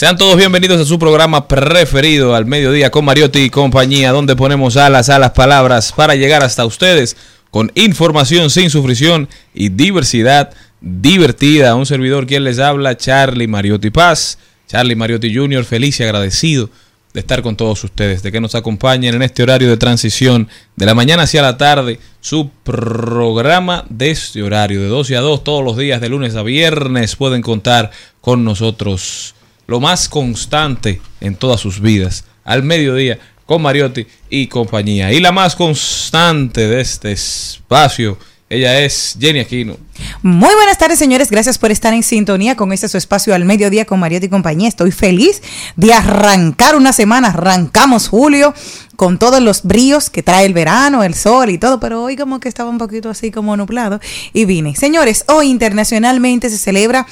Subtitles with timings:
[0.00, 4.78] Sean todos bienvenidos a su programa preferido, al mediodía con Mariotti y compañía, donde ponemos
[4.78, 7.18] alas a las palabras para llegar hasta ustedes
[7.50, 11.74] con información sin sufrición y diversidad divertida.
[11.74, 14.38] Un servidor quien les habla, Charlie Mariotti Paz.
[14.66, 16.70] Charlie Mariotti Jr., feliz y agradecido
[17.12, 20.86] de estar con todos ustedes, de que nos acompañen en este horario de transición de
[20.86, 25.62] la mañana hacia la tarde, su programa de este horario de 12 a 2 todos
[25.62, 27.90] los días de lunes a viernes pueden contar
[28.22, 29.34] con nosotros
[29.70, 35.12] lo más constante en todas sus vidas, al mediodía con Mariotti y compañía.
[35.12, 39.76] Y la más constante de este espacio, ella es Jenny Aquino.
[40.22, 41.30] Muy buenas tardes, señores.
[41.30, 44.68] Gracias por estar en sintonía con este su espacio al mediodía con Mariotti y compañía.
[44.68, 45.40] Estoy feliz
[45.76, 47.28] de arrancar una semana.
[47.28, 48.52] Arrancamos julio
[48.96, 52.40] con todos los bríos que trae el verano, el sol y todo, pero hoy como
[52.40, 54.00] que estaba un poquito así como nublado
[54.32, 54.74] y vine.
[54.74, 57.06] Señores, hoy internacionalmente se celebra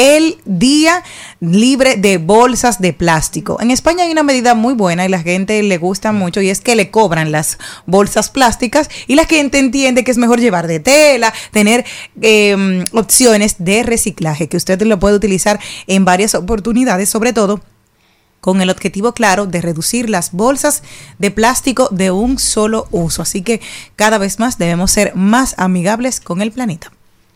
[0.00, 1.04] el Día
[1.40, 3.58] Libre de Bolsas de Plástico.
[3.60, 6.62] En España hay una medida muy buena y la gente le gusta mucho y es
[6.62, 10.80] que le cobran las bolsas plásticas y la gente entiende que es mejor llevar de
[10.80, 11.84] tela, tener
[12.22, 17.60] eh, opciones de reciclaje, que usted lo puede utilizar en varias oportunidades, sobre todo
[18.40, 20.82] con el objetivo claro de reducir las bolsas
[21.18, 23.20] de plástico de un solo uso.
[23.20, 23.60] Así que
[23.96, 26.90] cada vez más debemos ser más amigables con el planeta.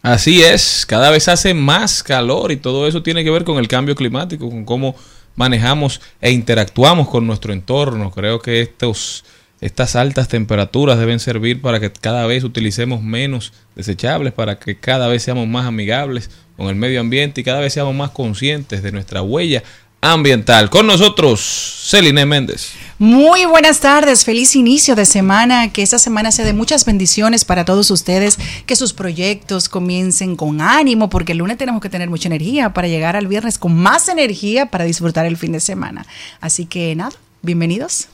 [0.05, 3.69] Así es, cada vez hace más calor y todo eso tiene que ver con el
[3.69, 4.95] cambio climático, con cómo
[5.35, 8.11] manejamos e interactuamos con nuestro entorno.
[8.11, 9.25] Creo que estos,
[9.63, 15.09] estas altas temperaturas deben servir para que cada vez utilicemos menos desechables, para que cada
[15.09, 16.29] vez seamos más amigables
[16.59, 19.63] con el medio ambiente y cada vez seamos más conscientes de nuestra huella
[20.05, 20.69] ambiental.
[20.69, 22.73] Con nosotros, Celine Méndez.
[22.99, 27.65] Muy buenas tardes, feliz inicio de semana, que esta semana sea de muchas bendiciones para
[27.65, 32.29] todos ustedes, que sus proyectos comiencen con ánimo, porque el lunes tenemos que tener mucha
[32.29, 36.07] energía para llegar al viernes con más energía para disfrutar el fin de semana.
[36.41, 38.09] Así que nada, bienvenidos.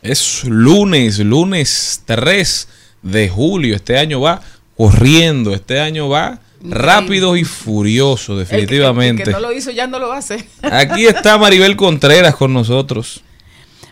[0.00, 2.68] Es lunes, lunes 3
[3.02, 4.40] de julio, este año va
[4.76, 9.22] corriendo, este año va rápido y furioso, definitivamente.
[9.22, 10.44] El que, el que no lo hizo ya no lo va a hacer.
[10.62, 13.22] Aquí está Maribel Contreras con nosotros.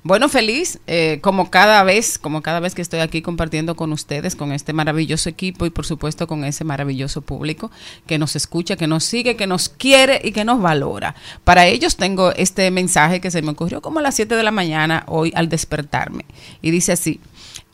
[0.03, 4.34] Bueno, feliz, eh, como cada vez, como cada vez que estoy aquí compartiendo con ustedes,
[4.34, 7.70] con este maravilloso equipo y por supuesto con ese maravilloso público
[8.06, 11.14] que nos escucha, que nos sigue, que nos quiere y que nos valora.
[11.44, 14.50] Para ellos tengo este mensaje que se me ocurrió como a las 7 de la
[14.50, 16.25] mañana hoy al despertarme.
[16.62, 17.20] Y dice así,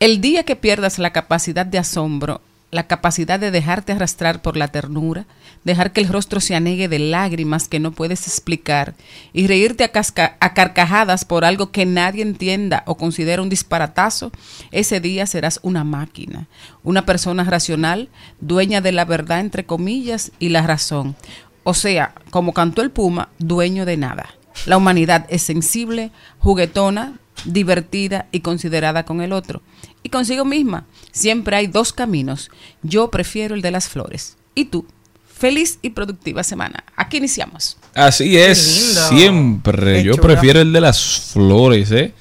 [0.00, 2.40] el día que pierdas la capacidad de asombro
[2.70, 5.26] la capacidad de dejarte arrastrar por la ternura,
[5.64, 8.94] dejar que el rostro se anegue de lágrimas que no puedes explicar
[9.32, 14.32] y reírte a, carcajadas por algo que nadie entienda o considera un disparatazo,
[14.72, 16.48] ese día serás una máquina,
[16.82, 18.08] una persona racional,
[18.40, 21.16] dueña de la verdad entre comillas y la razón.
[21.62, 24.28] O sea, como cantó el Puma, dueño de nada.
[24.66, 29.62] La humanidad es sensible, juguetona, divertida y considerada con el otro.
[30.06, 32.48] Y consigo misma, siempre hay dos caminos.
[32.84, 34.36] Yo prefiero el de las flores.
[34.54, 34.86] ¿Y tú?
[35.26, 36.84] Feliz y productiva semana.
[36.94, 37.76] Aquí iniciamos.
[37.92, 40.04] Así es, siempre.
[40.04, 42.14] Yo prefiero el de las flores, ¿eh?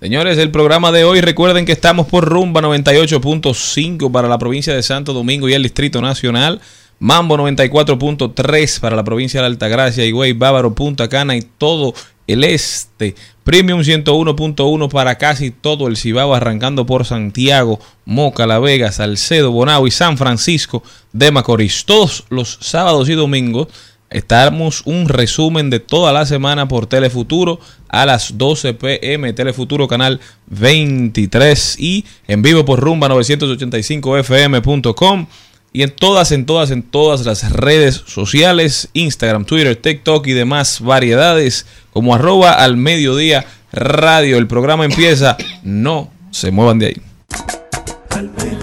[0.00, 4.82] Señores, el programa de hoy, recuerden que estamos por rumba 98.5 para la provincia de
[4.82, 6.60] Santo Domingo y el Distrito Nacional.
[6.98, 11.94] Mambo 94.3 para la provincia de Altagracia, Higüey, Bávaro, Punta Cana y todo
[12.32, 13.14] el este.
[13.44, 19.86] Premium 101.1 para casi todo el Cibao, arrancando por Santiago, Moca, La Vega, Salcedo, Bonao
[19.86, 20.82] y San Francisco
[21.12, 21.84] de Macorís.
[21.84, 23.68] Todos los sábados y domingos
[24.10, 30.20] estamos un resumen de toda la semana por Telefuturo a las 12 pm, Telefuturo canal
[30.46, 35.26] 23 y en vivo por rumba 985fm.com
[35.72, 40.80] y en todas, en todas, en todas las redes sociales, Instagram, Twitter, TikTok y demás
[40.80, 44.38] variedades, como arroba al mediodía radio.
[44.38, 48.59] El programa empieza, no se muevan de ahí.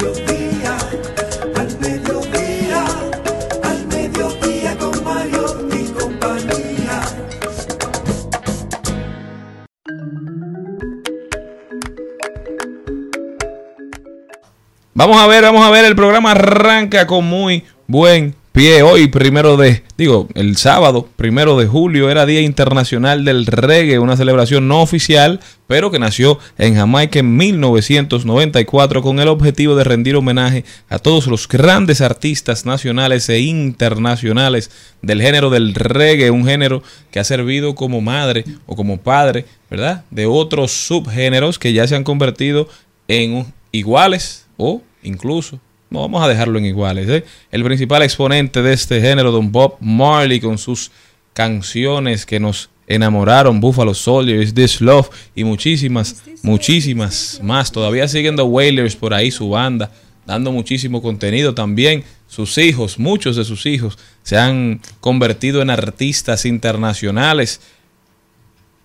[14.98, 18.82] Vamos a ver, vamos a ver, el programa arranca con muy buen pie.
[18.82, 24.18] Hoy, primero de, digo, el sábado, primero de julio, era Día Internacional del Reggae, una
[24.18, 30.16] celebración no oficial, pero que nació en Jamaica en 1994 con el objetivo de rendir
[30.16, 34.72] homenaje a todos los grandes artistas nacionales e internacionales
[35.04, 40.06] del género del reggae, un género que ha servido como madre o como padre, ¿verdad?
[40.10, 42.68] De otros subgéneros que ya se han convertido
[43.08, 45.60] en iguales o incluso
[45.90, 47.08] no vamos a dejarlo en iguales.
[47.10, 47.24] ¿eh?
[47.52, 50.92] El principal exponente de este género, Don Bob Marley, con sus
[51.34, 57.72] canciones que nos enamoraron, Buffalo Soldier, Is This Love y muchísimas, muchísimas más.
[57.72, 59.92] Todavía siguen The Wailers por ahí, su banda,
[60.26, 62.04] dando muchísimo contenido también.
[62.28, 67.62] Sus hijos, muchos de sus hijos, se han convertido en artistas internacionales.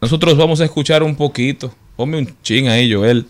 [0.01, 1.75] Nosotros vamos a escuchar un poquito.
[1.97, 3.27] Ponme un ching ahí, Joel.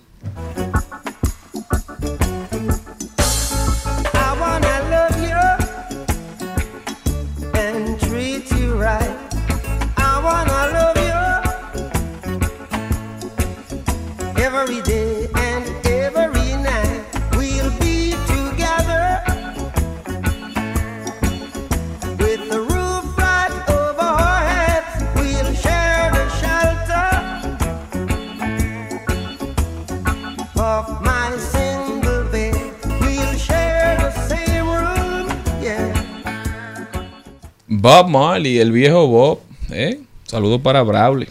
[37.82, 39.40] Bob Marley, el viejo Bob.
[39.72, 39.98] ¿eh?
[40.22, 41.26] Saludos para Brawley.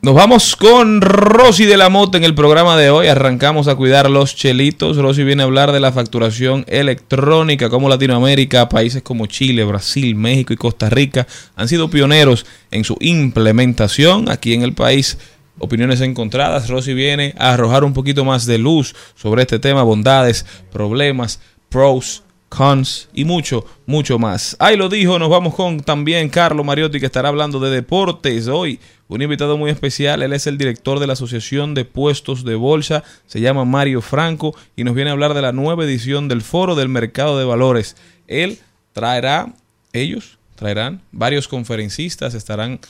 [0.00, 3.08] Nos vamos con Rosy de la Mota en el programa de hoy.
[3.08, 4.96] Arrancamos a cuidar los chelitos.
[4.96, 10.54] Rosy viene a hablar de la facturación electrónica, como Latinoamérica, países como Chile, Brasil, México
[10.54, 11.26] y Costa Rica
[11.56, 15.18] han sido pioneros en su implementación aquí en el país.
[15.58, 16.70] Opiniones encontradas.
[16.70, 22.22] Rosy viene a arrojar un poquito más de luz sobre este tema, bondades, problemas, pros,
[22.50, 24.56] cons y mucho, mucho más.
[24.58, 28.78] Ahí lo dijo, nos vamos con también Carlos Mariotti que estará hablando de deportes hoy.
[29.08, 33.02] Un invitado muy especial, él es el director de la Asociación de Puestos de Bolsa,
[33.26, 36.74] se llama Mario Franco y nos viene a hablar de la nueva edición del Foro
[36.74, 37.96] del Mercado de Valores.
[38.26, 38.58] Él
[38.92, 39.54] traerá,
[39.92, 42.80] ellos traerán varios conferencistas, estarán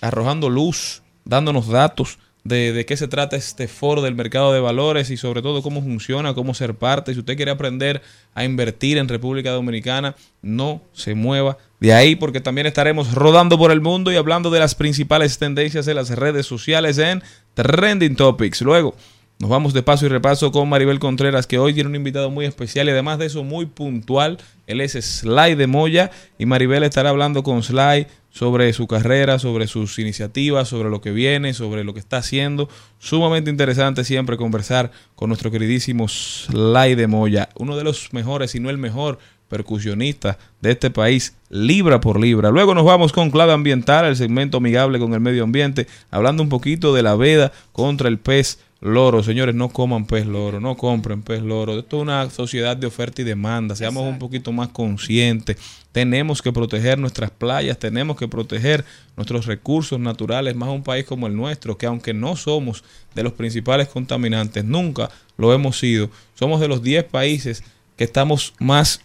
[0.00, 2.18] arrojando luz, dándonos datos
[2.48, 5.82] de, de qué se trata este foro del mercado de valores y sobre todo cómo
[5.82, 7.12] funciona, cómo ser parte.
[7.12, 8.02] Si usted quiere aprender
[8.34, 13.70] a invertir en República Dominicana, no se mueva de ahí porque también estaremos rodando por
[13.70, 17.22] el mundo y hablando de las principales tendencias de las redes sociales en
[17.54, 18.62] Trending Topics.
[18.62, 18.94] Luego
[19.38, 22.46] nos vamos de paso y repaso con Maribel Contreras, que hoy tiene un invitado muy
[22.46, 24.38] especial y además de eso muy puntual.
[24.66, 29.66] Él es Sly de Moya y Maribel estará hablando con Sly sobre su carrera, sobre
[29.66, 32.70] sus iniciativas, sobre lo que viene, sobre lo que está haciendo.
[32.98, 38.60] Sumamente interesante siempre conversar con nuestro queridísimo Sly de Moya, uno de los mejores, si
[38.60, 42.50] no el mejor percusionista de este país, libra por libra.
[42.50, 46.48] Luego nos vamos con clave ambiental, el segmento amigable con el medio ambiente, hablando un
[46.48, 49.22] poquito de la veda contra el pez loro.
[49.22, 51.78] Señores, no coman pez loro, no compren pez loro.
[51.78, 53.76] Esto es una sociedad de oferta y demanda.
[53.76, 55.56] Seamos un poquito más conscientes.
[55.92, 58.84] Tenemos que proteger nuestras playas, tenemos que proteger
[59.16, 63.32] nuestros recursos naturales, más un país como el nuestro, que aunque no somos de los
[63.32, 66.10] principales contaminantes, nunca lo hemos sido.
[66.34, 67.64] Somos de los 10 países
[67.96, 69.00] que estamos más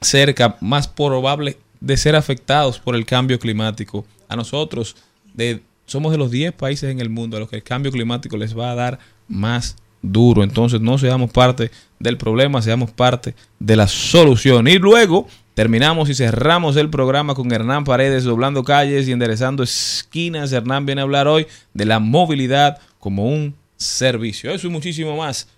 [0.00, 4.04] cerca, más probable de ser afectados por el cambio climático.
[4.28, 4.96] A nosotros,
[5.34, 8.36] de, somos de los 10 países en el mundo a los que el cambio climático
[8.36, 10.42] les va a dar más duro.
[10.42, 14.68] Entonces no seamos parte del problema, seamos parte de la solución.
[14.68, 20.52] Y luego terminamos y cerramos el programa con Hernán Paredes doblando calles y enderezando esquinas.
[20.52, 24.50] Hernán viene a hablar hoy de la movilidad como un servicio.
[24.50, 25.48] Eso y muchísimo más.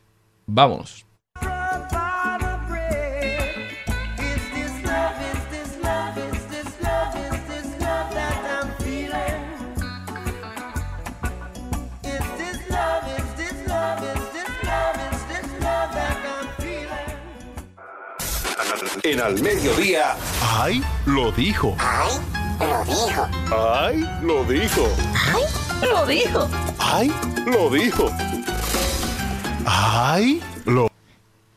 [0.46, 1.07] Vámonos.
[19.10, 20.16] En Al Mediodía.
[20.42, 20.82] ¡Ay!
[21.06, 21.74] Lo dijo.
[21.80, 22.20] ¡Ay!
[22.60, 23.26] Lo dijo.
[23.50, 24.06] ¡Ay!
[24.22, 24.86] Lo dijo.
[25.24, 25.48] ¡Ay!
[25.82, 26.48] Lo dijo.
[26.78, 27.12] ¡Ay!
[27.46, 28.12] Lo dijo.
[29.64, 30.42] ¡Ay!
[30.66, 30.90] Lo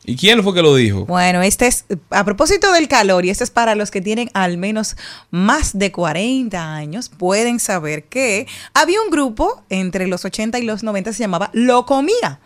[0.06, 1.04] ¿Y quién fue que lo dijo?
[1.04, 4.56] Bueno, este es a propósito del calor y este es para los que tienen al
[4.56, 4.96] menos
[5.30, 10.82] más de 40 años, pueden saber que había un grupo entre los 80 y los
[10.82, 12.40] 90 se llamaba Locomía.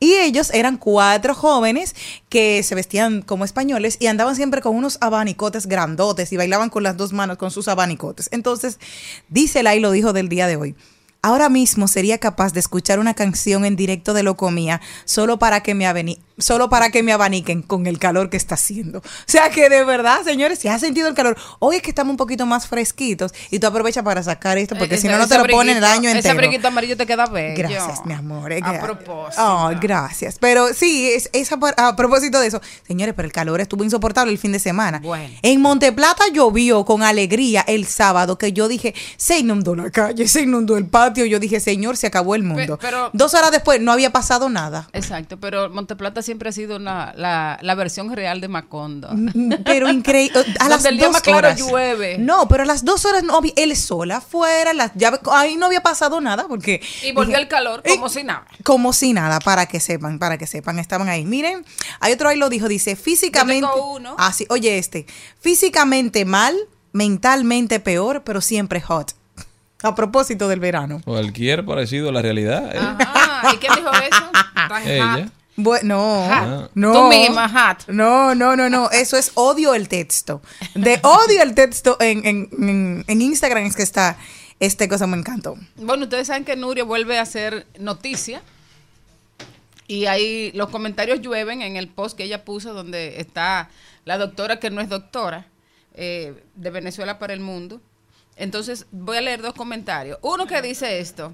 [0.00, 1.94] Y ellos eran cuatro jóvenes
[2.28, 6.82] que se vestían como españoles y andaban siempre con unos abanicotes grandotes y bailaban con
[6.82, 8.28] las dos manos con sus abanicotes.
[8.32, 8.78] Entonces,
[9.28, 10.74] dice y lo dijo del día de hoy.
[11.22, 15.74] Ahora mismo sería capaz de escuchar una canción en directo de Locomía solo para que
[15.74, 18.98] me aveni- solo para que me abaniquen con el calor que está haciendo.
[18.98, 22.10] O sea que de verdad, señores, si has sentido el calor, hoy es que estamos
[22.12, 25.28] un poquito más fresquitos y tú aprovechas para sacar esto porque Ese- si no, no
[25.28, 26.34] te ese lo ponen el año Ese entero.
[26.34, 27.54] abriguito amarillo te queda bello.
[27.68, 28.52] Gracias, mi amor.
[28.52, 29.42] es A propósito.
[29.44, 30.36] Oh, gracias.
[30.40, 32.60] Pero sí, es, es a, propósito de eso.
[32.86, 35.00] Señores, pero el calor estuvo insoportable el fin de semana.
[35.02, 35.34] Bueno.
[35.42, 40.42] En Monteplata llovió con alegría el sábado que yo dije, se inundó la calle, se
[40.42, 41.24] inundó el patio.
[41.26, 42.78] Yo dije, señor, se acabó el mundo.
[42.80, 44.88] pero- Dos horas después no había pasado nada.
[44.92, 49.08] Exacto, pero Monteplata siempre ha sido una, la, la versión real de Macondo.
[49.12, 50.44] Mm, Pero increíble.
[50.58, 51.58] A las el día dos más claro horas.
[51.60, 52.18] llueve.
[52.18, 55.66] No, pero a las dos horas no había el sol afuera, las llaves, ahí no
[55.66, 56.80] había pasado nada porque.
[57.02, 58.46] Y volvió dije, el calor "Eh, como si nada.
[58.64, 61.24] Como si nada, para que sepan, para que sepan, estaban ahí.
[61.24, 61.64] Miren,
[62.00, 63.60] hay otro ahí lo dijo, dice, físicamente.
[63.66, 64.16] Yo tengo uno.
[64.18, 65.06] Ah, sí, oye este,
[65.40, 66.56] físicamente mal,
[66.92, 69.12] mentalmente peor, pero siempre hot.
[69.82, 71.02] A propósito del verano.
[71.04, 72.74] Cualquier parecido a la realidad.
[72.74, 72.78] ¿eh?
[72.78, 73.52] Ajá.
[73.52, 74.30] ¿Y quién dijo eso?
[74.68, 75.12] Tan Ella.
[75.24, 75.32] hot.
[75.56, 76.92] Bueno, no.
[76.92, 77.88] Tú misma, hot.
[77.88, 78.90] No, no, no, no.
[78.90, 80.42] Eso es odio el texto.
[80.74, 84.16] De odio el texto en, en, en, en Instagram es que está
[84.60, 85.56] este cosa me encantó.
[85.76, 88.42] Bueno, ustedes saben que Nuria vuelve a hacer noticia.
[89.86, 93.68] Y ahí los comentarios llueven en el post que ella puso donde está
[94.04, 95.46] la doctora que no es doctora
[95.94, 97.80] eh, de Venezuela para el mundo.
[98.36, 100.18] Entonces voy a leer dos comentarios.
[100.22, 101.32] Uno que dice esto.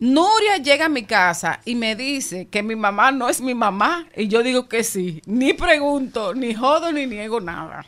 [0.00, 4.06] Nuria llega a mi casa y me dice que mi mamá no es mi mamá.
[4.16, 5.20] Y yo digo que sí.
[5.26, 7.84] Ni pregunto, ni jodo, ni niego nada.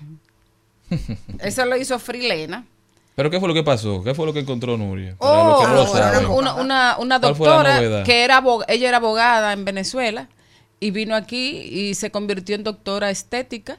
[1.40, 2.64] Eso lo hizo Frilena.
[3.14, 4.02] ¿Pero qué fue lo que pasó?
[4.02, 5.16] ¿Qué fue lo que encontró Nuria?
[5.18, 6.26] Oh, que no una, saben.
[6.26, 10.28] una, una- una ¿Cuál fue la doctora que era ella era abogada en Venezuela
[10.80, 13.78] y vino aquí y se convirtió en doctora estética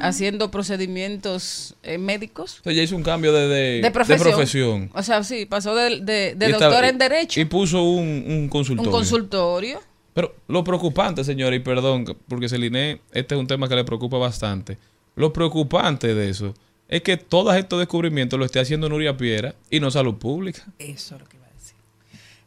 [0.00, 4.18] haciendo procedimientos eh, médicos Entonces, ella hizo un cambio de, de, de profesión.
[4.28, 4.90] de profesión.
[4.94, 8.90] O sea, sí, pasó de, estaba- en derecho Y puso un, un consultorio.
[8.90, 9.80] un consultorio.
[10.14, 14.16] Pero lo preocupante, señora, y perdón, porque Celine, este es un tema que le preocupa
[14.16, 14.78] bastante.
[15.16, 16.54] Lo preocupante de eso
[16.88, 20.62] es que todos estos descubrimientos lo esté haciendo Nuria Piera y no salud pública.
[20.78, 21.74] Eso es lo que iba a decir.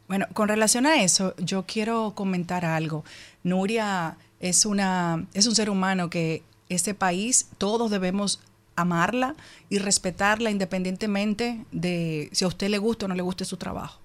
[0.08, 3.04] Bueno, con relación a eso, yo quiero comentar algo.
[3.42, 8.40] Nuria es una es un ser humano que este país todos debemos
[8.76, 9.34] amarla
[9.68, 14.00] y respetarla independientemente de si a usted le gusta o no le guste su trabajo.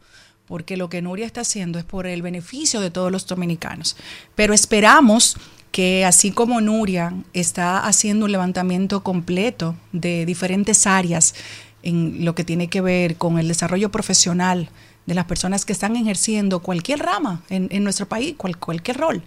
[0.48, 3.96] Porque lo que Nuria está haciendo es por el beneficio de todos los dominicanos.
[4.36, 5.38] Pero esperamos
[5.72, 11.34] que así como Nuria está haciendo un levantamiento completo de diferentes áreas
[11.82, 14.70] en lo que tiene que ver con el desarrollo profesional
[15.05, 19.24] de las personas que están ejerciendo cualquier rama en, en nuestro país, cual- cualquier rol,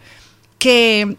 [0.59, 1.17] que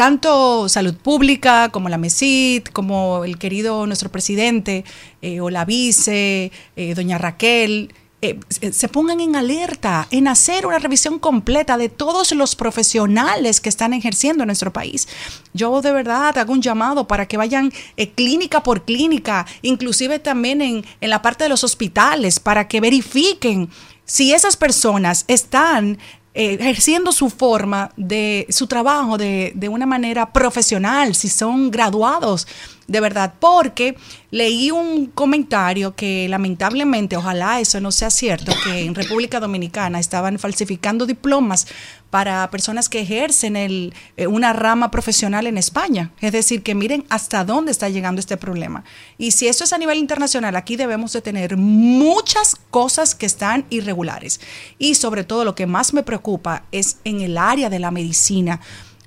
[0.00, 4.82] tanto salud pública como la MESID, como el querido nuestro presidente
[5.20, 7.92] eh, o la vice, eh, doña Raquel,
[8.22, 13.68] eh, se- pongan en alerta, en hacer una revisión completa de todos los profesionales que
[13.68, 15.06] están ejerciendo en nuestro país.
[15.52, 17.70] Yo de verdad hago un llamado para que vayan
[18.14, 23.68] clínica por clínica, inclusive también en, en la parte de los hospitales, para que verifiquen
[24.06, 25.98] si esas personas están
[26.32, 32.46] eh, ejerciendo su forma de su trabajo de, de una manera profesional, si son graduados
[32.90, 33.96] de verdad, porque
[34.32, 40.40] leí un comentario que lamentablemente, ojalá eso no sea cierto, que en República Dominicana estaban
[40.40, 41.68] falsificando diplomas
[42.10, 43.92] para personas que ejercen eh,
[44.26, 46.10] una rama profesional en España.
[46.20, 48.82] Es decir, que miren hasta dónde está llegando este problema.
[49.18, 53.66] Y si esto es a nivel internacional, aquí debemos de tener muchas cosas que están
[53.70, 54.40] irregulares.
[54.78, 58.58] Y sobre todo lo que más me preocupa es en el área de la medicina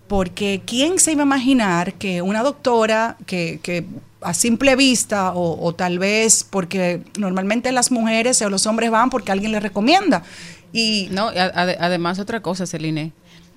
[0.08, 3.86] porque ¿quién se iba a imaginar que una doctora que,
[4.22, 9.32] a simple vista o, tal vez porque normalmente las mujeres o los hombres van porque
[9.32, 10.24] alguien les recomienda
[10.72, 13.12] y No, además otra cosa, Celine,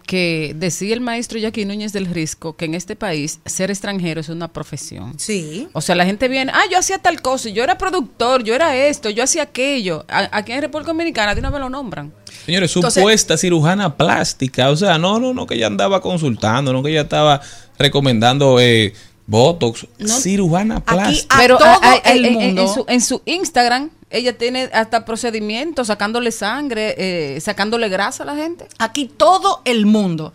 [0.06, 4.28] que decía el maestro Jackie Núñez del Risco que en este país ser extranjero es
[4.28, 5.14] una profesión.
[5.18, 5.66] Sí.
[5.72, 8.76] O sea, la gente viene, ah, yo hacía tal cosa, yo era productor, yo era
[8.76, 10.04] esto, yo hacía aquello.
[10.08, 12.12] A- Aquí en República Dominicana de una vez lo nombran.
[12.44, 14.70] Señores, Entonces- supuesta cirujana plástica.
[14.70, 17.40] O sea, no, no, no, que ella andaba consultando, no que ella estaba
[17.78, 18.92] recomendando eh,
[19.26, 20.08] Botox, No.
[20.20, 21.34] cirujana plástica.
[21.36, 22.72] A Pero todo a- a- el en- en- en mundo.
[22.72, 28.36] su, en su Instagram, ella tiene hasta procedimientos, sacándole sangre, eh, sacándole grasa a la
[28.36, 28.68] gente.
[28.78, 30.32] Aquí todo el mundo,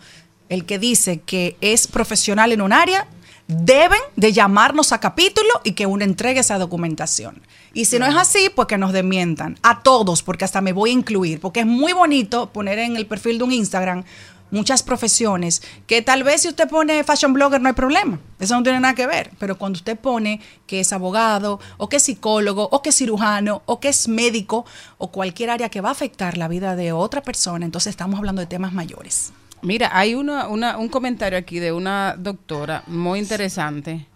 [0.48, 3.06] el que dice que es profesional en un área,
[3.48, 7.42] deben de llamarnos a capítulo y que uno entregue esa documentación.
[7.74, 9.58] Y si no es así, pues que nos desmientan.
[9.62, 13.06] A todos, porque hasta me voy a incluir, porque es muy bonito poner en el
[13.06, 14.04] perfil de un Instagram
[14.52, 18.62] muchas profesiones que tal vez si usted pone fashion blogger no hay problema, eso no
[18.62, 22.68] tiene nada que ver, pero cuando usted pone que es abogado o que es psicólogo
[22.70, 24.64] o que es cirujano o que es médico
[24.98, 28.40] o cualquier área que va a afectar la vida de otra persona, entonces estamos hablando
[28.40, 29.32] de temas mayores.
[29.62, 34.06] Mira, hay una, una- un comentario aquí de una doctora muy interesante.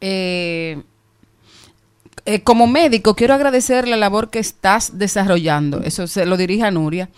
[0.00, 0.82] Eh,
[2.26, 5.80] eh, como médico, quiero agradecer la labor que estás desarrollando.
[5.82, 7.08] Eso se lo dirige a Nuria.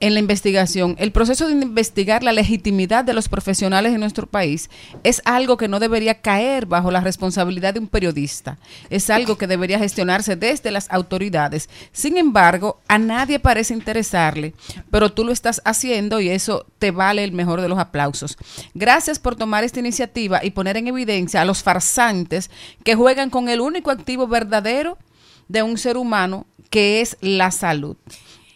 [0.00, 4.68] En la investigación, el proceso de investigar la legitimidad de los profesionales en nuestro país
[5.04, 8.58] es algo que no debería caer bajo la responsabilidad de un periodista.
[8.90, 11.70] Es algo que debería gestionarse desde las autoridades.
[11.92, 14.54] Sin embargo, a nadie parece interesarle,
[14.90, 18.36] pero tú lo estás haciendo y eso te vale el mejor de los aplausos.
[18.74, 22.50] Gracias por tomar esta iniciativa y poner en evidencia a los farsantes
[22.82, 24.98] que juegan con el único activo verdadero
[25.46, 27.96] de un ser humano, que es la salud.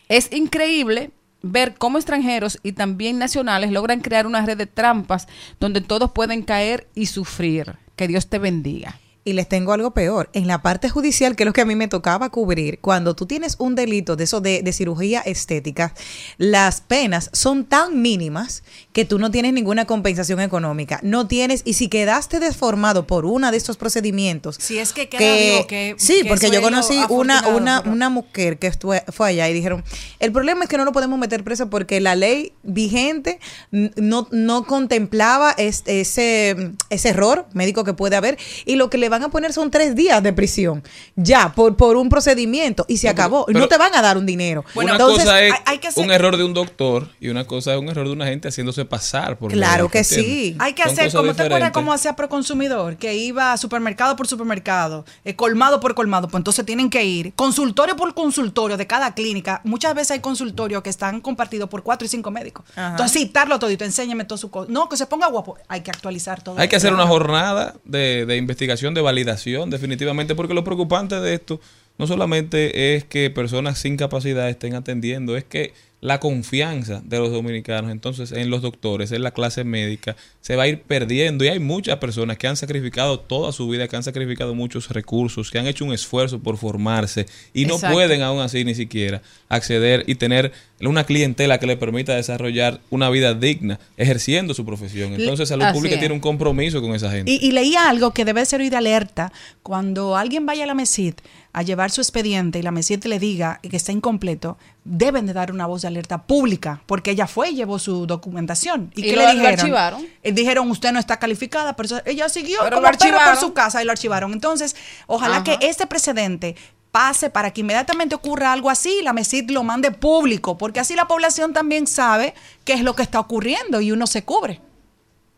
[0.09, 5.28] Es increíble ver cómo extranjeros y también nacionales logran crear una red de trampas
[5.61, 7.76] donde todos pueden caer y sufrir.
[7.97, 8.99] Que Dios te bendiga.
[9.28, 10.30] Y les tengo algo peor.
[10.32, 13.26] En la parte judicial, que es lo que a mí me tocaba cubrir, cuando tú
[13.26, 15.92] tienes un delito de eso de, de cirugía estética,
[16.38, 18.62] las penas son tan mínimas
[18.94, 20.99] que tú no tienes ninguna compensación económica.
[21.02, 24.56] No tienes, y si quedaste deformado por una de estos procedimientos.
[24.58, 27.92] Si es que queda vivo, que- sí, que porque yo es conocí una, una, pero-
[27.92, 29.85] una mujer que estuve- fue allá y dijeron,
[30.20, 34.64] el problema es que no lo podemos meter preso porque la ley vigente no, no
[34.64, 39.28] contemplaba este, ese, ese error médico que puede haber y lo que le van a
[39.28, 40.83] poner son tres días de prisión,
[41.17, 43.47] ya, por, por un procedimiento y se acabó.
[43.49, 44.65] no te van a dar un dinero.
[44.75, 47.45] una Entonces, cosa es hay- hay que hacer- un error de un doctor y una
[47.47, 50.57] cosa es un error de una gente haciéndose pasar por Claro que sí.
[50.59, 55.04] Hay que Son hacer, como te acuerdas cómo hacía Proconsumidor, que iba supermercado por supermercado,
[55.25, 59.61] eh, colmado por colmado, pues entonces tienen que ir consultorio por consultorio de cada clínica.
[59.65, 62.65] Muchas veces hay consultorios que están compartidos por cuatro y cinco médicos.
[62.76, 62.91] Ajá.
[62.91, 64.71] Entonces citarlo todito, enséñame todo su cosa.
[64.71, 65.57] No, que se ponga guapo.
[65.69, 66.59] Hay que actualizar todo.
[66.59, 71.34] Hay que hacer una jornada de, de investigación, de validación, definitivamente, porque lo preocupante de
[71.34, 71.60] esto
[71.99, 77.32] no solamente es que personas sin capacidad estén atendiendo, es que la confianza de los
[77.32, 81.45] dominicanos entonces en los doctores, en la clase médica, se va a ir perdiendo.
[81.45, 85.50] Y hay muchas personas que han sacrificado toda su vida, que han sacrificado muchos recursos,
[85.50, 90.04] que han hecho un esfuerzo por formarse y no pueden aún así ni siquiera acceder
[90.06, 95.15] y tener una clientela que le permita desarrollar una vida digna ejerciendo su profesión.
[95.15, 96.00] Entonces, Salud Así Pública es.
[96.00, 97.30] tiene un compromiso con esa gente.
[97.30, 99.32] Y, y leía algo que debe servir de alerta.
[99.63, 101.15] Cuando alguien vaya a la MESID
[101.58, 105.50] a llevar su expediente y la MESID le diga que está incompleto, deben de dar
[105.50, 108.92] una voz de alerta pública, porque ella fue y llevó su documentación.
[108.94, 109.58] ¿Y, Y qué lo- le lo dijeron?
[109.60, 110.06] archivaron.
[110.23, 113.36] Eh, dijeron, usted no está calificada, pero eso- ella siguió Pero como lo perro por
[113.36, 114.32] su casa y lo archivaron.
[114.32, 114.76] Entonces,
[115.08, 115.44] ojalá Ajá.
[115.44, 116.54] que este precedente
[116.92, 120.94] pase para que inmediatamente ocurra algo así y la MESID lo mande público, porque así
[120.94, 124.60] la población también sabe qué es lo que está ocurriendo y uno se cubre.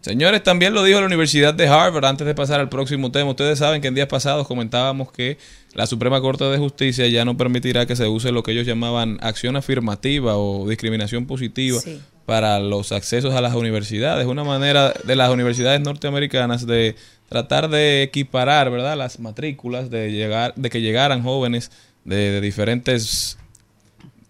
[0.01, 3.31] Señores, también lo dijo la Universidad de Harvard antes de pasar al próximo tema.
[3.31, 5.37] Ustedes saben que en días pasados comentábamos que
[5.75, 9.19] la Suprema Corte de Justicia ya no permitirá que se use lo que ellos llamaban
[9.21, 12.01] acción afirmativa o discriminación positiva Sí.
[12.25, 14.27] para los accesos a las universidades.
[14.27, 16.97] Una manera de las universidades norteamericanas de
[17.29, 21.71] tratar de equiparar, ¿verdad?, las matrículas, de llegar, de que llegaran jóvenes
[22.05, 23.37] de, de diferentes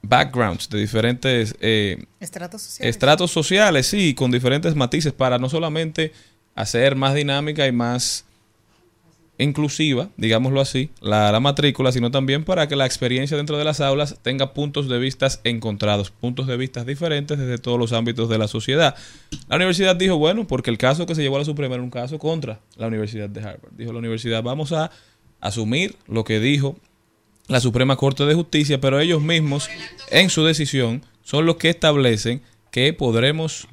[0.02, 2.94] backgrounds, de diferentes eh, Estratos sociales.
[2.94, 6.12] estratos sociales, sí, con diferentes matices para no solamente
[6.54, 8.24] hacer más dinámica y más
[9.38, 13.80] inclusiva, digámoslo así, la, la matrícula, sino también para que la experiencia dentro de las
[13.80, 18.36] aulas tenga puntos de vista encontrados, puntos de vista diferentes desde todos los ámbitos de
[18.36, 18.94] la sociedad.
[19.48, 21.90] La universidad dijo, bueno, porque el caso que se llevó a la Suprema era un
[21.90, 23.72] caso contra la Universidad de Harvard.
[23.72, 24.90] Dijo la universidad, vamos a
[25.40, 26.76] asumir lo que dijo
[27.50, 29.68] la Suprema Corte de Justicia, pero ellos mismos
[30.10, 33.66] en su decisión son los que establecen que podremos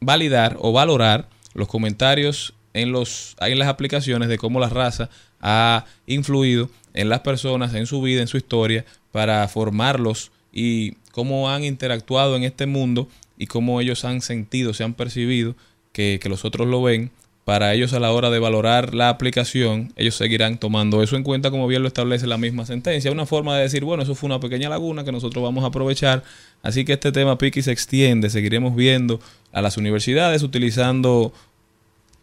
[0.00, 5.84] validar o valorar los comentarios en los en las aplicaciones de cómo la raza ha
[6.06, 11.64] influido en las personas, en su vida, en su historia, para formarlos y cómo han
[11.64, 15.56] interactuado en este mundo y cómo ellos han sentido, se han percibido,
[15.92, 17.10] que, que los otros lo ven.
[17.48, 21.50] Para ellos a la hora de valorar la aplicación, ellos seguirán tomando eso en cuenta
[21.50, 23.10] como bien lo establece la misma sentencia.
[23.10, 26.22] Una forma de decir, bueno, eso fue una pequeña laguna que nosotros vamos a aprovechar.
[26.62, 29.18] Así que este tema Piki se extiende, seguiremos viendo
[29.50, 31.32] a las universidades utilizando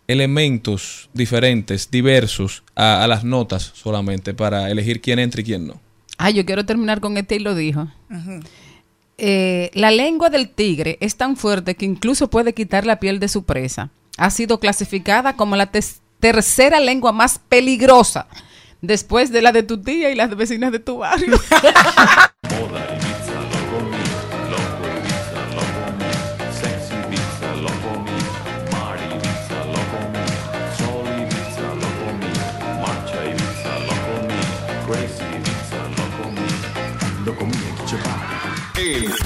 [0.08, 5.82] elementos diferentes, diversos a, a las notas solamente para elegir quién entra y quién no.
[6.20, 7.88] Ah, yo quiero terminar con este y lo dijo.
[9.18, 13.28] Eh, la lengua del tigre es tan fuerte que incluso puede quitar la piel de
[13.28, 13.90] su presa.
[14.18, 15.70] Ha sido clasificada como la
[16.20, 18.28] tercera lengua más peligrosa,
[18.82, 21.40] después de la de tu tía y las vecinas de tu barrio.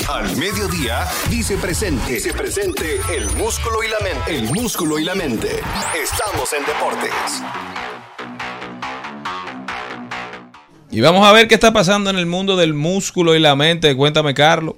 [0.09, 2.13] Al Mediodía dice presente.
[2.13, 4.35] Dice presente el músculo y la mente.
[4.35, 5.49] El músculo y la mente.
[6.01, 7.43] Estamos en deportes.
[10.89, 13.95] Y vamos a ver qué está pasando en el mundo del músculo y la mente.
[13.95, 14.73] Cuéntame, Carlos.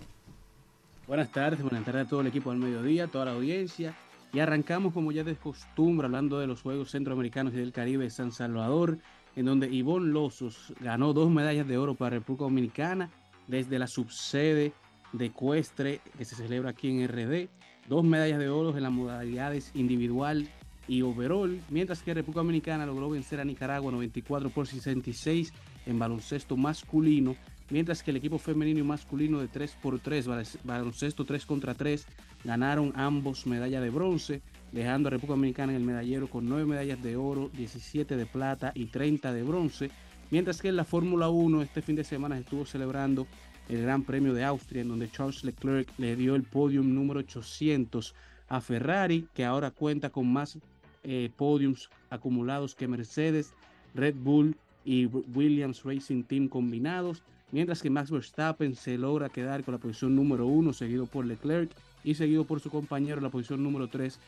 [1.07, 3.95] Buenas tardes, buenas tardes a todo el equipo del mediodía, a toda la audiencia.
[4.33, 8.09] Y arrancamos como ya de costumbre hablando de los Juegos Centroamericanos y del Caribe de
[8.09, 8.97] San Salvador,
[9.37, 13.09] en donde Ivonne Lozos ganó dos medallas de oro para República Dominicana
[13.47, 14.73] desde la subsede
[15.13, 17.49] de ecuestre que se celebra aquí en RD.
[17.87, 20.47] Dos medallas de oro en las modalidades individual
[20.87, 25.53] y overall, mientras que República Dominicana logró vencer a Nicaragua 94 por 66
[25.85, 27.35] en baloncesto masculino,
[27.69, 30.27] mientras que el equipo femenino y masculino de 3 por 3,
[30.63, 32.05] baloncesto 3 contra 3,
[32.43, 37.01] ganaron ambos medalla de bronce, dejando a República Dominicana en el medallero con 9 medallas
[37.01, 39.91] de oro, 17 de plata y 30 de bronce,
[40.29, 43.27] mientras que en la Fórmula 1 este fin de semana se estuvo celebrando
[43.69, 48.13] el Gran Premio de Austria, en donde Charles Leclerc le dio el podium número 800
[48.49, 50.57] a Ferrari, que ahora cuenta con más
[51.03, 53.53] eh, podiums acumulados que Mercedes,
[53.95, 59.73] Red Bull y Williams Racing Team combinados, mientras que Max Verstappen se logra quedar con
[59.73, 61.71] la posición número uno, seguido por Leclerc
[62.03, 64.19] y seguido por su compañero la posición número 3,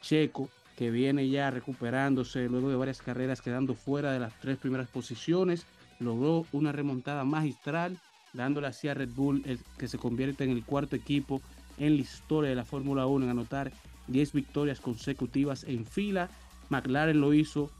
[0.00, 4.88] Checo, que viene ya recuperándose luego de varias carreras quedando fuera de las tres primeras
[4.88, 5.66] posiciones,
[5.98, 7.98] logró una remontada magistral,
[8.32, 11.40] dándole así a Red Bull el que se convierte en el cuarto equipo
[11.78, 13.72] en la historia de la Fórmula 1 en anotar
[14.08, 16.30] 10 victorias consecutivas en fila.
[16.68, 17.70] McLaren lo hizo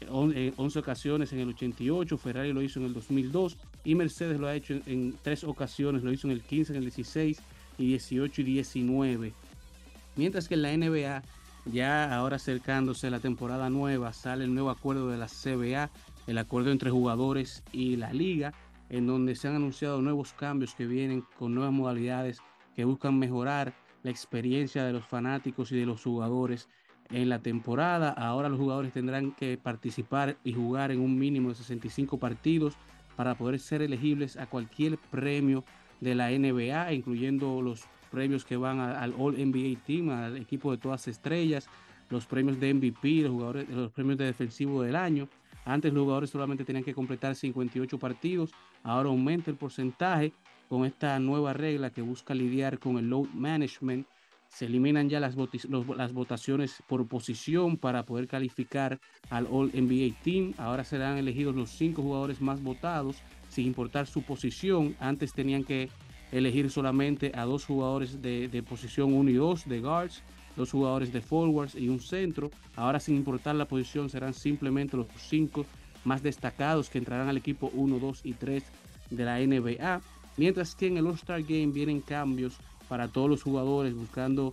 [0.00, 4.48] en 11 ocasiones en el 88, Ferrari lo hizo en el 2002 y Mercedes lo
[4.48, 7.40] ha hecho en, en tres ocasiones, lo hizo en el 15, en el 16
[7.78, 9.32] y 18 y 19.
[10.16, 11.22] Mientras que en la NBA,
[11.66, 15.90] ya ahora acercándose la temporada nueva, sale el nuevo acuerdo de la CBA,
[16.26, 18.52] el acuerdo entre jugadores y la liga,
[18.92, 22.40] en donde se han anunciado nuevos cambios que vienen con nuevas modalidades
[22.76, 26.68] que buscan mejorar la experiencia de los fanáticos y de los jugadores
[27.10, 28.10] en la temporada.
[28.10, 32.74] Ahora los jugadores tendrán que participar y jugar en un mínimo de 65 partidos
[33.16, 35.64] para poder ser elegibles a cualquier premio
[36.00, 40.76] de la NBA, incluyendo los premios que van al All NBA Team, al equipo de
[40.76, 41.66] todas estrellas,
[42.10, 45.28] los premios de MVP, los, jugadores, los premios de defensivo del año.
[45.64, 48.52] Antes los jugadores solamente tenían que completar 58 partidos,
[48.82, 50.32] ahora aumenta el porcentaje
[50.68, 54.06] con esta nueva regla que busca lidiar con el load management.
[54.48, 60.54] Se eliminan ya las, votaciones por posición para poder calificar al All NBA Team.
[60.56, 63.16] Ahora serán elegidos los cinco jugadores más votados
[63.50, 64.96] sin importar su posición.
[64.98, 65.90] Antes tenían que
[66.32, 70.22] elegir solamente a dos jugadores de, de posición 1 y 2 de guards,
[70.56, 72.50] dos jugadores de forwards y un centro.
[72.76, 75.66] Ahora sin importar la posición serán simplemente los cinco
[76.04, 78.62] más destacados que entrarán al equipo 1, 2 y 3
[79.10, 80.00] de la NBA.
[80.36, 82.54] Mientras que en el All-Star Game vienen cambios
[82.88, 84.52] para todos los jugadores buscando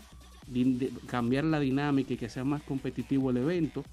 [1.08, 3.84] cambiar la dinámica y que sea más competitivo el evento.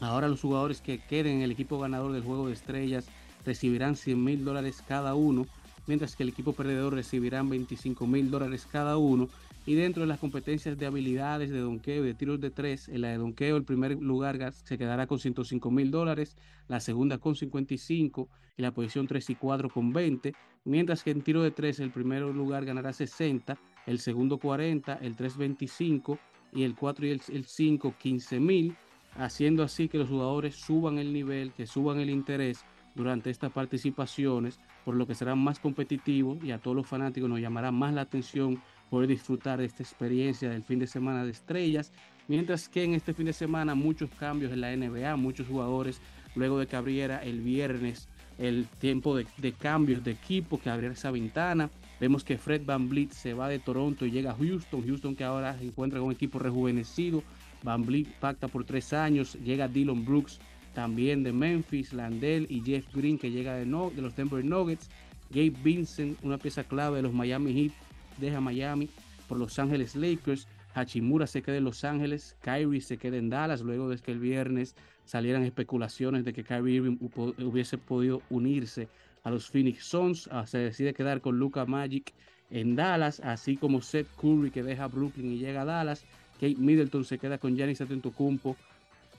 [0.00, 3.06] Ahora los jugadores que queden en el equipo ganador del juego de estrellas
[3.44, 5.46] recibirán 100 mil dólares cada uno,
[5.86, 9.28] mientras que el equipo perdedor recibirán 25 mil dólares cada uno.
[9.66, 13.00] Y dentro de las competencias de habilidades de donqueo y de tiros de tres, en
[13.00, 16.36] la de donqueo el primer lugar ga- se quedará con 105 mil dólares,
[16.68, 21.22] la segunda con 55 y la posición 3 y 4 con 20, mientras que en
[21.22, 26.18] tiro de tres el primer lugar ganará 60, el segundo 40, el 3 25
[26.52, 28.76] y el 4 y el, el 5 15 mil
[29.16, 34.58] haciendo así que los jugadores suban el nivel, que suban el interés durante estas participaciones,
[34.84, 38.02] por lo que serán más competitivos y a todos los fanáticos nos llamará más la
[38.02, 41.92] atención poder disfrutar de esta experiencia del fin de semana de estrellas,
[42.28, 46.00] mientras que en este fin de semana muchos cambios en la NBA, muchos jugadores,
[46.34, 51.10] luego de que abriera el viernes el tiempo de, cambios de equipo, que abriera esa
[51.10, 51.70] ventana,
[52.00, 55.24] vemos que Fred Van Vliet se va de Toronto y llega a Houston, Houston que
[55.24, 57.22] ahora se encuentra con un equipo rejuvenecido,
[57.62, 60.38] Van Vliet pacta por tres años, llega Dylan Brooks
[60.74, 64.90] también de Memphis, Landell y Jeff Green que llega de los Denver Nuggets,
[65.30, 67.72] Gabe Vincent, una pieza clave de los Miami Heat,
[68.18, 68.88] deja Miami
[69.28, 73.62] por Los Ángeles Lakers, Hachimura se queda en Los Ángeles, Kyrie se queda en Dallas,
[73.62, 74.74] luego de que el viernes
[75.04, 78.88] salieran especulaciones de que Kyrie Irving hu- hubiese podido unirse
[79.24, 80.28] a los Phoenix Suns.
[80.30, 82.12] Ah, se decide quedar con Luca Magic
[82.50, 86.04] en Dallas, así como Seth Curry que deja Brooklyn y llega a Dallas.
[86.34, 88.56] Kate Middleton se queda con Giannis Antetokounmpo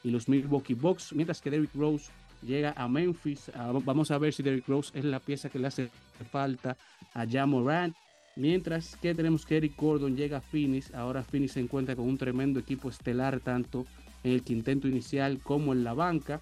[0.04, 2.12] y los Milwaukee Bucks, mientras que Derrick Rose
[2.44, 3.50] llega a Memphis.
[3.56, 5.90] Ah, vamos a ver si Derrick Rose es la pieza que le hace
[6.32, 6.78] falta
[7.14, 7.96] a Ja Morant.
[8.38, 10.94] Mientras que tenemos que Eric Gordon llega a Phoenix.
[10.94, 13.88] Ahora Phoenix se encuentra con un tremendo equipo estelar, tanto
[14.24, 16.40] en el quinteto inicial como en la banca.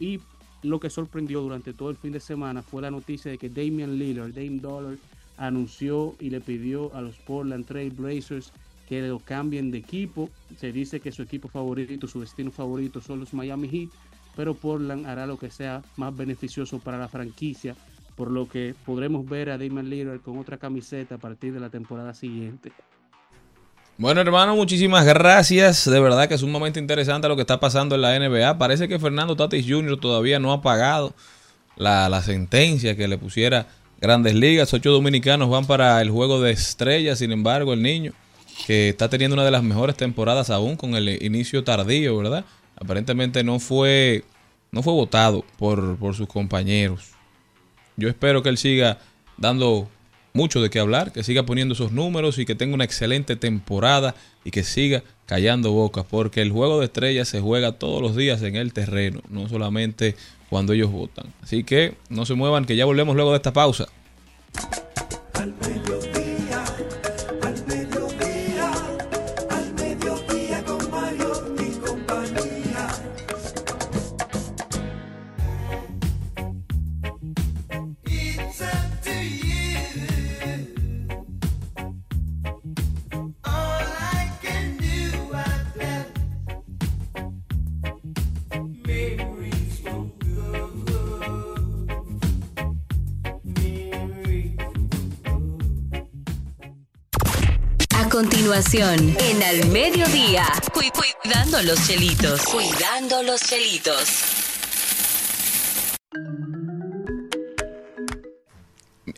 [0.00, 0.20] Y
[0.62, 3.98] lo que sorprendió durante todo el fin de semana fue la noticia de que Damian
[3.98, 4.96] Lillard, Dame Dollar,
[5.36, 8.50] anunció y le pidió a los Portland Trail Blazers
[8.88, 10.30] que lo cambien de equipo.
[10.56, 13.90] Se dice que su equipo favorito, su destino favorito son los Miami Heat,
[14.34, 17.76] pero Portland hará lo que sea más beneficioso para la franquicia,
[18.18, 21.70] por lo que podremos ver a Damian Lillard con otra camiseta a partir de la
[21.70, 22.72] temporada siguiente.
[23.96, 25.88] Bueno, hermano, muchísimas gracias.
[25.88, 28.58] De verdad que es un momento interesante lo que está pasando en la NBA.
[28.58, 30.00] Parece que Fernando Tatis Jr.
[30.00, 31.14] todavía no ha pagado
[31.76, 33.68] la, la sentencia que le pusiera
[34.00, 34.74] Grandes Ligas.
[34.74, 37.20] Ocho dominicanos van para el juego de estrellas.
[37.20, 38.12] Sin embargo, el niño,
[38.66, 42.44] que está teniendo una de las mejores temporadas aún con el inicio tardío, ¿verdad?
[42.74, 44.24] Aparentemente no fue,
[44.72, 47.17] no fue votado por, por sus compañeros.
[47.98, 48.98] Yo espero que él siga
[49.36, 49.88] dando
[50.32, 54.14] mucho de qué hablar, que siga poniendo esos números y que tenga una excelente temporada
[54.44, 58.40] y que siga callando bocas, porque el juego de estrellas se juega todos los días
[58.42, 60.14] en el terreno, no solamente
[60.48, 61.26] cuando ellos votan.
[61.42, 63.88] Así que no se muevan, que ya volvemos luego de esta pausa.
[98.52, 100.80] Continuación, en Al Mediodía, cu-
[101.22, 102.40] cuidando los chelitos.
[102.44, 104.08] Cuidando los chelitos.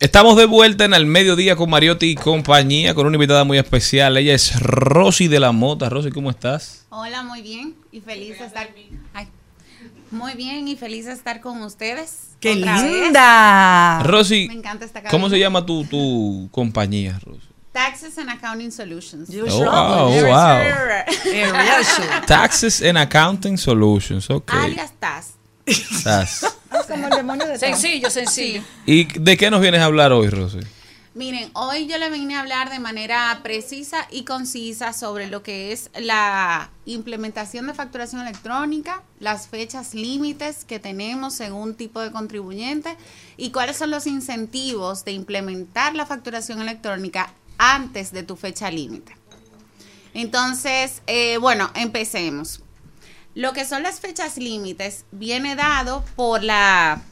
[0.00, 4.16] Estamos de vuelta en el mediodía con Mariotti y compañía, con una invitada muy especial.
[4.16, 5.88] Ella es Rosy de la Mota.
[5.88, 6.86] Rosy, ¿cómo estás?
[6.90, 8.68] Hola, muy bien y feliz de estar.
[9.14, 9.28] Ay,
[10.10, 12.30] muy bien y feliz de estar con ustedes.
[12.40, 12.90] ¡Qué otra vez.
[13.04, 14.02] linda!
[14.02, 17.49] Rosy, Me encanta esta ¿cómo se llama tu, tu compañía, Rosy?
[17.72, 19.30] Taxes and Accounting Solutions.
[19.32, 22.24] Oh, wow, oh, wow.
[22.26, 24.52] Taxes and Accounting Solutions, ok.
[24.52, 25.34] Alias TAS.
[26.02, 26.56] Tas.
[26.88, 28.62] Como el demonio de Sencillo, sencillo.
[28.86, 30.58] ¿Y de qué nos vienes a hablar hoy, Rosy?
[31.12, 35.72] Miren, hoy yo le vine a hablar de manera precisa y concisa sobre lo que
[35.72, 42.96] es la implementación de facturación electrónica, las fechas límites que tenemos según tipo de contribuyente
[43.36, 49.14] y cuáles son los incentivos de implementar la facturación electrónica antes de tu fecha límite.
[50.14, 52.62] Entonces, eh, bueno, empecemos.
[53.34, 57.02] Lo que son las fechas límites viene dado por la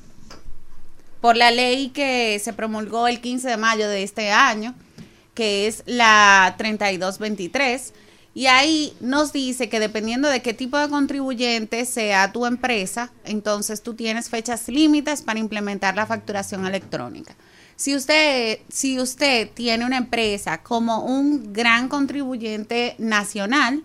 [1.20, 4.74] por la ley que se promulgó el 15 de mayo de este año,
[5.34, 7.92] que es la 3223,
[8.34, 13.82] y ahí nos dice que dependiendo de qué tipo de contribuyente sea tu empresa, entonces
[13.82, 17.34] tú tienes fechas límites para implementar la facturación electrónica.
[17.78, 23.84] Si usted, si usted tiene una empresa como un gran contribuyente nacional,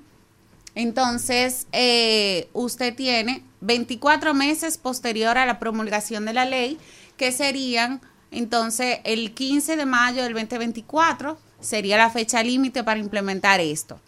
[0.73, 6.79] entonces eh, usted tiene 24 meses posterior a la promulgación de la ley,
[7.17, 8.01] que serían
[8.31, 13.99] entonces el 15 de mayo del 2024 sería la fecha límite para implementar esto.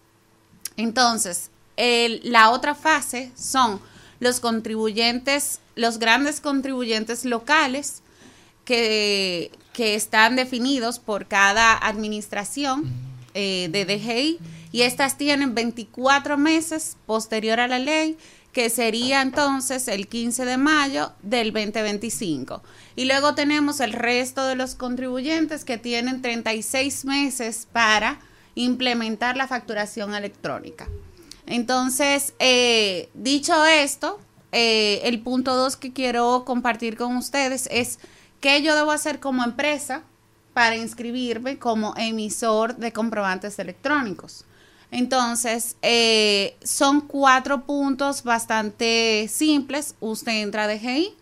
[0.78, 3.80] Entonces, la otra fase son
[4.20, 8.02] los contribuyentes, los grandes contribuyentes locales
[8.66, 12.86] que, que están definidos por cada administración
[13.34, 14.40] eh, de DGI
[14.72, 18.18] y estas tienen 24 meses posterior a la ley
[18.54, 22.64] que sería entonces el 15 de mayo del 2025.
[22.96, 28.22] Y luego tenemos el resto de los contribuyentes que tienen 36 meses para
[28.56, 30.88] implementar la facturación electrónica.
[31.48, 34.22] Entonces, eh, dicho esto,
[34.54, 38.00] eh, el punto dos que quiero compartir con ustedes es
[38.40, 40.04] qué yo debo hacer como empresa
[40.54, 44.46] para inscribirme como emisor de comprobantes electrónicos.
[44.92, 49.96] Entonces, eh, son cuatro puntos bastante simples.
[50.00, 51.14] Usted entra a DGI,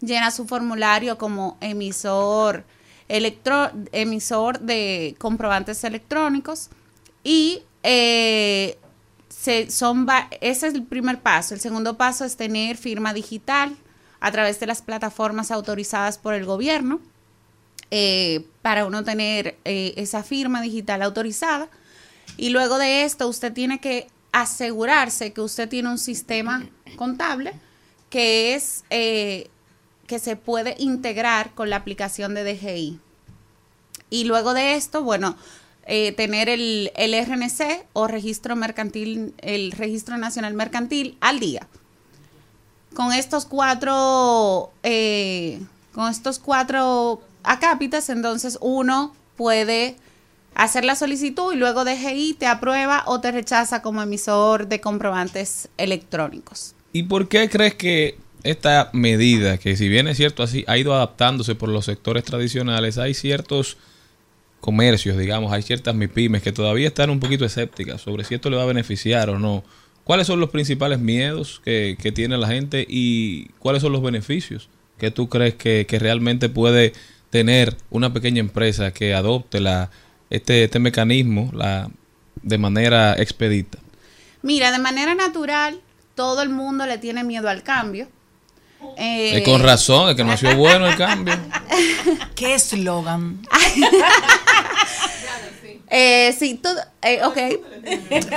[0.00, 2.64] llena su formulario como emisor,
[3.08, 6.70] electro, emisor de comprobantes electrónicos
[7.22, 8.78] Y eh,
[9.28, 10.06] se, son,
[10.40, 11.54] ese es el primer paso.
[11.54, 13.76] El segundo paso es tener firma digital
[14.20, 17.00] a través de las plataformas autorizadas por el gobierno.
[17.90, 21.68] eh, para uno tener eh, esa firma digital autorizada.
[22.36, 27.52] Y luego de esto, usted tiene que asegurarse que usted tiene un sistema contable
[28.10, 29.48] que es eh,
[30.06, 33.00] que se puede integrar con la aplicación de DGI.
[34.10, 35.36] Y luego de esto, bueno,
[35.86, 41.66] eh, tener el, el RNC o registro mercantil, el registro nacional mercantil al día.
[42.94, 45.60] Con estos cuatro, eh,
[45.94, 49.96] con estos cuatro acápitas, entonces uno puede
[50.54, 55.68] hacer la solicitud y luego DGI te aprueba o te rechaza como emisor de comprobantes
[55.76, 56.74] electrónicos.
[56.92, 60.94] ¿Y por qué crees que esta medida, que si bien es cierto así, ha ido
[60.94, 63.76] adaptándose por los sectores tradicionales, hay ciertos
[64.60, 68.56] comercios, digamos, hay ciertas MIPIMES que todavía están un poquito escépticas sobre si esto le
[68.56, 69.64] va a beneficiar o no?
[70.04, 74.68] ¿Cuáles son los principales miedos que, que tiene la gente y cuáles son los beneficios
[74.98, 76.92] que tú crees que, que realmente puede
[77.30, 79.90] tener una pequeña empresa que adopte la,
[80.30, 81.88] este, este mecanismo la,
[82.42, 83.78] de manera expedita?
[84.42, 85.80] Mira, de manera natural,
[86.14, 88.08] todo el mundo le tiene miedo al cambio.
[88.96, 91.34] Eh, Eh, con razón, es que no ha sido bueno el cambio.
[92.34, 93.40] ¿Qué eslogan?
[95.90, 97.36] Eh, sí, todo, eh, ok.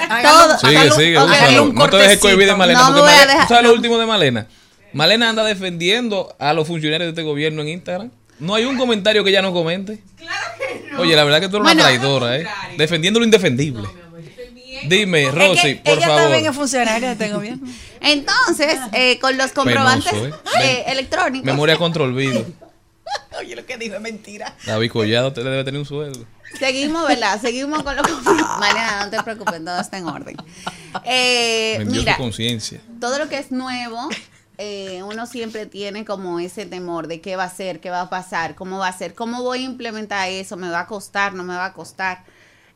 [0.09, 1.71] Hágalo- Sigue, sigue, úsalo.
[1.73, 2.79] No te dejes cohibir de Malena.
[2.79, 3.69] No porque me voy a Malena- dejar- ¿tú ¿Sabes no.
[3.69, 4.47] lo último de Malena?
[4.93, 8.11] Malena anda defendiendo a los funcionarios de este gobierno en Instagram.
[8.39, 9.99] No hay un comentario que ella no comente.
[10.97, 12.45] Oye, la verdad que tú eres Bueno, una traidora, ¿eh?
[12.77, 13.87] Defendiendo lo indefendible.
[14.87, 16.21] Dime, Rosy, Es que por ella favor.
[16.23, 17.65] también es funcionaria de este gobierno.
[18.01, 21.45] Entonces, eh, con los comprobantes Penoso, eh, electrónicos.
[21.45, 22.45] Memoria contra olvido.
[23.39, 24.55] Oye, lo que dijo es mentira.
[24.65, 26.25] David Collado te debe tener un sueldo.
[26.59, 27.39] Seguimos, ¿verdad?
[27.41, 28.45] Seguimos con los comprobantes.
[28.59, 30.37] Mariana, no te preocupes, todo está en orden.
[31.05, 32.81] Eh, Vendió mira, su conciencia.
[32.99, 34.07] todo lo que es nuevo,
[34.59, 38.09] eh, uno siempre tiene como ese temor de qué va a ser, qué va a
[38.09, 41.43] pasar, cómo va a ser, cómo voy a implementar eso, me va a costar, no
[41.43, 42.23] me va a costar.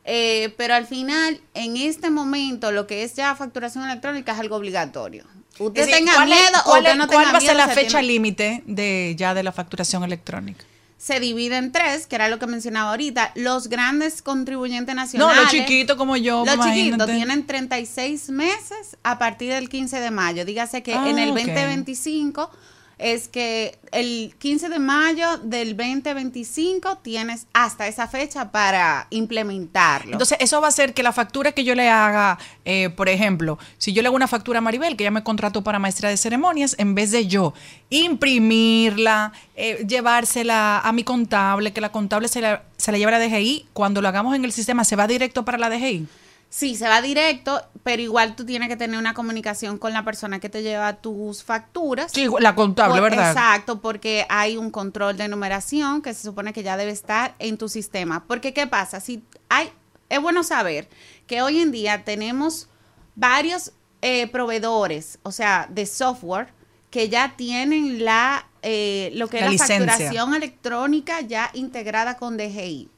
[0.04, 4.56] Eh, pero al final, en este momento, lo que es ya facturación electrónica es algo
[4.56, 5.24] obligatorio.
[5.58, 7.56] Usted decir, tenga ¿cuál es- miedo o cuál es- no ¿Cuál tenga va a ser
[7.56, 10.64] la fecha límite de ya de la facturación electrónica?
[11.00, 13.30] se divide en tres, que era lo que mencionaba ahorita.
[13.36, 15.42] Los grandes contribuyentes No, nacionales.
[15.42, 20.44] los chiquitos como yo, Los chiquitos tienen 36 meses a partir del 15 de mayo.
[20.44, 21.36] Dígase que Ah, en el ok.
[21.38, 22.50] 2025
[22.98, 30.12] es que el 15 de mayo del 2025 tienes hasta esa fecha para implementarlo.
[30.12, 33.58] Entonces, eso va a hacer que la factura que yo le haga, eh, por ejemplo,
[33.78, 36.16] si yo le hago una factura a Maribel, que ya me contrató para maestra de
[36.16, 37.54] ceremonias, en vez de yo
[37.90, 43.18] imprimirla, eh, llevársela a mi contable, que la contable se la, se la lleve a
[43.18, 46.06] la DGI, cuando lo hagamos en el sistema, ¿se va directo para la DGI?
[46.50, 50.40] Sí, se va directo, pero igual tú tienes que tener una comunicación con la persona
[50.40, 52.10] que te lleva tus facturas.
[52.12, 53.32] Sí, la contable, Por- ¿verdad?
[53.32, 57.58] Exacto, porque hay un control de numeración que se supone que ya debe estar en
[57.58, 58.24] tu sistema.
[58.26, 59.00] Porque, ¿qué pasa?
[59.00, 59.70] Si hay,
[60.08, 60.88] es bueno saber
[61.26, 62.68] que hoy en día tenemos
[63.14, 66.48] varios eh, proveedores, o sea, de software
[66.90, 69.86] que ya tienen la eh, lo que La es la licencia.
[69.86, 72.88] facturación electrónica ya integrada con DGI.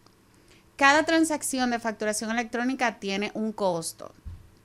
[0.80, 4.14] Cada transacción de facturación electrónica tiene un costo,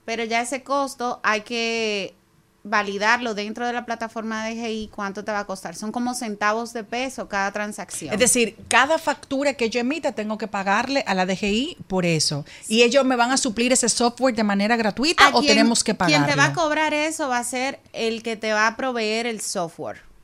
[0.05, 2.15] pero ya ese costo hay que
[2.63, 5.75] validarlo dentro de la plataforma de DGI cuánto te va a costar.
[5.75, 8.13] Son como centavos de peso cada transacción.
[8.13, 12.45] Es decir, cada factura que yo emita tengo que pagarle a la DGI por eso.
[12.69, 15.95] ¿Y ellos me van a suplir ese software de manera gratuita ¿A o tenemos que
[15.95, 16.25] pagarlo?
[16.25, 19.27] Quien te va a cobrar eso va a ser el que te va a proveer
[19.27, 20.14] el software.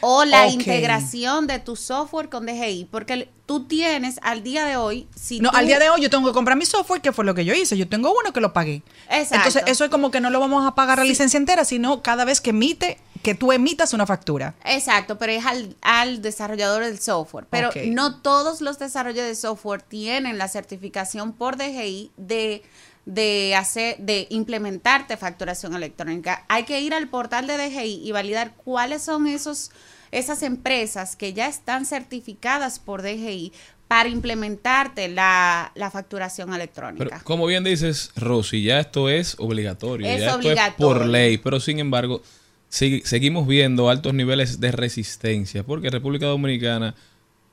[0.00, 2.88] O la integración de tu software con DGI.
[2.90, 5.08] Porque tú tienes al día de hoy.
[5.14, 7.24] Si no, tú- al día de hoy yo tengo que comprar mi software, que fue
[7.24, 7.76] lo que yo hice.
[7.76, 8.82] Yo tengo uno que lo pagué.
[9.08, 9.36] Exacto.
[9.36, 12.24] Entonces, eso es como que no lo vamos a pagar la licencia entera, sino cada
[12.24, 14.54] vez que emite, que tú emitas una factura.
[14.64, 17.46] Exacto, pero es al, al desarrollador del software.
[17.48, 22.62] Pero no todos los desarrolladores de software tienen la certificación por DGI de,
[23.06, 26.44] de hacer, de implementarte facturación electrónica.
[26.48, 29.70] Hay que ir al portal de DGI y validar cuáles son esos,
[30.10, 33.52] esas empresas que ya están certificadas por DGI
[33.88, 37.04] para implementarte la, la facturación electrónica.
[37.08, 40.04] Pero como bien dices, Rosy, ya esto es obligatorio.
[40.08, 40.66] Es ya esto obligatorio.
[40.68, 42.20] es por ley, pero sin embargo,
[42.68, 46.96] sig- seguimos viendo altos niveles de resistencia, porque República Dominicana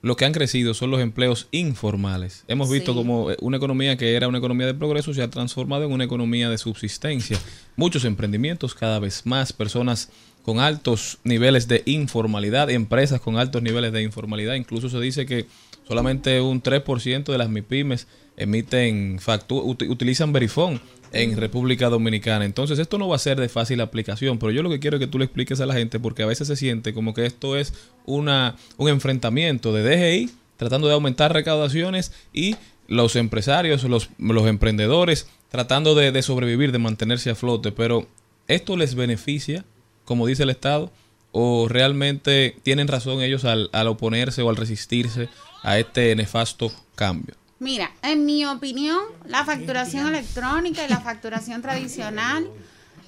[0.04, 2.43] lo que han crecido son los empleos informales.
[2.47, 2.97] Hemos visto Sí.
[2.97, 6.04] como eh, una economía que era una economía de progreso se ha transformado en una
[6.04, 7.39] economía de subsistencia.
[7.76, 10.10] Muchos emprendimientos, cada vez más personas
[10.43, 14.54] con altos niveles de informalidad, empresas con altos niveles de informalidad.
[14.56, 15.47] Incluso se dice que
[15.86, 20.80] Solamente un 3% de las MIPIMES emiten factu- ut- utilizan Verifone
[21.14, 22.43] en República Dominicana.
[22.43, 25.01] Entonces, esto no va a ser de fácil aplicación, pero yo lo que quiero es
[25.01, 27.55] que tú le expliques a la gente porque a veces se siente como que esto
[27.55, 27.74] es
[28.05, 32.55] una un enfrentamiento de DGI tratando de aumentar recaudaciones y
[32.88, 38.07] los empresarios, los, los emprendedores tratando de, de sobrevivir, de mantenerse a flote, pero
[38.47, 39.66] ¿esto les beneficia,
[40.05, 40.91] como dice el Estado,
[41.32, 45.30] o realmente tienen razón ellos al, al oponerse o al resistirse
[45.61, 47.36] a este nefasto cambio?
[47.64, 52.45] Mira, en mi opinión, la facturación electrónica y la facturación tradicional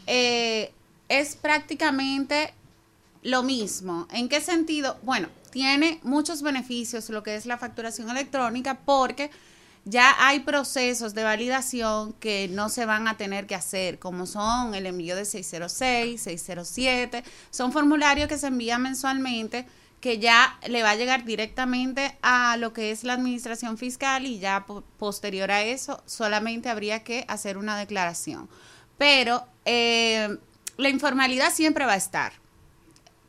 [0.08, 0.72] eh,
[1.10, 2.54] es prácticamente
[3.22, 4.08] lo mismo.
[4.14, 4.98] ¿En qué sentido?
[5.04, 9.30] Bueno, tiene muchos beneficios lo que es la facturación electrónica porque
[9.84, 14.74] ya hay procesos de validación que no se van a tener que hacer, como son
[14.74, 19.68] el envío de 606, 607, son formularios que se envían mensualmente
[20.02, 24.40] que ya le va a llegar directamente a lo que es la administración fiscal y
[24.40, 28.48] ya po- posterior a eso solamente habría que hacer una declaración.
[28.98, 30.38] Pero eh,
[30.78, 32.34] la informalidad siempre va a estar.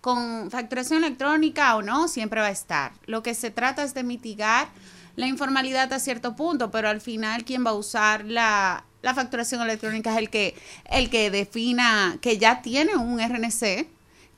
[0.01, 2.93] Con facturación electrónica o no, siempre va a estar.
[3.07, 4.69] Lo que se trata es de mitigar
[5.17, 9.63] la informalidad a cierto punto, pero al final quien va a usar la, la facturación
[9.63, 10.55] electrónica es el que,
[10.91, 13.89] el que defina que ya tiene un RNC,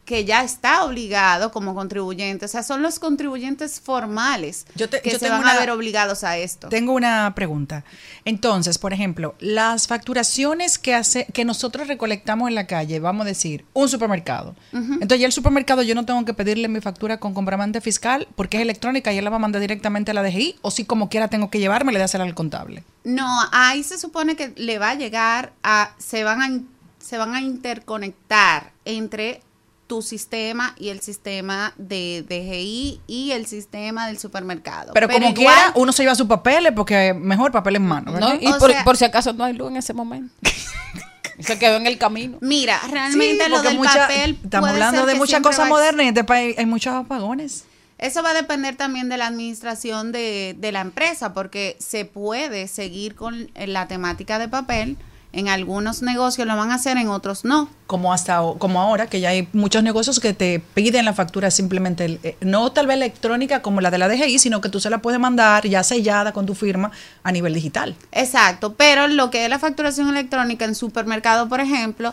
[0.08, 2.46] que ya está obligado como contribuyente.
[2.46, 5.70] O sea, son los contribuyentes formales Yo te- que yo se tengo van a ver
[5.70, 6.70] obligados a esto.
[6.70, 7.84] Tengo una pregunta.
[8.24, 13.28] Entonces, por ejemplo, las facturaciones que hace, que nosotros recolectamos en la calle, vamos a
[13.28, 14.56] decir, un supermercado.
[14.72, 18.56] Entonces, ya el supermercado yo no tengo que pedirle mi factura con comprobante fiscal porque
[18.56, 21.10] es electrónica y él la va a mandar directamente a la DGI, o si como
[21.10, 22.82] quiera tengo que llevarme, le hacer al contable.
[23.04, 26.60] No, ahí se supone que le va a llegar a, se van a,
[26.98, 29.42] se van a interconectar entre
[29.88, 34.92] tu sistema y el sistema de DGI y el sistema del supermercado.
[34.94, 38.34] Pero, como igual- quiera, uno se lleva sus papeles porque mejor papel en mano, ¿verdad?
[38.34, 40.32] No, y por, sea- por si acaso no hay luz en ese momento.
[41.40, 42.38] se quedó en el camino.
[42.40, 45.64] Mira, realmente Sí, lo del mucha- papel Estamos puede hablando ser de muchas cosas va
[45.64, 47.64] a- modernas y en este país hay muchos apagones.
[47.96, 52.68] Eso va a depender también de la administración de, de la empresa, porque se puede
[52.68, 54.96] seguir con la temática de papel.
[55.38, 57.68] En algunos negocios lo van a hacer, en otros no.
[57.86, 62.04] como hasta como ahora que ya hay muchos negocios que te piden la factura simplemente
[62.04, 64.90] el- eh, no tal vez electrónica como la de la DGI sino que tú se
[64.90, 66.90] la puedes mandar ya sellada con tu firma
[67.22, 72.12] a nivel digital Exacto, pero lo que es la facturación electrónica en supermercado, por ejemplo,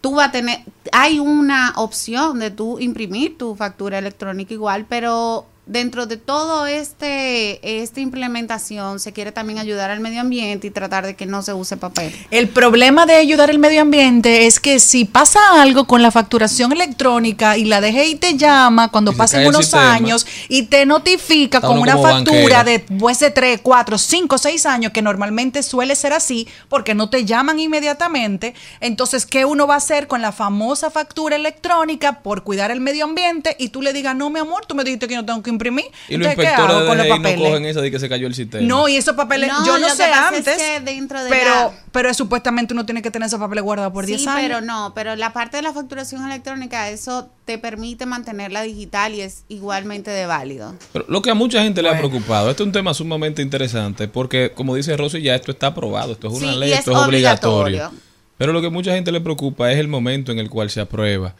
[0.00, 0.60] tú vas a tener,
[0.92, 7.82] hay una opción de tú imprimir tu factura electrónica igual, pero dentro de todo este
[7.82, 11.52] esta implementación se quiere también ayudar al medio ambiente y tratar de que no se
[11.52, 12.14] use papel.
[12.30, 16.72] el problema de ayudar al medio ambiente es que si pasa algo con la facturación
[16.72, 19.94] electrónica y la DGI te llama cuando pasen unos sistema.
[19.94, 22.64] años y te notifica Está con una factura banquera.
[22.64, 27.10] de después de 3, 4, 5, 6 años, que normalmente suele ser así, porque no
[27.10, 28.54] te llaman inmediatamente.
[28.80, 33.04] Entonces, ¿qué uno va a hacer con la famosa factura electrónica por cuidar el medio
[33.04, 33.56] ambiente?
[33.58, 35.84] Y tú le digas, no, mi amor, tú me dijiste que yo tengo que imprimir.
[36.08, 38.34] Y los Entonces, ¿qué hago con los no cogen esa de que se cayó el
[38.34, 38.66] sistema.
[38.66, 41.22] No, y esos papeles, No, yo no lo sé que pasa es antes, que dentro
[41.22, 44.28] de pero, la- pero supuestamente uno tiene que tener esos papeles guardados por 10 sí,
[44.28, 44.40] años.
[44.42, 49.20] pero no, pero la parte de la facturación electrónica, eso te permite mantenerla digital y
[49.22, 50.74] es igualmente de válido.
[50.92, 54.08] Pero lo que a mucha gente le ha preocupado, este es un tema sumamente interesante
[54.08, 56.92] porque, como dice Rosy, ya esto está aprobado, esto es una Sí, ley, es esto
[56.92, 57.62] es obligatorio.
[57.64, 58.00] obligatorio.
[58.38, 60.80] Pero lo que a mucha gente le preocupa es el momento en el cual se
[60.80, 61.34] aprueba,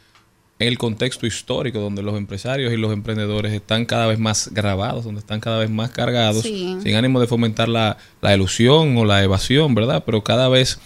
[0.60, 5.18] el contexto histórico donde los empresarios y los emprendedores están cada vez más grabados, donde
[5.20, 6.76] están cada vez más cargados, Sí.
[6.82, 10.02] sin ánimo de fomentar la, la ilusión o la evasión, ¿verdad?
[10.06, 10.78] Pero cada vez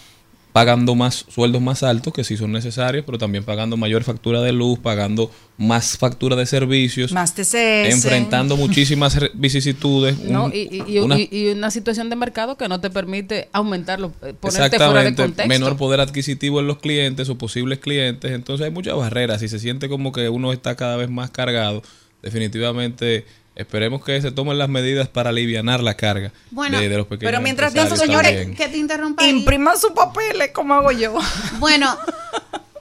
[0.55, 4.53] pagando más sueldos más altos que sí son necesarios, pero también pagando mayor factura de
[4.53, 7.89] luz, pagando más factura de servicios, Más TCS.
[7.91, 10.17] enfrentando muchísimas re- vicisitudes.
[10.17, 10.45] ¿no?
[10.45, 14.33] un- Y, y- una- y- una situación de mercado que no te permite aumentarlo, eh,
[14.39, 15.49] ponerte fuera de contexto.
[15.49, 19.59] menor poder adquisitivo en los clientes o posibles clientes, entonces hay muchas barreras y se
[19.59, 21.81] siente como que uno está cada vez más cargado.
[22.21, 23.25] Definitivamente
[23.55, 27.31] esperemos que se tomen las medidas para aliviar la carga Bueno, de, de los pequeños
[27.31, 28.55] pero mientras tanto, señores, también.
[28.55, 29.25] Que te interrumpa.
[29.25, 31.15] Impriman sus papeles, como hago yo.
[31.59, 31.97] Bueno,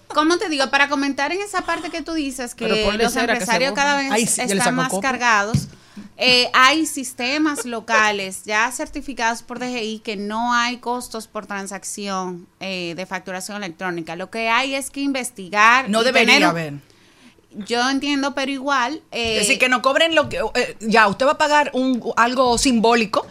[0.09, 0.69] ¿cómo te digo?
[0.71, 4.27] Para comentar en esa parte que tú dices que los que empresarios cada vez Ay,
[4.27, 5.11] sí, están más copia.
[5.11, 5.69] cargados.
[6.17, 12.95] eh, hay sistemas locales ya certificados por DGI que no hay costos por transacción eh,
[12.97, 14.17] de facturación electrónica.
[14.17, 15.89] Lo que hay es que investigar.
[15.89, 16.75] No y debería tener- haber.
[17.67, 19.03] Yo entiendo, pero igual.
[19.13, 20.39] eh, Es decir, que no cobren lo que.
[20.55, 23.27] eh, ya, usted va a pagar un, algo simbólico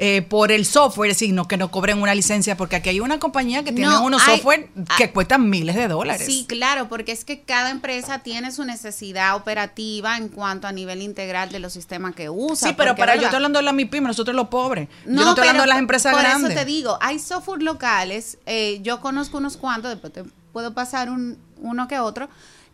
[0.00, 3.64] eh, por el software, sino que no cobren una licencia, porque aquí hay una compañía
[3.64, 6.24] que tiene No, unos hay- software que cuestan miles de dólares.
[6.26, 11.02] Sí, claro, porque es que cada empresa tiene su necesidad operativa en cuanto a nivel
[11.02, 12.68] integral de los sistemas que usa.
[12.68, 14.88] Sí, pero para yo estoy hablando de la MIPIM, nosotros los pobres.
[15.04, 16.50] yo No, no estoy hablando de las empresas por grandes.
[16.52, 20.22] eso te digo, hay software locales, eh, yo conozco unos cuantos, después te
[20.52, 22.28] puedo pasar un, uno que otro,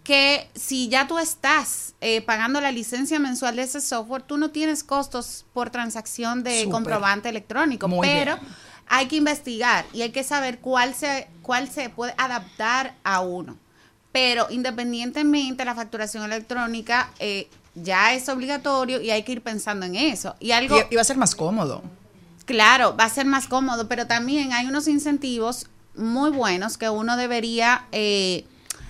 [0.04, 4.50] que si ya tú estás eh, pagando la licencia mensual de ese software, tú no
[4.50, 8.48] tienes costos por transacción de comprobante electrónico, Muy pero bien.
[8.86, 13.56] hay que investigar y hay que saber cuál se, cuál se puede adaptar a uno.
[14.12, 19.96] Pero independientemente la facturación electrónica eh, ya es obligatorio y hay que ir pensando en
[19.96, 20.36] eso.
[20.38, 21.82] Y algo Y, y va a ser más cómodo.
[22.44, 27.16] Claro, va a ser más cómodo, pero también hay unos incentivos muy buenos que uno
[27.16, 28.44] debería eh,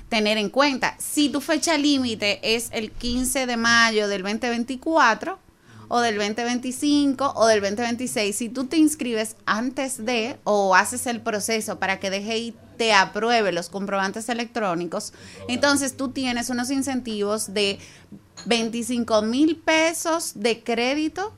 [0.09, 0.97] tener en cuenta.
[0.99, 5.39] Si tu fecha límite es el 15 de mayo del 2024
[5.89, 11.21] o del 2025 o del 2026, si tú te inscribes antes de o haces el
[11.21, 15.13] proceso para que DGI te apruebe los comprobantes electrónicos,
[15.49, 17.79] entonces tú tienes unos incentivos de
[18.47, 21.33] 25 mil pesos de crédito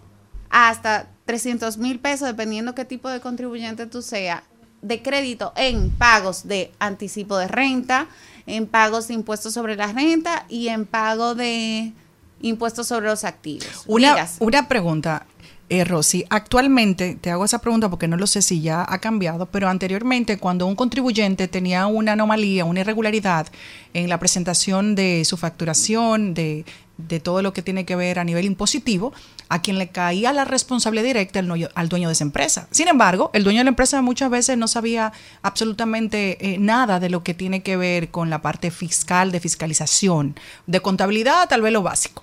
[0.51, 4.43] hasta 300 mil pesos, dependiendo qué tipo de contribuyente tú seas,
[4.83, 8.07] de crédito en pagos de anticipo de renta,
[8.47, 11.92] en pagos de impuestos sobre la renta y en pago de
[12.40, 13.84] impuestos sobre los activos.
[13.86, 15.26] Una, Miras, una pregunta,
[15.68, 16.24] eh, Rosy.
[16.30, 20.38] Actualmente, te hago esa pregunta porque no lo sé si ya ha cambiado, pero anteriormente,
[20.38, 23.49] cuando un contribuyente tenía una anomalía, una irregularidad
[23.92, 26.64] en la presentación de su facturación, de,
[26.99, 29.12] de todo lo que tiene que ver a nivel impositivo,
[29.49, 31.47] a quien le caía la responsabilidad directa al,
[31.88, 32.66] dueño- de esa empresa.
[32.70, 37.11] Sin embargo, el dueño de la empresa muchas veces no sabía absolutamente eh, nada de
[37.11, 40.34] lo que tiene que ver con la parte fiscal, de fiscalización,
[40.66, 42.22] de contabilidad, tal vez lo básico.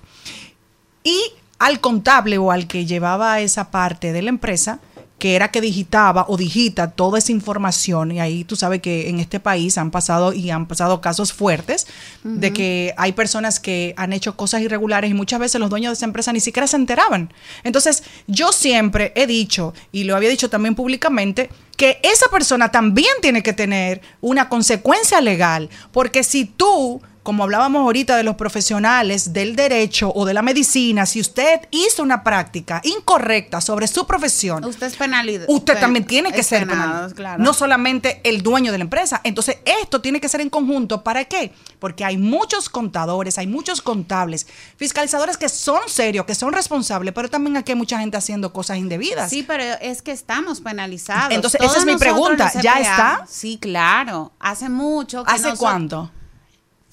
[1.02, 1.18] Y
[1.58, 4.80] al contable o al que llevaba esa parte de la empresa,
[5.18, 9.20] que era que digitaba o digita toda esa información, y ahí tú sabes que en
[9.20, 11.86] este país han pasado y han pasado casos fuertes
[12.24, 15.94] de que hay personas que han hecho cosas irregulares y muchas veces los dueños de
[15.94, 17.32] esa empresa ni siquiera se enteraban.
[17.62, 23.12] Entonces, yo siempre he dicho, y lo había dicho también públicamente, que esa persona también
[23.22, 29.32] tiene que tener una consecuencia legal, porque si tú como hablábamos ahorita de los profesionales
[29.32, 34.62] del derecho o de la medicina, si usted hizo una práctica incorrecta sobre su profesión,
[34.64, 35.46] usted es penalidad.
[35.48, 37.14] usted también tiene que ser penado, penal.
[37.14, 37.42] claro.
[37.42, 39.22] No solamente el dueño de la empresa.
[39.24, 41.02] Entonces, esto tiene que ser en conjunto.
[41.02, 41.54] ¿Para qué?
[41.78, 44.46] Porque hay muchos contadores, hay muchos contables,
[44.76, 48.76] fiscalizadores que son serios, que son responsables, pero también aquí hay mucha gente haciendo cosas
[48.76, 49.30] indebidas.
[49.30, 51.32] Sí, pero es que estamos penalizados.
[51.32, 52.52] Entonces, esa es mi pregunta.
[52.60, 53.24] ¿Ya está?
[53.26, 54.32] Sí, claro.
[54.38, 55.24] Hace mucho.
[55.24, 56.10] que ¿Hace cuánto?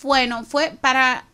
[0.04, 1.26] Bueno, fue para.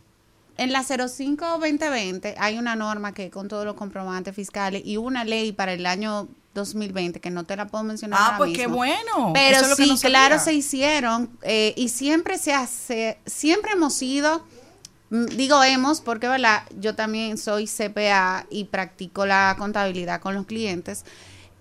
[0.56, 5.52] En la 05-2020 hay una norma que con todos los comprobantes fiscales y una ley
[5.52, 8.18] para el año 2020 que no te la puedo mencionar.
[8.20, 9.30] Ah, ahora pues qué bueno.
[9.34, 13.18] Pero Eso es lo que sí, no claro, se hicieron eh, y siempre se hace,
[13.24, 14.44] siempre hemos sido,
[15.10, 16.64] mm, digo hemos, porque ¿verdad?
[16.80, 21.04] yo también soy CPA y practico la contabilidad con los clientes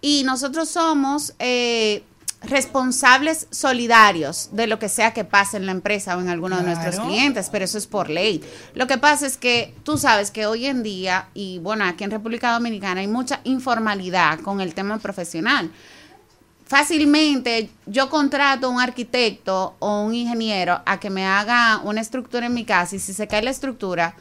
[0.02, 2.04] y nosotros somos eh,
[2.44, 6.64] responsables solidarios de lo que sea que pase en la empresa o en alguno de
[6.64, 8.44] nuestros clientes, pero eso es por ley.
[8.76, 12.12] Lo que pasa es que tú sabes que hoy en día, y bueno, aquí en
[12.12, 15.72] República Dominicana hay mucha informalidad con el tema profesional
[16.66, 22.46] fácilmente yo contrato a un arquitecto o un ingeniero a que me haga una estructura
[22.48, 24.16] en mi casa y si se cae la estructura,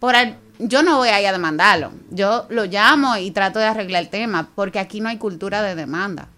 [0.00, 1.92] por al- yo no voy a ir a demandarlo.
[2.10, 5.76] Yo lo llamo y trato de arreglar el tema porque aquí no hay cultura de
[5.76, 6.28] demanda.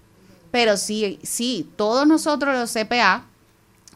[0.55, 3.25] Pero sí, sí, todos nosotros los CPA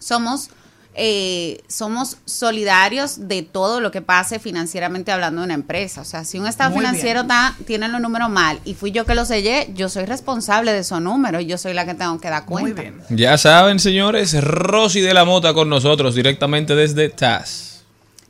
[0.01, 0.51] somos,
[0.97, 6.01] eh, somos solidarios de todo lo que pase financieramente hablando de una empresa.
[6.01, 9.07] O sea, si un estado Muy financiero está, tiene los números mal y fui yo
[9.07, 12.21] que los sellé, yo soy responsable de esos números y yo soy la que tengo
[12.21, 12.83] que dar cuenta.
[13.11, 17.85] Ya saben, señores, Rosy de la Mota con nosotros directamente desde TAS.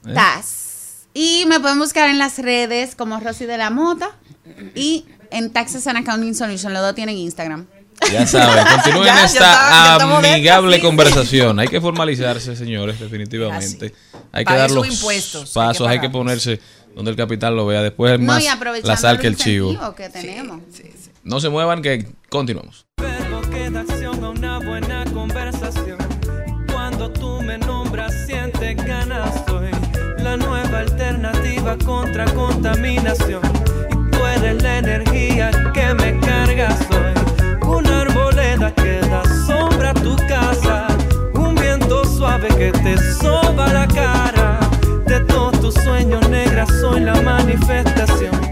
[0.07, 0.13] ¿Eh?
[0.13, 1.07] TAS.
[1.15, 4.11] Y me pueden buscar en las redes como Rosy de la Mota
[4.75, 6.75] y en Taxes and Accounting Solution.
[6.75, 7.67] Los dos tienen Instagram.
[8.13, 10.83] Ya saben, continúen Ya, ya esta está- ya dentro, amigable sí.
[10.83, 11.59] conversación.
[11.59, 13.93] Hay que formalizarse, señores, definitivamente.
[14.33, 16.61] Hay que Pague dar los impuestos, hay que pasos, hay que, ponerse
[16.95, 17.83] donde el capital lo vea.
[17.83, 18.45] Después es No, más
[18.85, 19.95] la sal que el chivo.
[19.95, 20.61] que tenemos.
[21.25, 22.87] No se muevan que continuamos.
[22.97, 25.99] verbo que da acción a una buena conversación.
[26.73, 29.71] Cuando tú me nombras, siente ganas soy
[30.23, 33.43] la nueva alternativa contra contaminación.
[33.91, 35.98] Y tú eres la energía que me
[38.67, 40.89] que da sombra a tu casa,
[41.35, 44.59] un viento suave que te soba la cara.
[45.07, 48.48] De todos tus sueños negras soy la manifestación.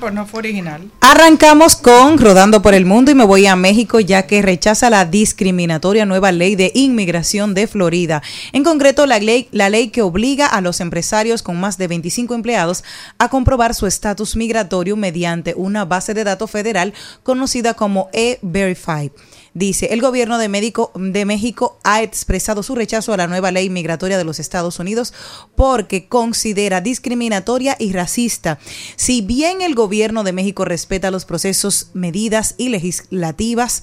[0.00, 0.90] Pues no fue original.
[1.00, 5.04] Arrancamos con Rodando por el Mundo y me voy a México ya que rechaza la
[5.04, 8.22] discriminatoria nueva ley de inmigración de Florida.
[8.52, 12.34] En concreto, la ley, la ley que obliga a los empresarios con más de 25
[12.34, 12.82] empleados
[13.18, 19.12] a comprobar su estatus migratorio mediante una base de datos federal conocida como E-Verify.
[19.52, 23.68] Dice, el gobierno de, México, de México ha expresado su rechazo a la nueva ley
[23.68, 25.12] migratoria de los Estados Unidos
[25.56, 28.60] porque considera discriminatoria y racista.
[28.94, 33.82] Si bien el gobierno de México respeta los procesos, medidas y legislativas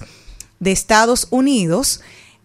[0.58, 2.00] de Estados Unidos,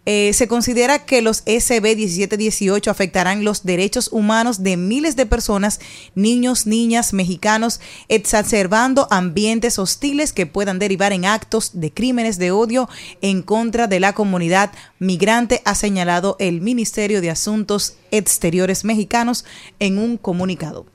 [0.05, 5.79] eh, se considera que los SB 1718 afectarán los derechos humanos de miles de personas,
[6.13, 7.79] niños, niñas, mexicanos,
[8.09, 12.89] exacerbando ambientes hostiles que puedan derivar en actos de crímenes de odio
[13.21, 19.45] en contra de la comunidad migrante, ha señalado el Ministerio de Asuntos Exteriores mexicanos
[19.79, 20.85] en un comunicado.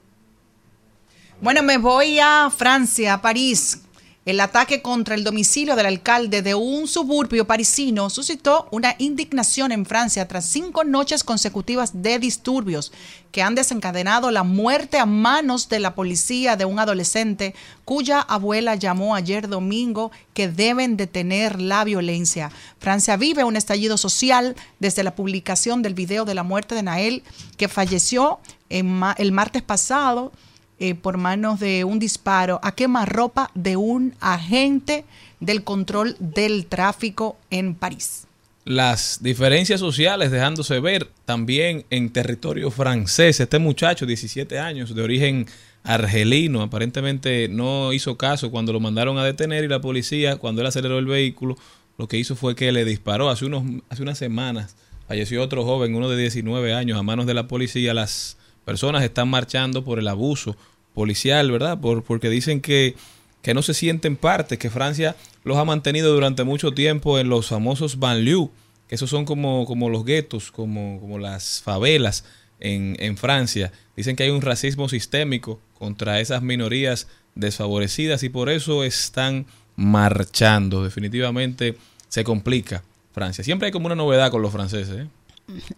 [1.40, 3.80] Bueno, me voy a Francia, a París.
[4.28, 9.86] El ataque contra el domicilio del alcalde de un suburbio parisino suscitó una indignación en
[9.86, 12.92] Francia tras cinco noches consecutivas de disturbios
[13.32, 17.54] que han desencadenado la muerte a manos de la policía de un adolescente
[17.86, 22.50] cuya abuela llamó ayer domingo que deben detener la violencia.
[22.80, 27.22] Francia vive un estallido social desde la publicación del video de la muerte de Nael,
[27.56, 30.32] que falleció el martes pasado
[30.80, 35.04] eh, por manos de un disparo a quemarropa de un agente
[35.40, 38.26] del control del tráfico en París.
[38.64, 43.40] Las diferencias sociales dejándose ver también en territorio francés.
[43.40, 45.46] Este muchacho, 17 años, de origen
[45.84, 50.66] argelino, aparentemente no hizo caso cuando lo mandaron a detener y la policía, cuando él
[50.66, 51.56] aceleró el vehículo,
[51.96, 53.30] lo que hizo fue que le disparó.
[53.30, 54.76] Hace, unos, hace unas semanas
[55.06, 57.94] falleció otro joven, uno de 19 años, a manos de la policía.
[57.94, 58.37] Las
[58.68, 60.54] personas están marchando por el abuso
[60.92, 61.80] policial, ¿verdad?
[61.80, 62.96] Por, porque dicen que,
[63.40, 67.46] que no se sienten parte, que Francia los ha mantenido durante mucho tiempo en los
[67.46, 68.50] famosos banlieues,
[68.86, 72.26] que esos son como, como los guetos, como, como las favelas
[72.60, 73.72] en, en Francia.
[73.96, 79.46] Dicen que hay un racismo sistémico contra esas minorías desfavorecidas y por eso están
[79.76, 80.84] marchando.
[80.84, 83.42] Definitivamente se complica Francia.
[83.42, 84.94] Siempre hay como una novedad con los franceses.
[84.94, 85.06] ¿eh?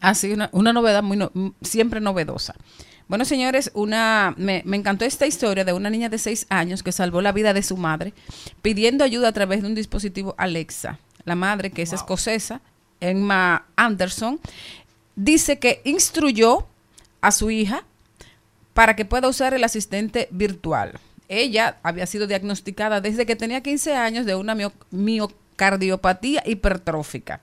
[0.01, 2.55] Así, una, una novedad muy no- siempre novedosa.
[3.09, 6.93] Bueno, señores, una me, me encantó esta historia de una niña de 6 años que
[6.93, 8.13] salvó la vida de su madre
[8.63, 10.99] pidiendo ayuda a través de un dispositivo Alexa.
[11.25, 12.61] La madre, que es escocesa,
[13.01, 14.39] Emma Anderson,
[15.17, 16.67] dice que instruyó
[17.21, 17.85] a su hija
[18.75, 20.99] para que pueda usar el asistente virtual.
[21.29, 27.41] Ella había sido diagnosticada desde que tenía 15 años de una mio- miocardiopatía hipertrófica.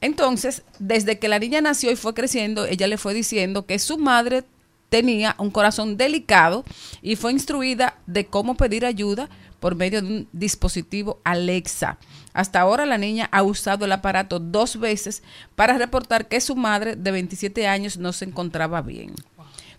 [0.00, 3.98] Entonces, desde que la niña nació y fue creciendo, ella le fue diciendo que su
[3.98, 4.44] madre
[4.88, 6.64] tenía un corazón delicado
[7.02, 9.28] y fue instruida de cómo pedir ayuda
[9.60, 11.98] por medio de un dispositivo Alexa.
[12.32, 15.22] Hasta ahora la niña ha usado el aparato dos veces
[15.54, 19.12] para reportar que su madre de 27 años no se encontraba bien.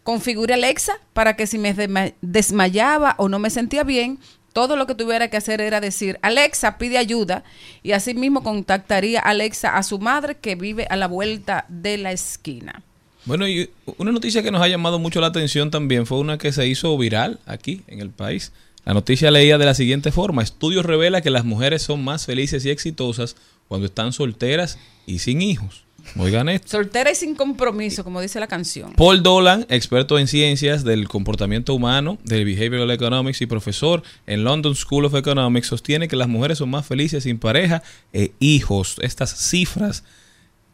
[0.04, 4.20] Configure Alexa para que si me desma- desmayaba o no me sentía bien,
[4.54, 7.44] todo lo que tuviera que hacer era decir, Alexa pide ayuda
[7.84, 12.12] y así mismo contactaría Alexa a su madre que vive a la vuelta de la
[12.12, 12.84] esquina.
[13.26, 16.52] Bueno, y una noticia que nos ha llamado mucho la atención también fue una que
[16.52, 18.52] se hizo viral aquí en el país.
[18.84, 20.42] La noticia leía de la siguiente forma.
[20.42, 23.36] Estudios revela que las mujeres son más felices y exitosas
[23.68, 25.84] cuando están solteras y sin hijos.
[26.18, 26.70] Oigan esto.
[26.70, 28.94] Soltera y sin compromiso, como dice la canción.
[28.94, 34.76] Paul Dolan, experto en ciencias del comportamiento humano, del Behavioral Economics y profesor en London
[34.76, 37.82] School of Economics, sostiene que las mujeres son más felices sin pareja
[38.14, 38.98] e hijos.
[39.02, 40.04] Estas cifras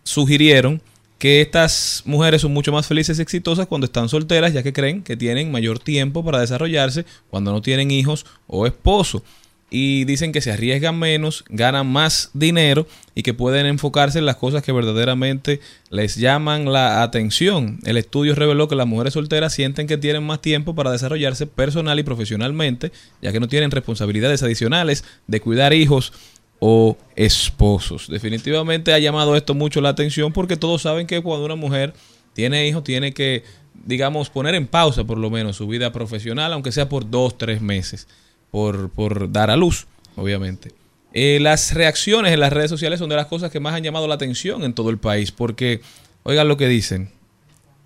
[0.03, 0.81] sugirieron
[1.17, 5.03] que estas mujeres son mucho más felices y exitosas cuando están solteras, ya que creen
[5.03, 9.23] que tienen mayor tiempo para desarrollarse cuando no tienen hijos o esposo.
[9.69, 14.37] Y dicen que se arriesgan menos, ganan más dinero y que pueden enfocarse en las
[14.37, 15.59] cosas que verdaderamente
[15.89, 17.79] les llaman la atención.
[17.83, 21.99] El estudio reveló que las mujeres solteras sienten que tienen más tiempo para desarrollarse personal
[21.99, 26.13] y profesionalmente, ya que no tienen responsabilidades adicionales de cuidar hijos
[26.59, 28.07] o esposos.
[28.09, 31.93] Definitivamente ha llamado esto mucho la atención porque todos saben que cuando una mujer
[32.33, 33.43] tiene hijos tiene que,
[33.85, 37.61] digamos, poner en pausa por lo menos su vida profesional, aunque sea por dos, tres
[37.61, 38.07] meses,
[38.51, 40.71] por, dar a luz, obviamente.
[41.13, 44.07] Eh, las reacciones en las redes sociales son de las cosas que más han llamado
[44.07, 45.81] la atención en todo el país porque,
[46.23, 47.11] oigan lo que dicen,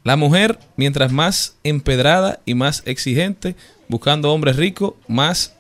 [0.03, 3.55] la mujer, mientras más empedrada y más exigente,
[3.88, 5.55] buscando hombres ricos, más...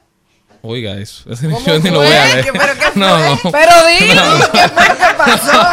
[0.63, 1.23] Oiga eso.
[1.65, 2.51] Yo ni lo voy a leer.
[2.53, 2.95] ¿Pero qué fue?
[2.95, 3.39] No, no.
[3.51, 4.51] Pero dilo, No.
[4.51, 5.69] ¿qué fue que pasó?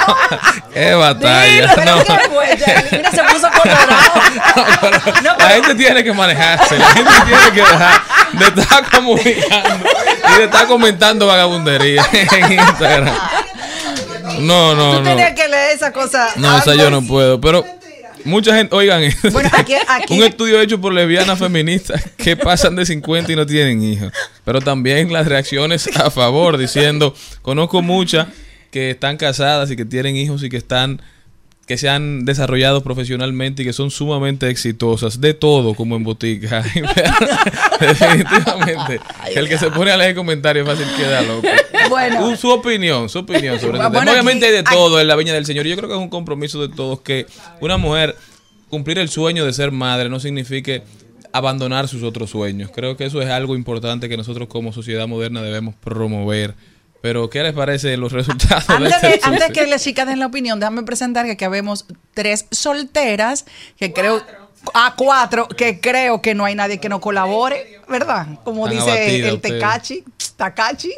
[0.72, 1.74] Qué batalla.
[1.74, 2.04] Dilo, No.
[2.04, 2.58] ¿qué fue?
[2.92, 5.36] Mira, se puso colorado.
[5.38, 6.78] La gente tiene que manejarse.
[6.78, 9.88] La gente tiene que dejar de estar comunicando
[10.34, 13.14] y de estar comentando vagabundería en Instagram.
[14.40, 15.02] No, no, Tú no.
[15.02, 16.28] tenías que leer esa cosa.
[16.36, 17.64] No, esa yo no puedo, pero
[18.24, 19.02] mucha gente, oigan,
[19.32, 23.46] Bueno, aquí- aquí- un estudio hecho por lesbianas feministas que pasan de 50 y no
[23.46, 24.12] tienen hijos,
[24.44, 28.28] pero también las reacciones a favor diciendo, conozco muchas
[28.70, 31.00] que están casadas y que tienen hijos y que están
[31.68, 36.64] que se han desarrollado profesionalmente y que son sumamente exitosas, de todo como en botica.
[37.80, 39.00] Definitivamente.
[39.34, 41.46] el que se pone a leer comentarios fácil queda loco.
[41.90, 42.36] Bueno.
[42.36, 44.10] Su opinión, su opinión sobre este Bueno.
[44.12, 45.66] Obviamente aquí- hay de todo en la viña del Señor.
[45.66, 47.26] Yo creo que es un compromiso de todos que
[47.60, 48.16] una mujer
[48.70, 50.82] cumplir el sueño de ser madre no signifique
[51.32, 52.70] abandonar sus otros sueños.
[52.74, 56.54] Creo que eso es algo importante que nosotros como sociedad moderna debemos promover.
[57.00, 60.18] Pero, ¿qué les parece los resultados de Antes, este de, antes que las chicas den
[60.18, 63.44] la opinión, déjame presentar que aquí habemos tres solteras
[63.78, 64.22] que creo
[64.74, 68.26] a cuatro que creo que no hay nadie que no colabore, ¿verdad?
[68.44, 69.40] Como dice el.
[69.40, 70.04] Tecachi,
[70.36, 70.92] Tacachi.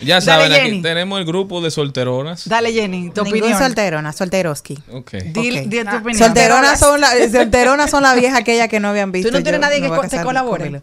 [0.00, 0.82] Ya Dale, saben, aquí Jenny.
[0.82, 2.48] tenemos el grupo de solteronas.
[2.48, 3.58] Dale, Jenny, tu Ningún opinión.
[3.58, 4.78] solterona, solteroski.
[4.92, 5.10] Ok.
[5.34, 5.66] Dile- Ok.
[5.68, 6.18] di tu opinión.
[6.18, 9.28] Solteronas son, la, solteronas son la vieja aquella que no habían visto.
[9.30, 10.82] Tú no tienes Yo nadie que voy a co- te casar colabore.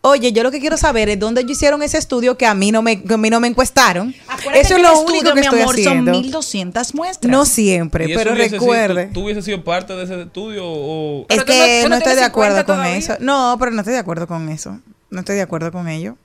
[0.00, 2.72] Oye, yo lo que quiero saber es dónde ellos hicieron ese estudio que a mí
[2.72, 4.14] no me, que a mí no me encuestaron.
[4.28, 6.12] Acuérdate Eso es que lo el único estudio, que mi estoy amor, haciendo.
[6.12, 7.30] Son 1200 muestras.
[7.30, 9.10] No siempre, ¿Y eso pero hubiese sido- recuerde.
[9.12, 11.26] ¿tú, hubieses sido parte de ese estudio o...?
[11.28, 12.96] Es Pero tú no- que tú no, no estoy de tienes acuerdo 50 con todavía.
[12.96, 13.16] eso.
[13.20, 14.80] No, pero no estoy de acuerdo con eso.
[15.10, 16.16] No estoy de acuerdo con ello.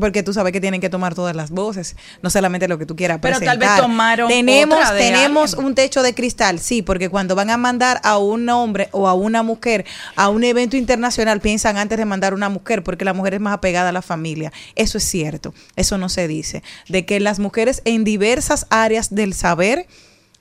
[0.00, 2.96] Porque tú sabes que tienen que tomar todas las voces, no solamente lo que tú
[2.96, 3.76] quieras Pero tal presentar.
[3.76, 5.66] vez tomaron tenemos otra de tenemos alguien.
[5.66, 9.14] un techo de cristal, sí, porque cuando van a mandar a un hombre o a
[9.14, 9.84] una mujer
[10.16, 13.40] a un evento internacional piensan antes de mandar a una mujer porque la mujer es
[13.40, 14.52] más apegada a la familia.
[14.74, 16.62] Eso es cierto, eso no se dice.
[16.88, 19.86] De que las mujeres en diversas áreas del saber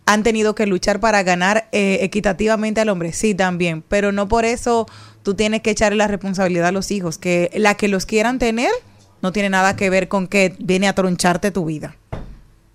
[0.06, 4.46] han tenido que luchar para ganar eh, equitativamente al hombre, sí también, pero no por
[4.46, 4.86] eso
[5.24, 8.70] tú tienes que echarle la responsabilidad a los hijos, que la que los quieran tener
[9.24, 11.96] no tiene nada que ver con que viene a troncharte tu vida.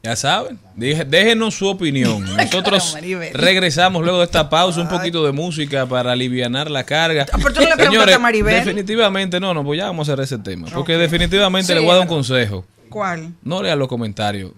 [0.03, 2.24] Ya saben, déjenos su opinión.
[2.36, 2.96] Nosotros
[3.34, 7.26] regresamos luego de esta pausa, un poquito de música para alivianar la carga.
[7.30, 8.64] Ah, pero tú no le preguntaste a Maribel.
[8.64, 10.68] definitivamente, no, no, pues ya vamos a hacer ese tema.
[10.72, 12.64] Porque definitivamente le voy a dar un consejo.
[12.88, 13.34] ¿Cuál?
[13.42, 14.53] No lean los comentarios.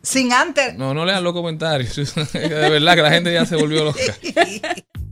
[0.00, 0.76] Sin antes.
[0.76, 2.14] No, no lean los comentarios.
[2.32, 4.00] de verdad que la gente ya se volvió loca.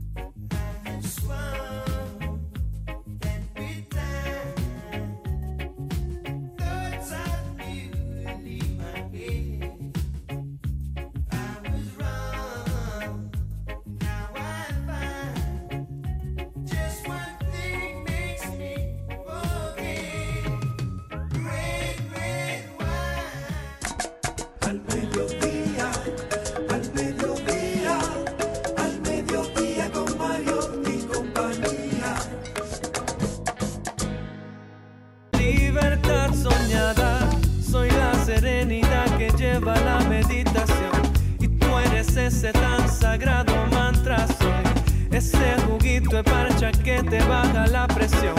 [42.17, 48.35] eres ese tan sagrado mantra, soy ese juguito de parcha que te baja la presión.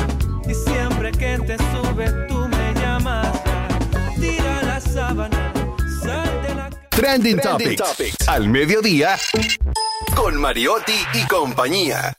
[0.48, 3.28] Y siempre que te sube, tú me llamas.
[4.20, 5.52] Tira la sábana,
[6.02, 8.28] sal de la Trending, Topics.
[8.28, 9.16] Al mediodía
[10.14, 12.16] con Mariotti y compañía.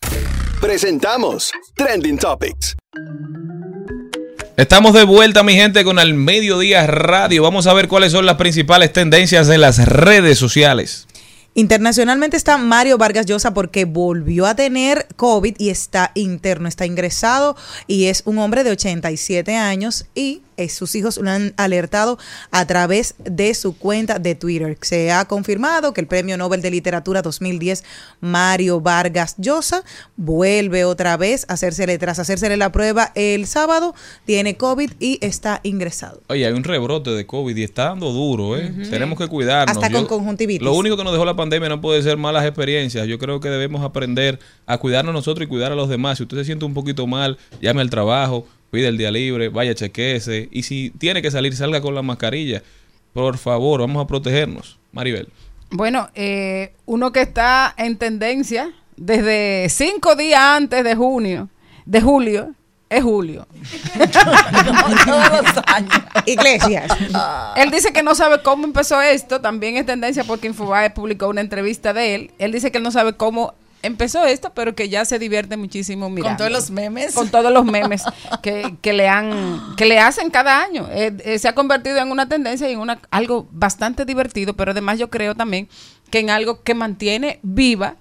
[0.59, 2.75] Presentamos Trending Topics.
[4.57, 7.43] Estamos de vuelta, mi gente, con Al Mediodía Radio.
[7.43, 11.04] Vamos a ver cuáles son las principales tendencias en las redes sociales.
[11.57, 17.55] Internacionalmente está Mario Vargas Llosa porque volvió a tener COVID y está interno, está ingresado
[17.87, 22.17] y es un hombre de 87 años y eh, sus hijos lo han alertado
[22.51, 24.77] a través de su cuenta de Twitter.
[24.81, 27.83] Se ha confirmado que el Premio Nobel de Literatura 2010,
[28.21, 29.83] Mario Vargas Llosa,
[30.15, 33.95] vuelve otra vez a hacérsele, tras hacérsele la prueba el sábado,
[34.25, 36.21] tiene COVID y está ingresado.
[36.27, 38.71] Oye, hay un rebrote de COVID y está dando duro, ¿eh?
[38.89, 39.75] Tenemos que cuidarnos.
[39.75, 40.61] Hasta con conjuntivitis.
[40.61, 43.07] Lo único que nos dejó la pandemia no puede ser malas experiencias.
[43.07, 46.17] Yo creo que debemos aprender a cuidarnos nosotros y cuidar a los demás.
[46.17, 49.73] Si usted se siente un poquito mal, llame al trabajo, pide el día libre, vaya,
[49.73, 50.49] chequeese.
[50.51, 52.63] Y si tiene que salir, salga con la mascarilla.
[53.13, 54.77] Por favor, vamos a protegernos.
[54.91, 55.29] Maribel.
[55.69, 61.49] Bueno, eh, uno que está en tendencia desde cinco días antes de junio,
[61.85, 62.55] de julio,
[62.89, 63.47] es Julio.
[65.05, 66.01] Todos los años.
[66.25, 66.91] Iglesias.
[67.55, 71.41] Él dice que no sabe cómo empezó esto, también es tendencia porque Infobae publicó una
[71.41, 72.31] entrevista de él.
[72.37, 73.53] Él dice que él no sabe cómo
[73.85, 76.29] empezó esto, pero que ya se divierte muchísimo mirando.
[76.29, 77.13] Con todos los memes.
[77.13, 78.03] Con todos los memes
[78.43, 80.87] que, que le han que le hacen cada año.
[80.91, 84.71] Eh, eh, se ha convertido en una tendencia y en una algo bastante divertido, pero
[84.71, 85.69] además yo creo también
[86.11, 87.95] que en algo que mantiene viva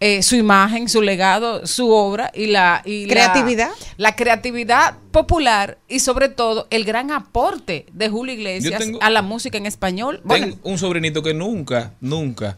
[0.00, 3.70] eh, su imagen, su legado, su obra y la y la- Creatividad.
[3.96, 9.22] la, creatividad popular y sobre todo el gran aporte de Julio Iglesias tengo- a la
[9.22, 10.20] música en español.
[10.22, 12.56] Bueno, Tengo un sobrinito que nunca, nunca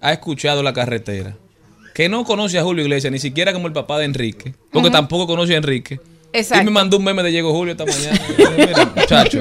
[0.00, 1.36] ha escuchado la carretera.
[2.00, 4.54] Que no conoce a Julio Iglesias, ni siquiera como el papá de Enrique.
[4.72, 6.00] Porque tampoco conoce a Enrique.
[6.32, 6.62] Exacto.
[6.62, 8.18] Y me mandó un meme de Diego Julio esta mañana.
[8.56, 9.40] Mira, muchacho.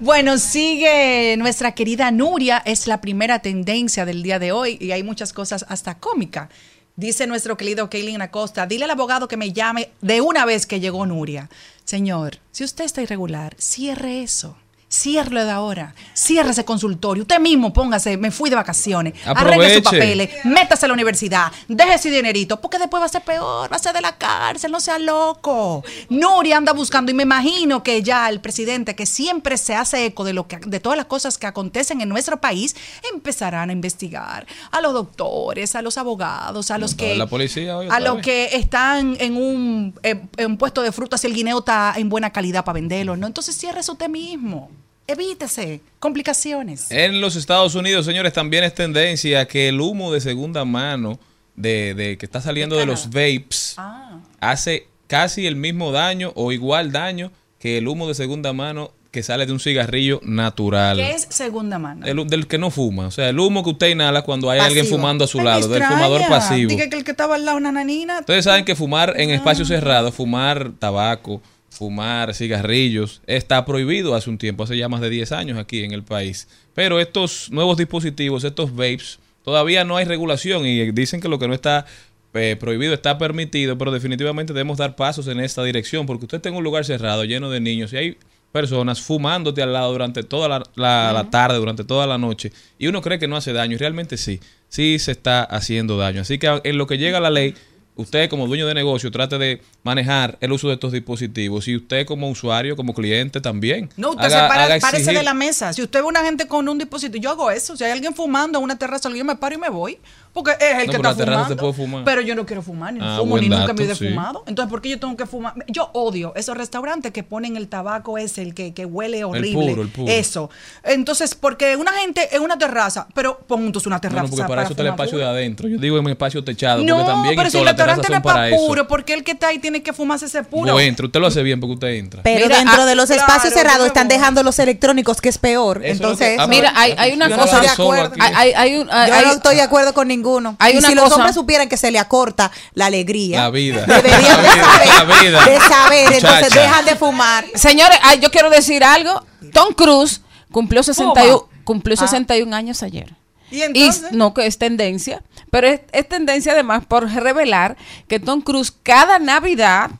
[0.00, 5.04] Bueno, sigue nuestra querida Nuria, es la primera tendencia del día de hoy y hay
[5.04, 6.48] muchas cosas hasta cómica.
[6.96, 10.80] Dice nuestro querido Kaylin Acosta, dile al abogado que me llame de una vez que
[10.80, 11.50] llegó Nuria.
[11.84, 14.56] Señor, si usted está irregular, cierre eso.
[14.90, 15.94] Ciérrelo de ahora.
[16.14, 17.22] Cierre ese consultorio.
[17.22, 19.14] Usted mismo póngase, me fui de vacaciones.
[19.26, 20.06] Arregle sus Aproveche.
[20.06, 20.30] papeles.
[20.44, 21.52] Métase a la universidad.
[21.68, 22.58] Deje ese dinerito.
[22.58, 23.70] Porque después va a ser peor.
[23.70, 24.72] Va a ser de la cárcel.
[24.72, 25.84] No sea loco.
[26.08, 27.10] Nuria anda buscando.
[27.10, 30.56] Y me imagino que ya el presidente, que siempre se hace eco de, lo que,
[30.56, 32.74] de todas las cosas que acontecen en nuestro país,
[33.12, 37.88] empezarán a investigar a los doctores, a los abogados, a los que La policía hoy
[37.90, 41.58] a los que están en un, eh, en un puesto de frutas y el guineo
[41.58, 43.26] está en buena calidad para venderlo, ¿no?
[43.26, 44.70] Entonces cierre eso usted mismo.
[45.12, 46.90] Evítese complicaciones.
[46.90, 51.18] En los Estados Unidos, señores, también es tendencia que el humo de segunda mano
[51.56, 54.18] de, de que está saliendo de los vapes Ah.
[54.40, 59.22] hace casi el mismo daño o igual daño que el humo de segunda mano que
[59.22, 60.98] sale de un cigarrillo natural.
[60.98, 62.04] ¿Qué es segunda mano?
[62.04, 63.06] El- del que no fuma.
[63.06, 65.68] O sea, el humo que usted inhala cuando hay alguien fumando a su Me lado,
[65.68, 66.68] del fumador pasivo.
[66.68, 68.18] Dije que el que estaba al lado una nanina.
[68.20, 71.40] Ustedes saben que fumar en espacios cerrados, fumar tabaco,
[71.70, 75.92] fumar cigarrillos, está prohibido hace un tiempo, hace ya más de 10 años aquí en
[75.92, 76.48] el país.
[76.74, 81.48] Pero estos nuevos dispositivos, estos vapes, todavía no hay regulación y dicen que lo que
[81.48, 81.86] no está
[82.34, 86.48] eh, prohibido está permitido, pero definitivamente debemos dar pasos en esta dirección, porque usted está
[86.50, 88.16] en un lugar cerrado, lleno de niños, y hay
[88.52, 92.86] personas fumándote al lado durante toda la, la- la tarde, durante toda la noche, y
[92.86, 96.20] uno cree que no hace daño, y realmente sí, sí se está haciendo daño.
[96.22, 97.54] Así que en lo que llega la ley,
[97.98, 102.06] usted como dueño de negocio trate de manejar el uso de estos dispositivos, y usted
[102.06, 103.90] como usuario, como cliente también.
[103.96, 105.72] No, usted haga- se para, haga de la mesa.
[105.72, 107.76] Si usted ve una gente con un dispositivo, yo hago eso.
[107.76, 109.98] Si hay alguien fumando en una terraza, yo me paro y me voy.
[110.32, 111.56] Porque es el No, que pero está la fumando.
[111.56, 112.04] puede fumar.
[112.04, 114.08] Pero yo no quiero fumar, ni Ah, fumo, ni nunca dato, me he sí.
[114.08, 114.44] fumado.
[114.46, 115.54] Entonces, ¿por qué yo tengo que fumar?
[115.66, 119.70] Yo odio esos restaurantes que ponen el tabaco ese, el que, que huele horrible.
[119.70, 120.12] puro, el puro.
[120.12, 120.50] Eso.
[120.84, 124.22] Entonces, porque una gente en una terraza, pero pon entonces una terraza.
[124.24, 125.66] no, porque para, eso está el espacio de adentro.
[125.68, 128.56] Yo digo en un espacio techado, porque también pero si el terrazas restaurante es para
[128.56, 130.70] puro, porque el que está ahí tiene que fumarse ese puro.
[130.72, 132.22] No entra, usted lo hace bien porque usted entra.
[132.22, 135.28] Pero Mira, dentro ah, de los claro, espacios yo cerrados están dejando los electrónicos, que
[135.28, 135.78] es peor.
[135.78, 137.60] Eso es Entonces, que- ah, Mira, hay, hay una cosa.
[137.60, 138.14] de acuerdo.
[138.20, 140.56] Hay, hay, hay un- hay- yo hay- no estoy de acuerdo con ninguno.
[140.58, 143.50] Hay y una si los cosa- hombres supieran que se le acorta la alegría, La
[143.50, 143.84] vida.
[143.86, 145.44] deberían de La vida, saber, la vida.
[145.44, 147.44] de saber, entonces dejan de fumar.
[147.54, 149.24] Señores, ay, yo quiero decir algo.
[149.52, 150.20] Tom Cruise
[150.50, 152.06] cumplió 61, cumplió Ah.
[152.08, 153.14] 61 años ayer.
[153.50, 154.12] ¿Y entonces?
[154.12, 157.76] no que es tendencia, pero es, es tendencia además por revelar
[158.06, 159.90] que Tom Cruise cada Navidad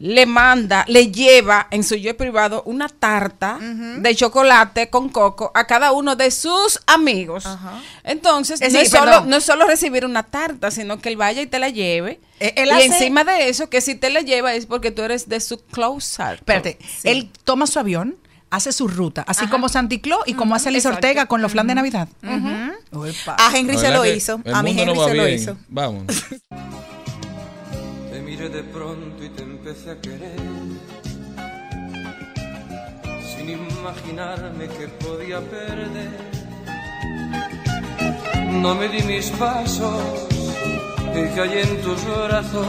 [0.00, 5.66] le manda, le lleva en su jet privado una tarta de chocolate con coco a
[5.66, 7.46] cada uno de sus amigos.
[8.02, 11.42] Entonces, Es no, es solo, no es solo recibir una tarta, sino que él vaya
[11.42, 12.20] y te la lleve.
[12.40, 15.02] Eh, él y hace- encima de eso, que si te la lleva es porque tú
[15.02, 16.22] eres de su close.
[16.34, 18.16] Espérate, él toma su avión,
[18.54, 19.50] hace su ruta, así Ajá.
[19.50, 20.96] como Santi Claus y como hace Liz Exacto.
[21.06, 22.08] Ortega con los flan de Navidad.
[22.22, 24.40] A Henry La se verdad lo que hizo.
[24.44, 25.34] el A mi mundo Henry no va se lo bien.
[25.38, 25.56] hizo.
[25.68, 26.04] Vamos.
[28.10, 30.36] Te miré de pronto y te empecé a querer.
[33.36, 36.34] Sin imaginarme que podía perder.
[38.50, 40.00] No me di mis pasos
[41.14, 42.66] y caí en tus brazos.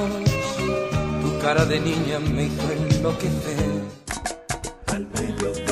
[1.22, 3.76] Tu cara de niña me hizo enloquecer.
[4.88, 5.65] Al mediodía,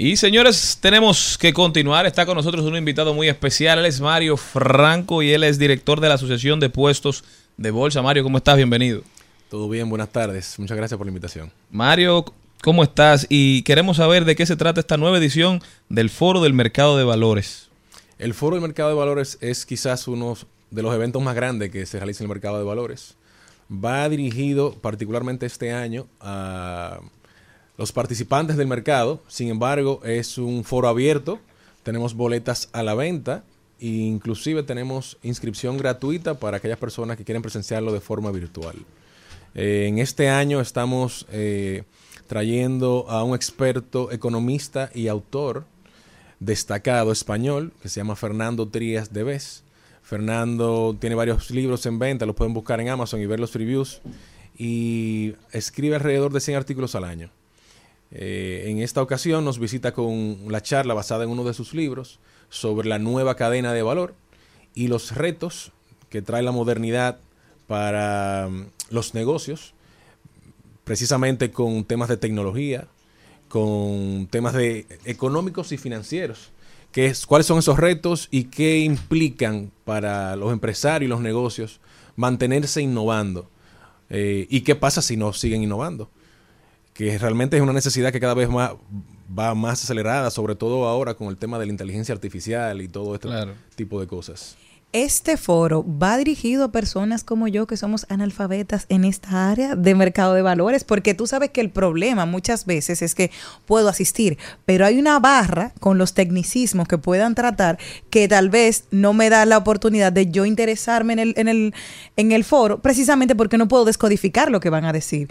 [0.00, 2.06] Y señores, tenemos que continuar.
[2.06, 3.80] Está con nosotros un invitado muy especial.
[3.80, 7.24] Él es Mario Franco y él es director de la Asociación de Puestos
[7.56, 8.00] de Bolsa.
[8.00, 8.54] Mario, ¿cómo estás?
[8.54, 9.02] Bienvenido.
[9.50, 10.56] Todo bien, buenas tardes.
[10.60, 11.50] Muchas gracias por la invitación.
[11.72, 12.24] Mario,
[12.62, 13.26] ¿cómo estás?
[13.28, 17.02] Y queremos saber de qué se trata esta nueva edición del Foro del Mercado de
[17.02, 17.68] Valores.
[18.20, 20.38] El Foro del Mercado de Valores es quizás uno
[20.70, 23.16] de los eventos más grandes que se realiza en el mercado de valores.
[23.68, 27.00] Va dirigido particularmente este año a
[27.78, 29.22] los participantes del mercado.
[29.28, 31.38] Sin embargo, es un foro abierto.
[31.84, 33.44] Tenemos boletas a la venta
[33.80, 38.76] e inclusive tenemos inscripción gratuita para aquellas personas que quieren presenciarlo de forma virtual.
[39.54, 41.84] Eh, en este año estamos eh,
[42.26, 45.64] trayendo a un experto economista y autor
[46.40, 49.62] destacado español que se llama Fernando Trías de Vez.
[50.02, 54.00] Fernando tiene varios libros en venta, los pueden buscar en Amazon y ver los reviews.
[54.60, 57.30] y escribe alrededor de 100 artículos al año.
[58.10, 62.18] Eh, en esta ocasión nos visita con la charla basada en uno de sus libros
[62.48, 64.14] sobre la nueva cadena de valor
[64.74, 65.72] y los retos
[66.08, 67.18] que trae la modernidad
[67.66, 69.74] para mm, los negocios,
[70.84, 72.88] precisamente con temas de tecnología,
[73.48, 76.50] con temas de económicos y financieros.
[76.92, 81.80] ¿Qué es, ¿Cuáles son esos retos y qué implican para los empresarios y los negocios
[82.16, 83.50] mantenerse innovando?
[84.08, 86.08] Eh, ¿Y qué pasa si no siguen innovando?
[86.98, 88.72] Que realmente es una necesidad que cada vez más
[89.38, 93.14] va más acelerada, sobre todo ahora con el tema de la inteligencia artificial y todo
[93.14, 93.28] este
[93.76, 94.56] tipo de cosas.
[94.92, 99.94] Este foro va dirigido a personas como yo que somos analfabetas en esta área de
[99.94, 103.30] mercado de valores, porque tú sabes que el problema muchas veces es que
[103.64, 107.78] puedo asistir, pero hay una barra con los tecnicismos que puedan tratar
[108.10, 111.74] que tal vez no me da la oportunidad de yo interesarme en el, en el,
[112.16, 115.28] en el foro, precisamente porque no puedo descodificar lo que van a decir.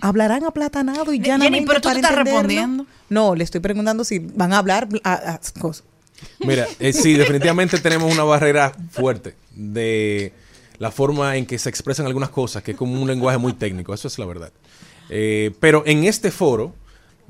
[0.00, 2.40] Hablarán aplatanado y llanamente Jenny, pero tú para te estás entenderlo?
[2.48, 2.86] respondiendo.
[3.08, 5.84] No, le estoy preguntando si van a hablar a, a cosas.
[6.40, 10.32] Mira, eh, sí, definitivamente tenemos una barrera fuerte de
[10.78, 13.92] la forma en que se expresan algunas cosas, que es como un lenguaje muy técnico,
[13.94, 14.52] eso es la verdad.
[15.08, 16.74] Eh, pero en este foro,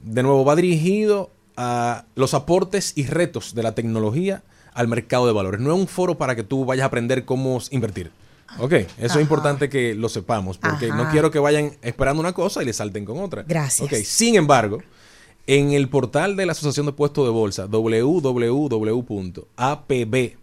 [0.03, 4.43] de nuevo, va dirigido a los aportes y retos de la tecnología
[4.73, 5.61] al mercado de valores.
[5.61, 8.11] No es un foro para que tú vayas a aprender cómo invertir.
[8.59, 9.15] Ok, eso Ajá.
[9.15, 12.73] es importante que lo sepamos, porque no quiero que vayan esperando una cosa y le
[12.73, 13.45] salten con otra.
[13.47, 13.87] Gracias.
[13.91, 14.81] Ok, sin embargo,
[15.47, 18.69] en el portal de la Asociación de Puestos de Bolsa, www.apb,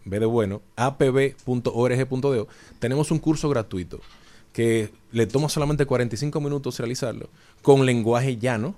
[0.04, 2.48] B de bueno, apb.org.do,
[2.78, 4.00] tenemos un curso gratuito
[4.52, 7.28] que le toma solamente 45 minutos realizarlo,
[7.62, 8.74] con lenguaje llano.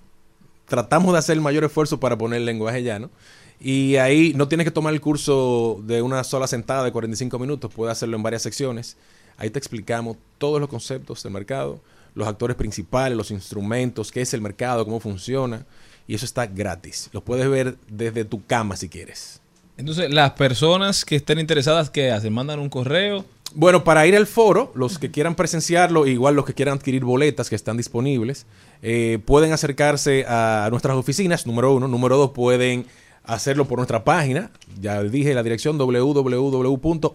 [0.66, 3.10] Tratamos de hacer el mayor esfuerzo para poner el lenguaje llano.
[3.58, 7.72] Y ahí no tienes que tomar el curso de una sola sentada de 45 minutos,
[7.74, 8.96] puedes hacerlo en varias secciones.
[9.41, 11.80] Ahí te explicamos todos los conceptos del mercado,
[12.14, 15.64] los actores principales, los instrumentos, qué es el mercado, cómo funciona.
[16.07, 17.09] Y eso está gratis.
[17.12, 19.41] Lo puedes ver desde tu cama si quieres.
[19.78, 22.34] Entonces, las personas que estén interesadas, ¿qué hacen?
[22.34, 23.24] ¿Mandan un correo?
[23.55, 27.49] Bueno, para ir al foro, los que quieran presenciarlo, igual los que quieran adquirir boletas
[27.49, 28.45] que están disponibles,
[28.82, 31.88] eh, pueden acercarse a nuestras oficinas, número uno.
[31.88, 32.84] Número dos, pueden
[33.30, 34.50] hacerlo por nuestra página.
[34.80, 37.06] Ya dije la dirección www.apb.org.do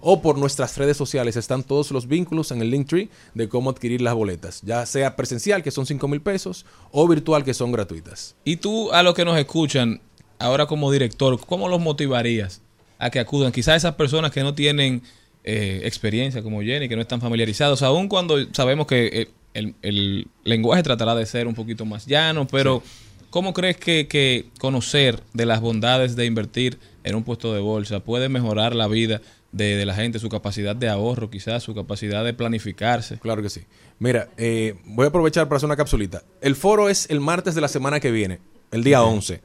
[0.00, 1.36] o por nuestras redes sociales.
[1.36, 4.62] Están todos los vínculos en el Linktree de cómo adquirir las boletas.
[4.62, 8.34] Ya sea presencial, que son 5 mil pesos, o virtual, que son gratuitas.
[8.44, 10.00] Y tú, a los que nos escuchan,
[10.38, 12.62] ahora como director, ¿cómo los motivarías
[12.98, 13.52] a que acudan?
[13.52, 15.02] Quizás esas personas que no tienen
[15.44, 20.28] eh, experiencia como Jenny, que no están familiarizados, aun cuando sabemos que eh, el, el
[20.44, 22.82] lenguaje tratará de ser un poquito más llano, pero
[23.30, 28.00] ¿cómo crees que, que conocer de las bondades de invertir en un puesto de bolsa
[28.00, 29.22] puede mejorar la vida
[29.52, 33.18] de, de la gente, su capacidad de ahorro, quizás su capacidad de planificarse?
[33.18, 33.62] Claro que sí.
[33.98, 36.22] Mira, eh, voy a aprovechar para hacer una capsulita.
[36.40, 39.40] El foro es el martes de la semana que viene, el día 11.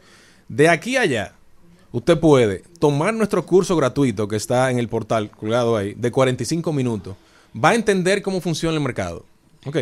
[0.47, 1.35] De aquí a allá,
[1.91, 6.71] usted puede tomar nuestro curso gratuito que está en el portal colgado ahí, de 45
[6.71, 7.15] minutos.
[7.53, 9.25] Va a entender cómo funciona el mercado.
[9.65, 9.77] Ok.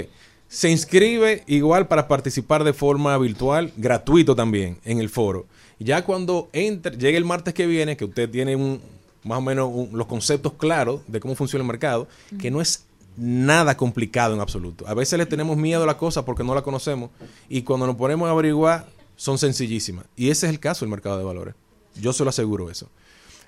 [0.54, 5.47] Se inscribe igual para participar de forma virtual, gratuito también, en el foro.
[5.80, 8.80] Ya cuando entre, llegue el martes que viene, que usted tiene un,
[9.24, 12.08] más o menos un- los conceptos claros de cómo funciona el mercado,
[12.39, 12.86] que no es
[13.18, 14.88] nada complicado en absoluto.
[14.88, 17.10] A veces le tenemos miedo a la cosa porque no la conocemos
[17.49, 18.86] y cuando nos ponemos a averiguar
[19.16, 20.06] son sencillísimas.
[20.16, 21.56] Y ese es el caso del mercado de valores.
[21.99, 22.89] Yo se lo aseguro eso.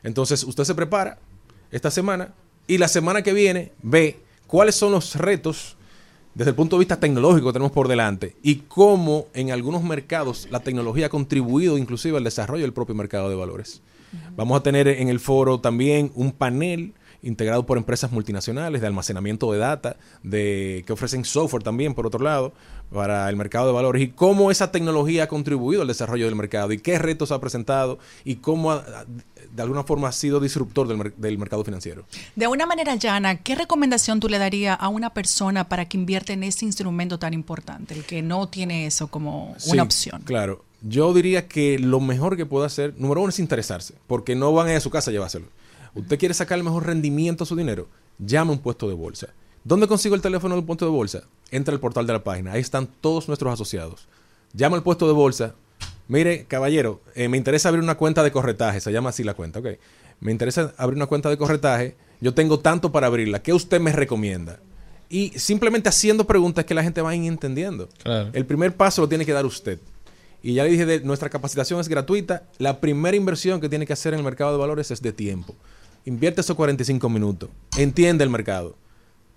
[0.02, 1.20] Entonces usted se prepara
[1.72, 2.34] esta semana
[2.66, 5.75] y la semana que viene ve cuáles son los retos
[6.36, 10.48] desde el punto de vista tecnológico que tenemos por delante y cómo en algunos mercados
[10.52, 13.82] la tecnología ha contribuido inclusive al desarrollo del propio mercado de valores.
[14.36, 19.52] Vamos a tener en el foro también un panel integrado por empresas multinacionales de almacenamiento
[19.52, 22.54] de data, de que ofrecen software también, por otro lado,
[22.94, 26.72] para el mercado de valores y cómo esa tecnología ha contribuido al desarrollo del mercado
[26.72, 29.06] y qué retos ha presentado y cómo ha-
[29.56, 32.06] de alguna forma ha sido disruptor del, del mercado financiero.
[32.36, 36.34] De una manera llana, ¿qué recomendación tú le darías a una persona para que invierta
[36.34, 40.22] en ese instrumento tan importante, el que no tiene eso como Sí, una opción?
[40.26, 40.64] Claro.
[40.82, 44.68] Yo diría que lo mejor que puede hacer, número uno, es interesarse, porque no van
[44.68, 45.48] a ir a su casa a llevárselo.
[45.96, 47.88] Usted quiere sacar el mejor rendimiento a su dinero,
[48.20, 49.30] llame a un puesto de bolsa.
[49.66, 51.24] ¿Dónde consigo el teléfono del puesto de bolsa?
[51.50, 54.08] Entra al portal de la página, ahí están todos nuestros asociados.
[54.54, 55.56] Llama al puesto de bolsa.
[56.08, 59.58] Mire, caballero, eh, me interesa abrir una cuenta de corretaje, se llama así la cuenta,
[59.58, 59.70] ok.
[60.20, 63.92] Me interesa abrir una cuenta de corretaje, yo tengo tanto para abrirla, ¿qué usted me
[63.92, 64.60] recomienda?
[65.10, 67.90] Y simplemente haciendo preguntas que la gente va entendiendo.
[68.04, 68.30] Claro.
[68.34, 69.80] El primer paso lo tiene que dar usted.
[70.44, 72.44] Y ya le dije, de, nuestra capacitación es gratuita.
[72.60, 75.56] La primera inversión que tiene que hacer en el mercado de valores es de tiempo.
[76.06, 77.50] Invierte esos 45 minutos.
[77.78, 78.76] Entiende el mercado.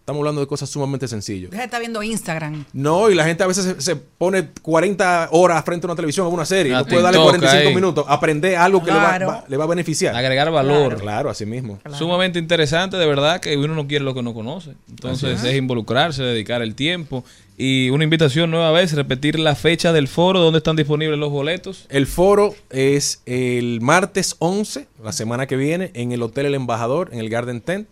[0.08, 1.50] Estamos hablando de cosas sumamente sencillas.
[1.50, 2.64] Deja de estar viendo Instagram.
[2.72, 6.26] No, y la gente a veces se, se pone 40 horas frente a una televisión
[6.26, 6.72] o una serie.
[6.72, 7.74] La No puede darle TikTok 45 ahí.
[7.74, 8.04] minutos.
[8.08, 10.16] Aprender algo que le, va, le va a beneficiar.
[10.16, 10.96] Agregar valor.
[10.98, 11.78] Claro, así mismo.
[11.92, 14.72] Sumamente interesante, de verdad, que uno no quiere lo que no conoce.
[14.88, 17.22] Entonces es involucrarse, dedicar el tiempo.
[17.58, 21.84] Y una invitación nueva vez, repetir la fecha del foro, donde están disponibles los boletos.
[21.90, 27.10] El foro es el martes 11, la semana que viene, en el Hotel El Embajador,
[27.12, 27.88] en el Garden Tent,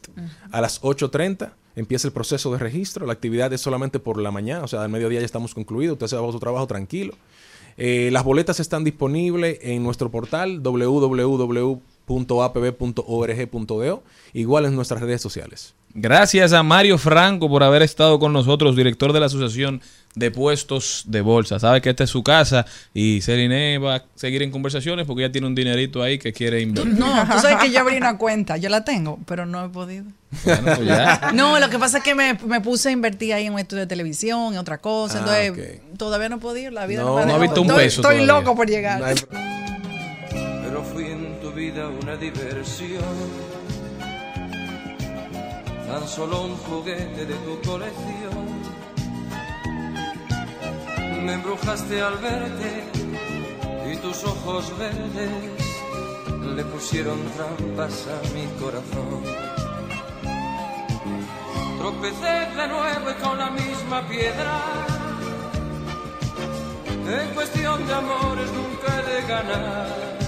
[0.50, 1.50] a las 8.30.
[1.76, 3.06] Empieza el proceso de registro.
[3.06, 5.92] La actividad es solamente por la mañana, o sea, al mediodía ya estamos concluidos.
[5.94, 7.14] Usted se va a su trabajo tranquilo.
[7.76, 11.72] Eh, las boletas están disponibles en nuestro portal www.apb.org.do,
[14.32, 15.74] igual en nuestras redes sociales.
[15.98, 19.80] Gracias a Mario Franco por haber estado con nosotros, director de la Asociación
[20.14, 21.58] de Puestos de Bolsa.
[21.58, 25.32] Sabe que esta es su casa y Celine va a seguir en conversaciones porque ya
[25.32, 26.98] tiene un dinerito ahí que quiere invertir.
[26.98, 30.04] No, tú sabes que yo abrí una cuenta, yo la tengo, pero no he podido.
[30.44, 31.30] Bueno, pues ya.
[31.34, 33.82] No, lo que pasa es que me, me puse a invertir ahí en un estudio
[33.82, 37.14] de televisión, en otra cosa, Ah, entonces todavía no he podido, la vida No, no,
[37.16, 37.40] me no ha dejado.
[37.42, 38.40] visto un estoy, peso Estoy todavía.
[38.40, 39.00] loco por llegar.
[39.00, 39.14] No hay-
[40.64, 43.02] pero fui en tu vida una diversión.
[45.88, 48.46] Tan solo un juguete de tu colección.
[51.24, 52.84] Me embrujaste al verte
[53.92, 55.30] y tus ojos verdes
[56.54, 59.45] le pusieron trampas a mi corazón.
[61.86, 64.60] Tropecé de nuevo y con la misma piedra.
[67.06, 70.18] En cuestión de amores nunca he de ganar.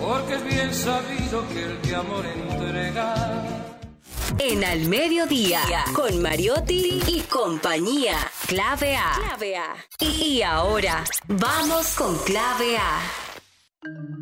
[0.00, 3.14] Porque es bien sabido que el que amor entrega.
[4.38, 5.60] En Al Mediodía,
[5.92, 8.16] con Mariotti y compañía.
[8.46, 9.12] Clave A.
[9.22, 9.76] Clave A.
[10.00, 14.21] Y ahora, vamos con Clave A.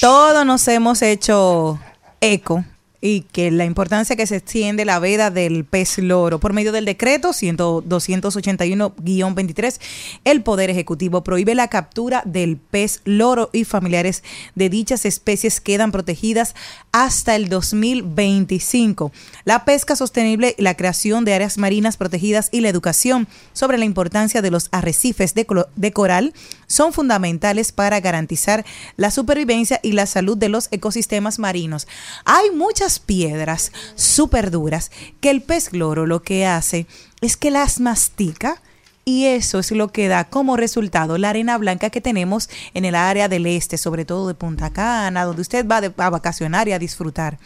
[0.00, 1.78] Todos nos hemos hecho
[2.20, 2.64] eco
[3.00, 6.84] y que la importancia que se extiende la veda del pez loro por medio del
[6.84, 9.80] decreto 100 281-23
[10.24, 14.24] el poder ejecutivo prohíbe la captura del pez loro y familiares
[14.56, 16.56] de dichas especies quedan protegidas
[16.90, 19.12] hasta el 2025
[19.44, 24.42] la pesca sostenible la creación de áreas marinas protegidas y la educación sobre la importancia
[24.42, 25.46] de los arrecifes de,
[25.76, 26.34] de coral
[26.68, 28.64] son fundamentales para garantizar
[28.96, 31.88] la supervivencia y la salud de los ecosistemas marinos.
[32.24, 36.86] Hay muchas piedras súper duras que el pez loro lo que hace
[37.20, 38.62] es que las mastica
[39.04, 42.94] y eso es lo que da como resultado la arena blanca que tenemos en el
[42.94, 46.72] área del este, sobre todo de Punta Cana, donde usted va de- a vacacionar y
[46.72, 47.38] a disfrutar.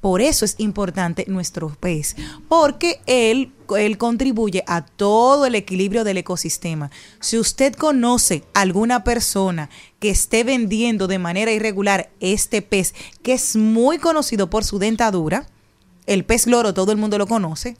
[0.00, 2.14] Por eso es importante nuestro pez,
[2.48, 6.90] porque él, él contribuye a todo el equilibrio del ecosistema.
[7.20, 13.56] Si usted conoce alguna persona que esté vendiendo de manera irregular este pez, que es
[13.56, 15.48] muy conocido por su dentadura,
[16.06, 17.76] el pez loro todo el mundo lo conoce,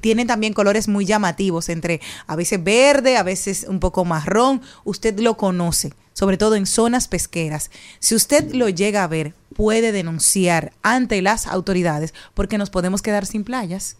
[0.00, 4.62] tiene también colores muy llamativos, entre a veces verde, a veces un poco marrón.
[4.84, 7.70] Usted lo conoce, sobre todo en zonas pesqueras.
[7.98, 13.26] Si usted lo llega a ver, puede denunciar ante las autoridades porque nos podemos quedar
[13.26, 13.96] sin playas.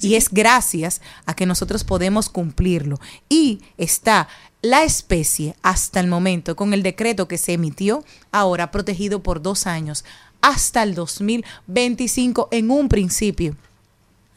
[0.00, 3.00] Y es gracias a que nosotros podemos cumplirlo.
[3.28, 4.28] Y está
[4.62, 9.66] la especie hasta el momento, con el decreto que se emitió, ahora protegido por dos
[9.66, 10.04] años,
[10.40, 13.56] hasta el 2025 en un principio.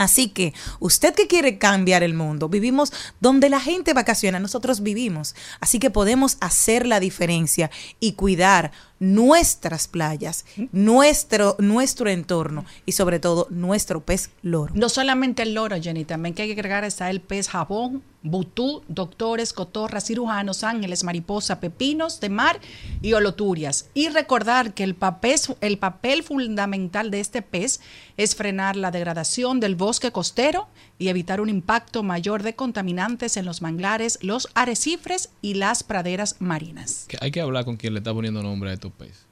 [0.02, 5.36] Así que usted que quiere cambiar el mundo, vivimos donde la gente vacaciona, nosotros vivimos.
[5.60, 7.70] Así que podemos hacer la diferencia
[8.00, 8.72] y cuidar
[9.02, 14.72] nuestras playas, nuestro, nuestro entorno y sobre todo nuestro pez loro.
[14.76, 18.84] No solamente el loro, Jenny, también que hay que agregar está el pez jabón, butú,
[18.88, 22.60] doctores, cotorras, cirujanos, ángeles, mariposa, pepinos de mar
[23.02, 23.90] y oloturias.
[23.94, 27.82] Y recordar que el papel, el papel fundamental de este pez
[28.18, 30.68] es frenar la degradación del bosque costero
[31.00, 36.36] y evitar un impacto mayor de contaminantes en los manglares, los arrecifes y las praderas
[36.40, 37.06] marinas.
[37.08, 39.26] Que hay que hablar con quien le está poniendo nombre a estos peces.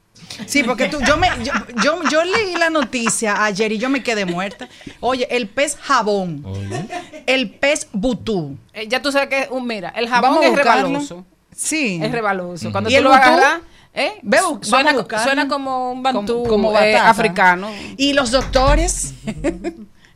[0.48, 4.04] Sí, porque tú, yo, me, yo, yo, yo leí la noticia ayer y yo me
[4.04, 4.68] quedé muerta.
[5.00, 6.44] Oye, el pez jabón,
[7.26, 8.58] el pez butú.
[8.74, 11.26] Eh, ya tú sabes que, un, mira, el jabón es rebaloso.
[11.56, 12.00] Sí.
[12.04, 12.70] Es rebaloso.
[12.72, 13.22] Cuando ¿Y tú el lo butú?
[13.22, 13.62] agarras,
[13.94, 14.20] ¿eh?
[14.62, 17.70] Suena, suena como un bantú Como- como eh, africano.
[17.96, 19.14] Y los doctores,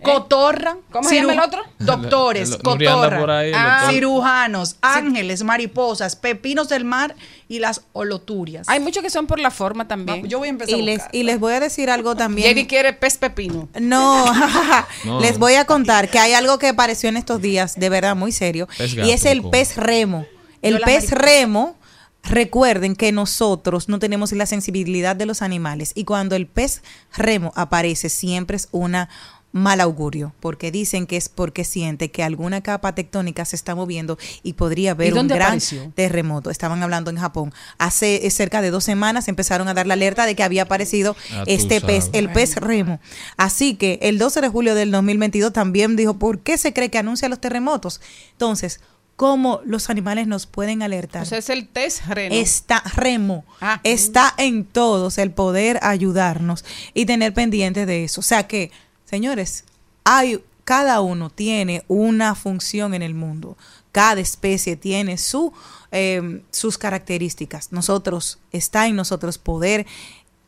[0.04, 1.62] cotorra, ¿Cómo se llama el otro?
[1.80, 7.16] Doctores, El- el- cotorra, por ahí, el ah, cirujanos, ángeles, mariposas, pepinos del mar
[7.48, 8.70] y las oloturias.
[8.70, 10.28] Hay muchos que son por la forma también.
[10.28, 12.50] Yo voy a empezar Y a les, y les voy a decir algo también.
[12.50, 13.70] Jenny quiere pez pepino.
[13.80, 14.26] No,
[15.06, 15.20] No.
[15.20, 18.32] les voy a contar que hay algo que apareció en estos días, de verdad muy
[18.32, 20.26] serio, y es el pez remo.
[20.62, 21.76] El pez remo
[22.24, 26.82] Recuerden que nosotros no tenemos la sensibilidad de los animales y cuando el pez
[27.14, 29.10] remo aparece siempre es una
[29.54, 34.18] mal augurio, porque dicen que es porque siente que alguna capa tectónica se está moviendo
[34.42, 35.92] y podría haber ¿Y un gran apareció?
[35.96, 36.50] terremoto.
[36.50, 37.54] Estaban hablando en Japón.
[37.78, 41.16] Hace eh, cerca de dos semanas empezaron a dar la alerta de que había aparecido
[41.32, 43.00] Ah, este pez, el pez remo.
[43.38, 46.98] Así que el 12 de julio del 2022 también dijo, ¿por qué se cree que
[46.98, 48.02] anuncia los terremotos?
[48.32, 48.80] Entonces,
[49.16, 51.22] ¿cómo los animales nos pueden alertar?
[51.22, 52.34] O sea, es el test reno.
[52.34, 53.80] Está remo, Ah.
[53.84, 56.66] está en todos el poder ayudarnos
[56.96, 58.22] y tener pendiente de eso.
[58.22, 58.72] O sea que,
[59.18, 59.64] señores,
[60.06, 63.58] hay cada uno tiene una función en el mundo.
[63.92, 65.54] Cada especie tiene su
[65.92, 67.72] eh, sus características.
[67.72, 69.86] Nosotros está en nosotros poder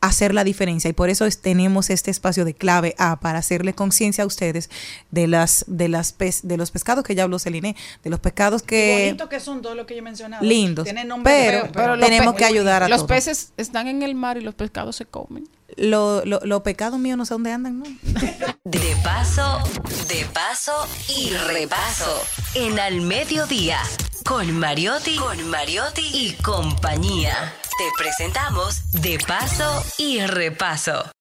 [0.02, 3.74] hacer la diferencia y por eso es- tenemos este espacio de clave A para hacerle
[3.74, 4.70] conciencia a ustedes
[5.12, 8.62] de las de las pes- de los pescados que ya habló Celine, de los pescados
[8.64, 10.44] que Bonito que son todos los que yo he mencionado.
[10.44, 13.10] lindos, Tienen nombre pero, feo, pero los tenemos que ayudar a Los todos.
[13.10, 15.48] peces están en el mar y los pescados se comen.
[15.78, 17.86] Lo- lo- pecados míos no sé dónde andan, ¿no?
[18.64, 19.60] De paso,
[20.08, 22.22] de paso y repaso.
[22.56, 23.80] En Al Mediodía.
[24.26, 27.54] Con Mariotti, con Mariotti y compañía.
[27.78, 31.12] Te presentamos De paso y repaso.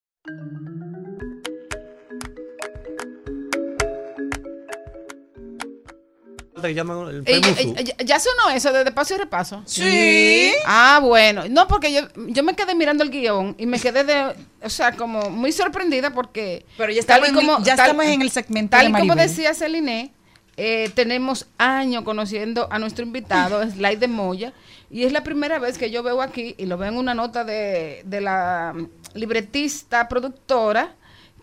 [6.67, 7.75] Que llaman el Eh, Pemusu.
[7.77, 9.61] eh, ya- ya sonó eso de, paso y repaso.
[9.65, 10.51] Sí.
[10.65, 11.43] Ah, bueno.
[11.49, 14.93] No, porque yo, yo me quedé mirando el guion y me quedé de, o sea,
[14.93, 16.65] como muy sorprendida porque.
[16.77, 18.99] Pero ya tal estamos, y como- en, ya tal- estamos en el segmento Tal de
[18.99, 20.11] como decía Celine,
[20.57, 24.53] eh, tenemos años conociendo a nuestro invitado, Slide de Moya,
[24.89, 27.43] y es la primera vez que yo veo aquí, y lo veo en una nota
[27.43, 28.73] de, de la
[29.13, 30.93] libretista productora,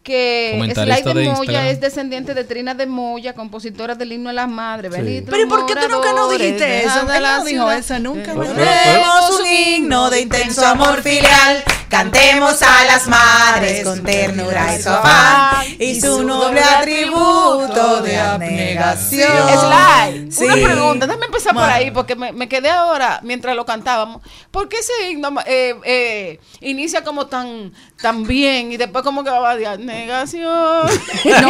[0.02, 1.66] que Slide de, de Moya Instagram.
[1.66, 4.92] es descendiente de Trina de Moya, compositora del himno a las madres.
[4.94, 5.24] Sí.
[5.28, 7.00] Pero ¿y por qué tú nunca nos dijiste eso?
[7.12, 8.32] Él no dijo eso nunca.
[8.32, 8.34] Eh.
[8.36, 11.62] Pero- Tenemos un himno de intenso amor filial,
[11.92, 19.28] cantemos a las madres con ternura y su afán y su noble atributo de abnegación.
[19.30, 20.44] Slide, Sí.
[20.44, 24.22] una pregunta, déjame empezar por ahí porque me, me quedé ahora mientras lo cantábamos.
[24.50, 29.28] ¿Por qué ese himno eh, eh, inicia como tan, tan bien y después como que
[29.28, 30.88] va de abnegación?
[31.42, 31.48] No,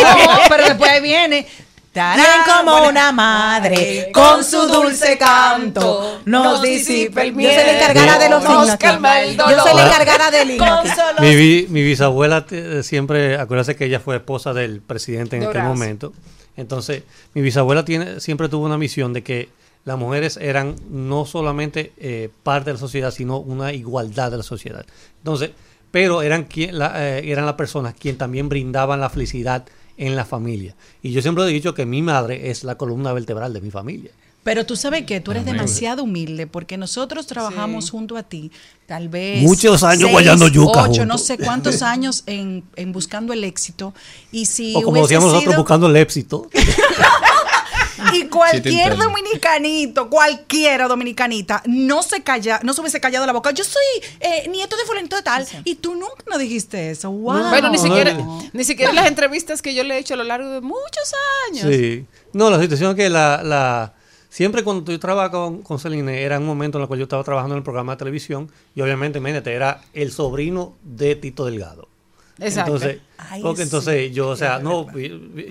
[0.49, 1.47] pero después ahí viene.
[1.95, 7.53] Bien como una madre, con su dulce canto, nos disipa el miedo.
[7.53, 10.59] Yo soy la encargada de los el Yo soy la encargada del aquí.
[11.21, 16.13] Mi, mi bisabuela te- siempre, acuérdate que ella fue esposa del presidente en aquel momento.
[16.57, 17.03] Entonces,
[17.35, 19.51] mi bisabuela tiene, siempre tuvo una misión de que
[19.85, 24.43] las mujeres eran no solamente eh, parte de la sociedad, sino una igualdad de la
[24.43, 24.87] sociedad.
[25.19, 25.51] Entonces,
[25.91, 29.65] pero eran, quien, la, eh, eran las personas quien también brindaban la felicidad
[30.07, 30.75] en la familia.
[31.03, 34.11] Y yo siempre he dicho que mi madre es la columna vertebral de mi familia.
[34.43, 35.55] Pero tú sabes que tú eres Amén.
[35.55, 38.51] demasiado humilde porque nosotros trabajamos junto a ti,
[38.87, 39.41] tal vez.
[39.41, 43.95] Muchos años guayando yuca Ocho, no sé cuántos años en, en buscando el éxito.
[44.33, 46.49] Y si o como decíamos nosotros, buscando el éxito.
[48.15, 53.51] Y cualquier dominicanito, cualquiera dominicanita, no se calla, no se hubiese callado la boca.
[53.53, 53.83] Yo soy
[54.21, 55.47] eh, nieto de fulanito de tal.
[55.65, 57.11] Y tú nunca nos dijiste eso.
[57.11, 57.49] Wow.
[57.51, 58.43] Bueno, ni No, siquiera, no.
[58.53, 61.13] ni siquiera en las entrevistas que yo le he hecho a lo largo de muchos
[61.51, 61.67] años.
[61.75, 62.07] Sí.
[62.33, 63.95] No, la situación es que la, la
[64.29, 67.23] siempre cuando yo trabajaba con, con Celine era un momento en el cual yo estaba
[67.25, 71.89] trabajando en el programa de televisión y obviamente, imagínate, era el sobrino de Tito Delgado.
[72.43, 72.75] Exacto.
[72.75, 74.87] Entonces, Ay, porque sí, entonces yo, o sea, no,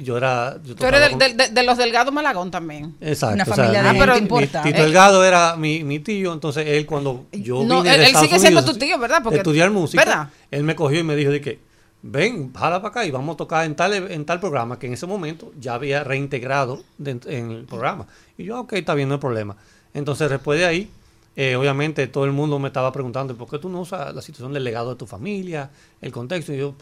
[0.02, 0.58] yo era...
[0.64, 2.96] Yo Tú eres de, de los delgados Malagón también.
[3.02, 3.36] Exacto.
[3.36, 4.70] Una o sea, familia de mi- mi- importante.
[4.72, 8.02] Tito Delgado era mi, mi tío, entonces él cuando yo No, vine él- de él
[8.08, 9.22] Estados sigue siendo Unidos tu tío, ¿verdad?
[9.24, 10.30] Porque- estudiar música, ¿verdad?
[10.52, 11.60] él me cogió y me dijo de que,
[12.04, 14.94] ven, jala para acá y vamos a tocar en tal, en tal programa que en
[14.94, 18.08] ese momento ya había reintegrado de- en el programa.
[18.38, 19.56] Y yo, ok, está bien, no hay problema.
[19.94, 20.90] Entonces, después de ahí,
[21.36, 24.54] eh, obviamente todo el mundo me estaba preguntando, ¿por qué tú no usas la situación
[24.54, 25.72] del legado de tu familia,
[26.02, 26.54] el contexto?
[26.54, 26.76] Y yo,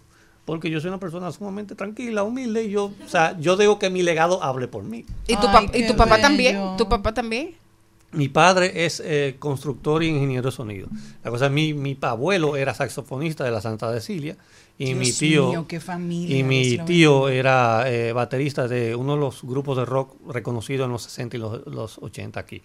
[0.45, 3.89] porque yo soy una persona sumamente tranquila, humilde, y yo, o sea, yo digo que
[3.89, 5.05] mi legado hable por mí.
[5.27, 6.21] ¿Y tu, Ay, y tu papá bello.
[6.21, 6.57] también?
[6.77, 7.55] ¿Tu papá también?
[8.11, 10.87] Mi padre es eh, constructor y ingeniero de sonido.
[11.23, 14.35] La cosa es, mi, mi abuelo era saxofonista de la Santa Cecilia
[14.79, 19.13] y Dios mi tío mío, qué familia, y mi tío era eh, baterista de uno
[19.13, 22.63] de los grupos de rock reconocidos en los 60 y los, los 80 aquí.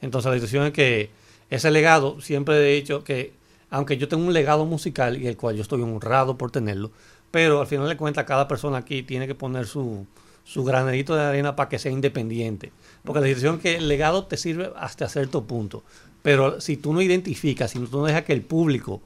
[0.00, 1.10] Entonces la situación es que
[1.50, 3.32] ese legado siempre he dicho que
[3.70, 6.92] aunque yo tengo un legado musical y el cual yo estoy honrado por tenerlo,
[7.30, 10.06] pero al final de cuentas cada persona aquí tiene que poner su,
[10.44, 12.70] su granerito de arena para que sea independiente.
[13.04, 15.82] Porque la situación es que el legado te sirve hasta cierto punto.
[16.22, 19.02] Pero si tú no identificas, si tú no dejas que el público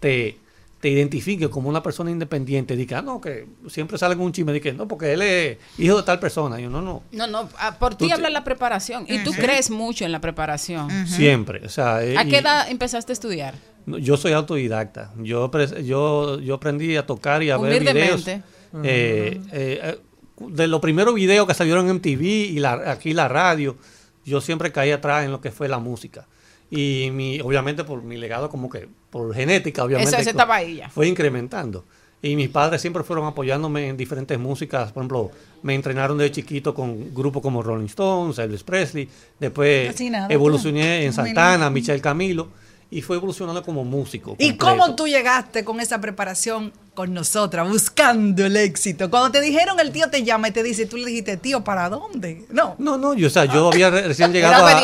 [0.00, 0.38] te,
[0.80, 4.52] te identifique como una persona independiente, diga, ah, no, que siempre sale con un chisme,
[4.52, 6.58] de que no, porque él es hijo de tal persona.
[6.58, 9.04] Y yo, no, no, No, no, ah, por Tú ti te- habla la preparación.
[9.06, 9.40] Y tú Ujú.
[9.40, 11.06] crees mucho en la preparación.
[11.06, 11.64] siempre.
[11.66, 13.54] O sea, eh, ¿A qué edad empezaste a estudiar?
[13.84, 15.12] No, Yo soy autodidacta.
[15.18, 15.50] Yo,
[15.82, 18.26] yo, yo aprendí a tocar y a ver videos.
[18.26, 18.40] Eh,
[18.82, 19.98] eh, eh,
[20.38, 23.76] de los primeros videos que salieron en MTV y la, aquí la radio,
[24.24, 26.26] yo siempre caí atrás en lo que fue la música.
[26.70, 30.10] Y mi, obviamente por mi legado como que por genética, obviamente.
[30.12, 30.88] Eso- eso estaba ahí ya.
[30.88, 31.84] Fue incrementando.
[32.22, 34.92] Y mis padres siempre fueron apoyándome en diferentes músicas.
[34.92, 35.30] Por ejemplo,
[35.62, 39.08] me entrenaron de chiquito con grupos como Rolling Stones, Elvis Presley.
[39.38, 42.48] Después nada, evolucioné en Santana, Michel Camilo.
[42.92, 44.34] Y fue evolucionando como músico.
[44.38, 49.08] ¿Y cómo tú llegaste con esa preparación con nosotras, buscando el éxito?
[49.08, 51.88] Cuando te dijeron el tío te llama y te dice, tú le dijiste, tío, ¿para
[51.88, 52.46] dónde?
[52.50, 52.74] No.
[52.78, 54.82] No, no, yo, o sea, yo había re- recién llegado a,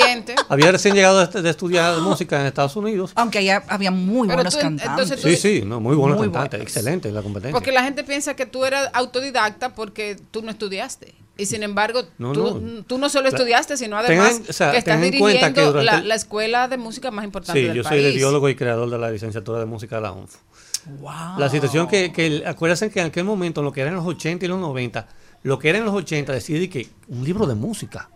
[0.48, 3.10] había recién llegado de, est- de estudiar música en Estados Unidos.
[3.16, 5.10] Aunque allá había muy Pero buenos tú, cantantes.
[5.10, 7.52] entonces Sí, sí, no, muy buena Muy cantante, excelente la competencia.
[7.54, 11.12] Porque la gente piensa que tú eras autodidacta porque tú no estudiaste.
[11.38, 12.82] Y sin embargo, No, tú, no.
[12.84, 15.84] tú no solo estudiaste, sino tengan- además o sea, que estás tengan dirigiendo que durante
[15.84, 18.00] la, el- la escuela de música más importante Sí, del yo país.
[18.02, 20.38] soy el biólogo y creador de la licenciatura de música de la UNFU.
[21.38, 24.06] La situación que, que acuérdense que en aquel momento, en lo que era en los
[24.06, 25.06] 80 y los 90,
[25.42, 28.08] lo que era en los 80, decidí que un libro de música,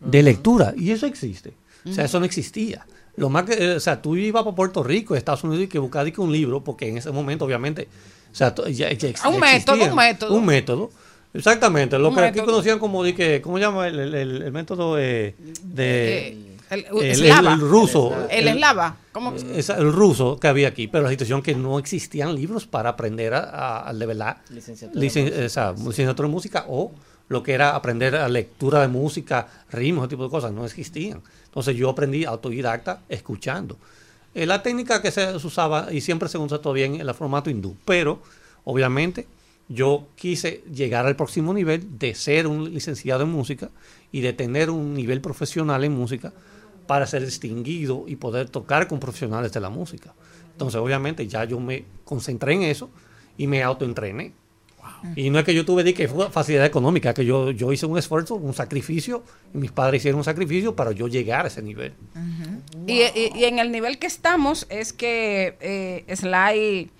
[0.00, 1.54] de lectura, y eso existe.
[1.88, 2.86] O sea, eso no existía.
[3.16, 5.78] Lo más que, eh, o sea, tú ibas para Puerto Rico, Estados Unidos, y que
[5.78, 7.88] buscabas un libro, porque en ese momento, obviamente,
[8.32, 10.34] o sea, ya, ya ex- Un método, un método.
[10.34, 10.90] Un método.
[11.34, 13.88] Exactamente, lo que aquí conocían como, de que, ¿cómo se llama?
[13.88, 15.34] El, el- el- el método eh,
[15.64, 16.28] de...
[16.28, 17.54] Eh, el, el- eslava.
[17.54, 18.14] el ruso.
[18.30, 18.96] El eslava.
[19.76, 23.40] El ruso que había aquí, pero la situación que no existían libros para aprender a,
[23.40, 26.92] a, a de verdad Licenciatura licen- en esa, licenciatura en música o
[27.28, 31.20] lo que era aprender a lectura de música, ritmos, ese tipo de cosas, no existían.
[31.46, 33.76] Entonces yo aprendí autodidacta escuchando.
[34.34, 37.76] Eh, la técnica que se usaba y siempre se usa todavía en el formato hindú,
[37.84, 38.20] pero
[38.64, 39.26] obviamente
[39.68, 43.70] yo quise llegar al próximo nivel de ser un licenciado en música
[44.12, 46.32] y de tener un nivel profesional en música
[46.86, 50.12] para ser distinguido y poder tocar con profesionales de la música.
[50.52, 52.90] Entonces, obviamente, ya yo me concentré en eso
[53.38, 54.32] y me autoentrené.
[55.16, 57.86] Y no es que yo tuve de que fue facilidad económica, que yo, yo hice
[57.86, 59.22] un esfuerzo, un sacrificio,
[59.54, 61.94] y mis padres hicieron un sacrificio para yo llegar a ese nivel.
[62.86, 66.90] Y, y- y en el nivel que estamos es que eh, Sly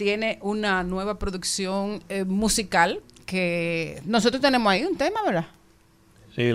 [0.00, 5.46] tiene una nueva producción eh, musical que nosotros tenemos ahí un tema, ¿verdad?
[6.34, 6.52] Sí, se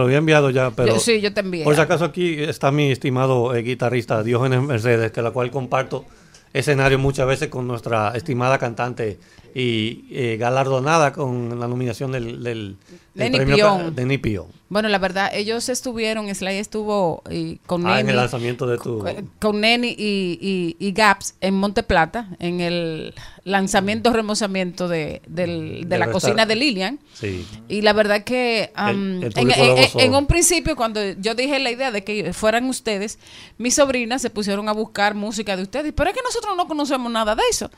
[0.00, 0.94] lo había enviado ya, pero...
[0.94, 1.64] Yo- sí, yo te envié.
[1.64, 6.04] Por si acaso aquí está mi estimado eh, guitarrista Diógenes Mercedes, que la cual comparto
[6.52, 9.18] escenario muchas veces con nuestra estimada cantante
[9.60, 12.76] y eh, galardonada con la nominación del, del,
[13.14, 14.46] del Lenny premio de Pion.
[14.68, 19.02] Bueno, la verdad, ellos estuvieron, Sly estuvo y con Ah, en el lanzamiento de tu...
[19.40, 23.14] con Neni y, y- y Gaps en Monte Plata, en el
[23.44, 27.00] lanzamiento, remozamiento de, del- de Del la cocina de Lilian.
[27.14, 27.44] Sí.
[27.68, 31.70] Y la verdad que um, El- el en, en un principio, cuando yo dije la
[31.70, 33.18] idea de que fueran ustedes,
[33.56, 37.10] mis sobrinas se pusieron a buscar música de ustedes, pero es que nosotros no conocemos
[37.10, 37.70] nada de eso.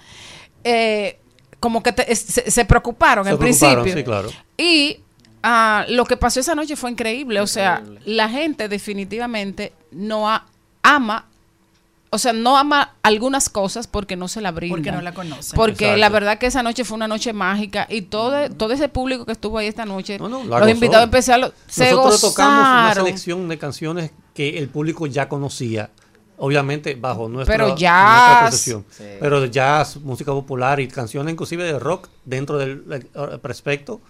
[0.64, 1.18] Eh,
[1.60, 4.00] como que te- se, se preocuparon Se al preocuparon, principio.
[4.02, 4.30] sí, claro.
[4.56, 5.00] Y
[5.42, 7.40] ah, lo que pasó esa noche fue increíble.
[7.40, 10.46] O sea, la gente definitivamente no ha-
[10.82, 11.26] ama,
[12.12, 14.78] o sea, no ama algunas cosas porque no se la brindan.
[14.78, 15.54] Porque no la conocen.
[15.56, 15.96] Porque Exacto.
[16.00, 19.32] la verdad que esa noche fue una noche mágica y todo, todo ese público que
[19.32, 20.68] estuvo ahí esta noche, la los gozó.
[20.68, 23.06] invitados especiales, se Nosotros tocamos una gozaron.
[23.06, 25.90] selección de canciones que el público ya conocía,
[26.40, 27.80] obviamente bajo nuestra, Pero nuestra
[28.50, 28.60] jazz.
[28.60, 29.04] Sí.
[29.20, 34.00] Pero de jazz, música popular y canciones inclusive de rock dentro del eh, prospecto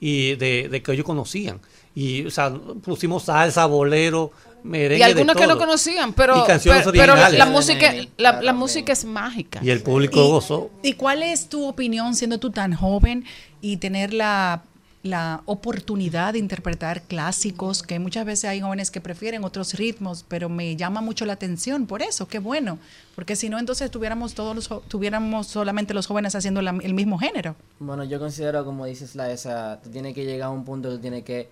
[0.00, 1.60] y de, de que ellos conocían.
[1.94, 2.52] Y o sea,
[2.82, 4.30] pusimos salsa, bolero,
[4.62, 4.98] merengue.
[4.98, 5.66] Y algunos de que no todo.
[5.66, 9.60] conocían, pero, Y canciones pero, pero la, música, la, la música es mágica.
[9.62, 10.70] Y el público Y- gozó.
[10.82, 13.24] ¿Y cuál es tu opinión siendo tú tan joven
[13.60, 14.62] y tener la,
[15.02, 20.48] la oportunidad de interpretar clásicos, que muchas veces hay jóvenes que prefieren otros ritmos, pero
[20.50, 22.78] me llama mucho la atención por eso, qué bueno,
[23.14, 27.56] porque si no entonces tuviéramos todos los, solamente los jóvenes haciendo el mismo género.
[27.78, 30.98] Bueno, yo considero, como dices, la esa, tú tienes que llegar a un punto tú
[30.98, 31.48] tienes que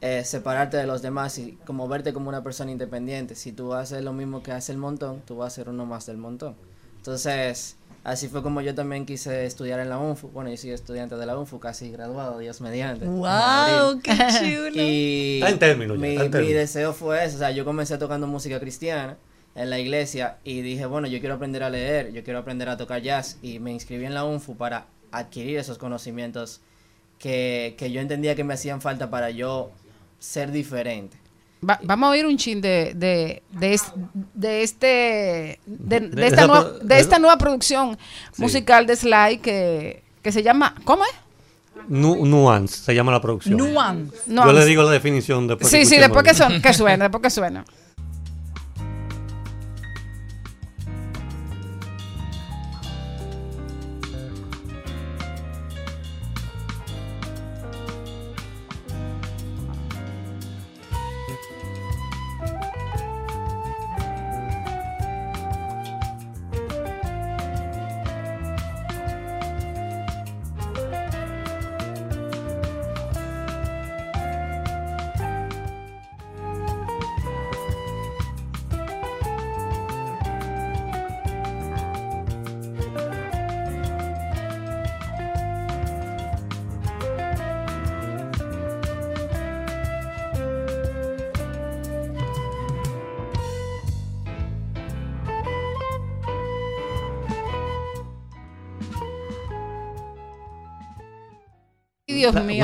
[0.00, 3.34] eh, separarte de los demás y como verte como una persona independiente.
[3.34, 6.06] Si tú haces lo mismo que hace el montón, tú vas a ser uno más
[6.06, 6.54] del montón.
[6.98, 7.76] Entonces,
[8.06, 10.28] así fue como yo también quise estudiar en la UNFU.
[10.28, 13.04] Bueno, yo soy estudiante de la UNFU, casi graduado, Dios mediante.
[13.04, 14.00] ¡Wow!
[14.00, 14.80] ¡Qué chulo!
[14.80, 17.34] Y Está en términos mi, mi deseo fue eso.
[17.34, 19.18] O sea, yo comencé tocando música cristiana
[19.56, 22.76] en la iglesia y dije, bueno, yo quiero aprender a leer, yo quiero aprender a
[22.76, 26.60] tocar jazz y me inscribí en la UNFU para adquirir esos conocimientos
[27.18, 29.72] que, que yo entendía que me hacían falta para yo
[30.20, 31.16] ser diferente.
[31.68, 33.92] Va- vamos a oír un chin de, de, de, es-
[34.34, 37.98] de este de, de esta nueva, de esta nueva producción
[38.32, 38.42] Sí.
[38.42, 41.10] musical de Sly que, que se llama ¿cómo es?
[41.88, 43.56] Nu- nuance se llama la producción.
[43.58, 44.12] Nuance.
[44.26, 45.70] Yo le digo la definición después.
[45.70, 47.64] sí, sí, después que, son, que suena, después que suena.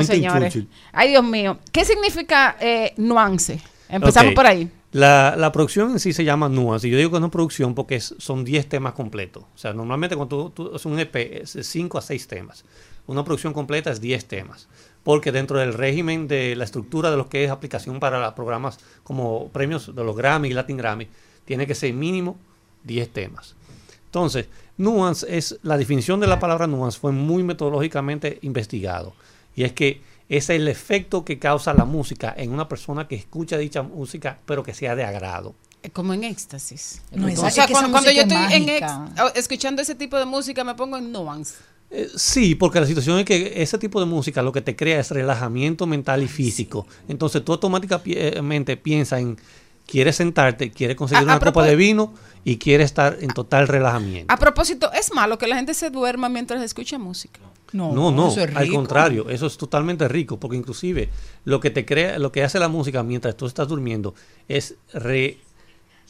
[0.06, 0.52] Señores.
[0.52, 0.68] Churchill.
[0.92, 1.58] Ay, Dios mío.
[1.70, 3.60] ¿Qué significa eh, nuance?
[3.88, 4.70] Empezamos por ahí.
[4.92, 6.86] La, la producción en sí se llama Nuance.
[6.86, 9.44] Y yo digo que no es producción porque es- son 10 temas completos.
[9.54, 12.64] O sea, normalmente cuando tú, tú haces un EP es de 5 a 6 temas.
[13.06, 14.68] Una producción completa es 10 temas.
[15.02, 18.78] Porque dentro del régimen de la estructura de lo que es aplicación para los programas
[19.02, 21.08] como premios de los Grammy y Latin Grammy,
[21.46, 22.36] tiene que ser mínimo
[22.84, 23.56] 10 temas.
[24.06, 24.46] Entonces,
[24.76, 29.14] nuance es, la definición de la palabra nuance fue muy metodológicamente investigado.
[29.56, 33.58] Y es que es el efecto que causa la música en una persona que escucha
[33.58, 35.54] dicha música, pero que sea de agrado.
[35.92, 37.02] Como en éxtasis.
[37.10, 39.82] No, o sea, es que esa cuando, cuando yo estoy es en ex- o- escuchando
[39.82, 41.54] ese tipo de música, me pongo en nuance.
[41.90, 45.00] Eh, Sí, porque la situación es que ese tipo de música lo que te crea
[45.00, 46.86] es relajamiento mental y físico.
[47.08, 49.36] Entonces tú automáticamente piensas en,
[49.86, 52.14] quieres sentarte, quieres conseguir A- a una copa de vino
[52.44, 54.32] y quieres estar en total relajamiento.
[54.32, 57.40] A propósito, ¿es malo que la gente se duerma mientras escucha música?
[57.72, 61.08] No, no, al contrario, eso es totalmente rico, porque inclusive
[61.44, 64.14] lo que te crea, lo que hace la música mientras tú estás durmiendo
[64.48, 65.38] es re-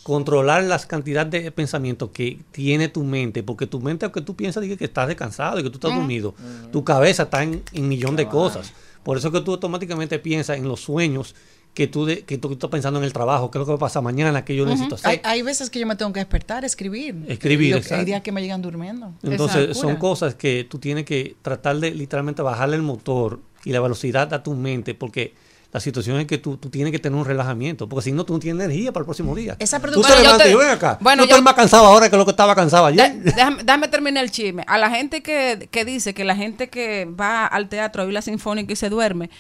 [0.03, 4.63] controlar las cantidades de pensamientos que tiene tu mente, porque tu mente, aunque tú piensas
[4.63, 5.97] diga que estás descansado y que tú estás Mm.
[5.97, 6.35] dormido,
[6.73, 8.73] tu cabeza está en un millón de cosas.
[9.05, 11.35] Por eso que tú automáticamente piensas en los sueños
[11.75, 13.77] que tú, de- que tú estás pensando en el trabajo, qué es lo que va
[13.77, 15.09] a pasar mañana, que yo necesito hacer.
[15.11, 17.25] Hay, hay veces que yo me tengo que despertar, escribir.
[17.29, 17.95] Escribir, que-.
[17.95, 19.13] Hay días que me llegan durmiendo.
[19.23, 23.81] Entonces son cosas que tú tienes que tratar de literalmente bajarle el motor y la
[23.81, 25.35] velocidad a tu mente porque
[25.73, 28.35] la situación es que tú, tú tienes que tener un relajamiento porque si no tú
[28.35, 29.57] no tienes energía para el próximo día.
[29.59, 30.99] Esa tú te levantas y ven acá.
[31.01, 33.15] bueno, yo yo- estoy más cansado ahora que lo que estaba cansado ayer.
[33.15, 34.65] De- déjame, déjame terminar el chisme.
[34.67, 38.13] A la gente que, que dice que la gente que va al teatro a oír
[38.13, 39.31] la sinfónica y se duerme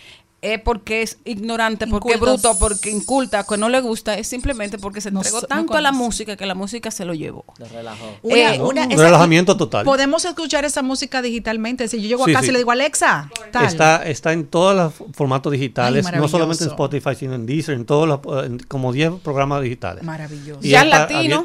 [0.43, 2.43] es porque es ignorante, porque es Incultos.
[2.43, 5.75] bruto, porque inculta, que no le gusta, es simplemente porque se entregó so- no tanto
[5.75, 7.45] a la música que la música se lo llevó.
[7.59, 8.05] Lo relajó.
[8.23, 9.85] Una- Eh, una- un relajamiento total.
[9.85, 11.87] Podemos escuchar esa música digitalmente.
[11.87, 12.49] Si yo llego Sí, a casa sí.
[12.51, 13.67] y le digo, Alexa, tal.
[13.67, 16.71] Está, está en todos los formatos digitales, Ay, no solamente en.
[16.71, 20.03] Spotify, sino en Deezer, en todos los, en como 10 programas digitales.
[20.03, 20.59] Maravilloso.
[20.63, 21.45] Y Jazz latino.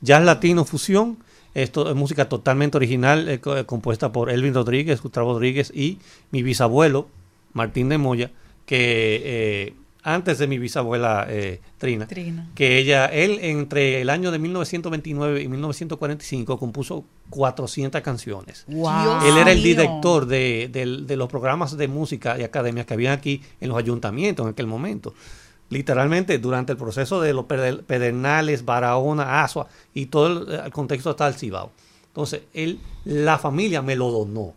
[0.00, 1.18] Jazz latino fusión.
[1.54, 6.00] Esto es música totalmente original, eh, eh, compuesta por Elvin Rodríguez, Gustavo Rodríguez y
[6.32, 7.06] mi bisabuelo,
[7.54, 8.30] Martín de Moya,
[8.66, 12.50] que eh, antes de mi bisabuela eh, Trina, Trina.
[12.54, 18.64] que ella, él entre el año de 1929 y 1945 compuso 400 canciones.
[18.68, 19.24] Wow.
[19.26, 23.70] Él era el director de, los programas de música y academias que habían aquí en
[23.70, 25.14] los ayuntamientos en aquel momento.
[25.70, 31.10] Literalmente, durante el proceso de los Peder- Pedernales, Barahona, Asua y todo el, el contexto
[31.10, 31.72] hasta el Cibao.
[32.08, 34.52] Entonces, él, la familia me lo donó,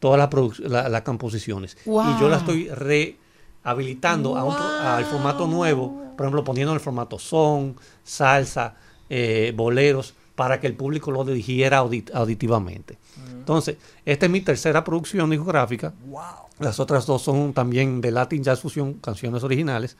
[0.00, 1.76] todas las la- las composiciones.
[1.86, 2.10] Wow.
[2.16, 2.68] Y yo la estoy
[3.64, 8.74] rehabilitando a al formato nuevo, por ejemplo, poniendo en el formato son, salsa,
[9.10, 12.98] eh, boleros, para que el público lo dirigiera audit- auditivamente.
[13.30, 15.94] Entonces, esta es mi tercera producción discográfica.
[16.58, 19.96] Las otras dos son también de Latin Jazz Fusion, canciones originales.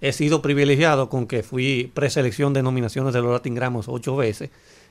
[0.00, 4.50] He sido privilegiado con que fui preselección de nominaciones de los Latin Grammys ocho veces.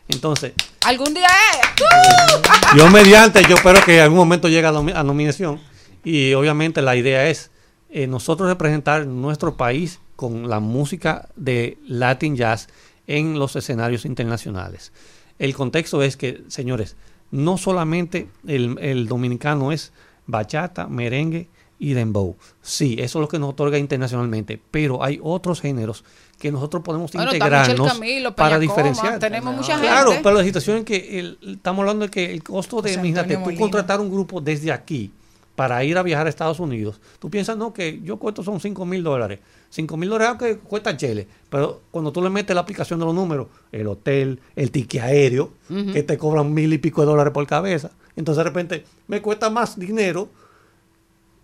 [0.10, 0.54] Entonces,
[0.86, 2.78] Algún día es.
[2.78, 5.60] yo mediante, yo espero que en algún momento llegue a, nomi- a nominación.
[6.04, 7.52] Y obviamente la idea es
[7.90, 12.68] eh, nosotros representar nuestro país con la música de Latin Jazz
[13.08, 14.92] en los escenarios internacionales.
[15.40, 16.96] El contexto es que, señores,
[17.32, 19.94] no solamente el, el dominicano es
[20.28, 21.48] bachata, merengue
[21.80, 22.36] y dembow.
[22.62, 26.04] Sí, eso es lo que nos otorga internacionalmente, pero hay otros géneros
[26.44, 29.18] que nosotros podemos Bueno, integrarnos Camilo, para diferenciar.
[29.18, 30.24] tenemos mucha Claro, gente.
[30.26, 33.56] pero la situación es que el- estamos hablando de que el costo de, imagínate, tú
[33.58, 35.10] contratar un grupo desde aquí,
[35.56, 38.86] para ir a viajar a Estados Unidos, tú piensas, no, que yo cuesto son 5
[38.86, 39.40] mil dólares.
[39.70, 41.30] 5 mil dólares que cuesta Chile.
[41.50, 45.54] Pero cuando tú le metes la aplicación de los números, el hotel, el ticket aéreo,
[45.94, 47.92] que te cobran mil y pico de dólares por cabeza.
[48.18, 50.28] Entonces de repente me cuesta más dinero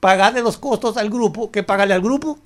[0.01, 2.38] pagarle los costos al grupo que pagarle al grupo.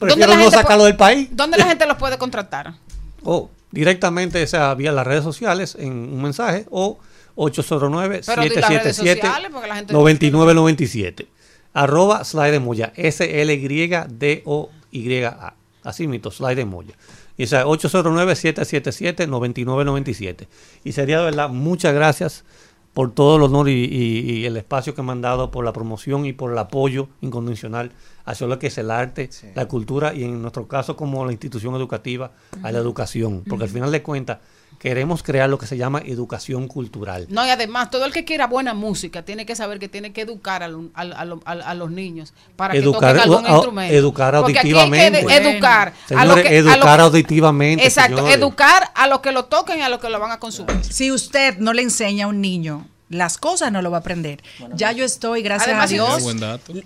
[0.00, 1.28] ¿Dónde Prefiero la no gente sacarlo del país.
[1.30, 2.74] ¿Dónde la gente los puede contratar?
[3.22, 6.98] O directamente, o sea, vía las redes sociales en un mensaje o
[7.36, 11.28] 809 Pero di las redes 777 sociales, porque la gente- 9997
[11.74, 15.54] arroba slide de moya S L Y D O Y A
[15.84, 16.94] así mito slide de moya
[17.36, 20.48] y o sea 809 777 9997
[20.84, 22.44] y sería de verdad muchas gracias
[22.92, 25.72] por todo el honor y, y- y el espacio que me han dado por la
[25.72, 27.92] promoción y por el apoyo incondicional
[28.24, 31.74] hacia lo que es el arte, la cultura y en nuestro caso como la institución
[31.74, 32.32] educativa
[32.62, 34.38] a la educación, porque al final de cuentas
[34.78, 37.26] queremos crear lo que se llama educación cultural.
[37.28, 40.22] No, y además, todo el que quiera buena música tiene que saber que tiene que
[40.22, 43.46] educar a, lo- a- a lo- a- a los niños para Educar- que toquen algún
[43.46, 43.94] a- instrumento.
[43.94, 45.26] educar Porque aquí hay auditivamente.
[45.26, 47.84] que educar a Señores, lo que, a lo educar auditivamente.
[47.84, 48.36] Exacto, señores.
[48.38, 50.82] educar a los que lo toquen y a los que lo van a consumir.
[50.84, 54.42] Si usted no le enseña a un niño las cosas, no lo va a aprender.
[54.74, 56.36] ya yo estoy, gracias Además, a Dios,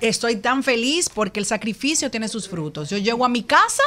[0.00, 2.90] estoy tan feliz porque el sacrificio tiene sus frutos.
[2.90, 3.82] Yo llego a mi casa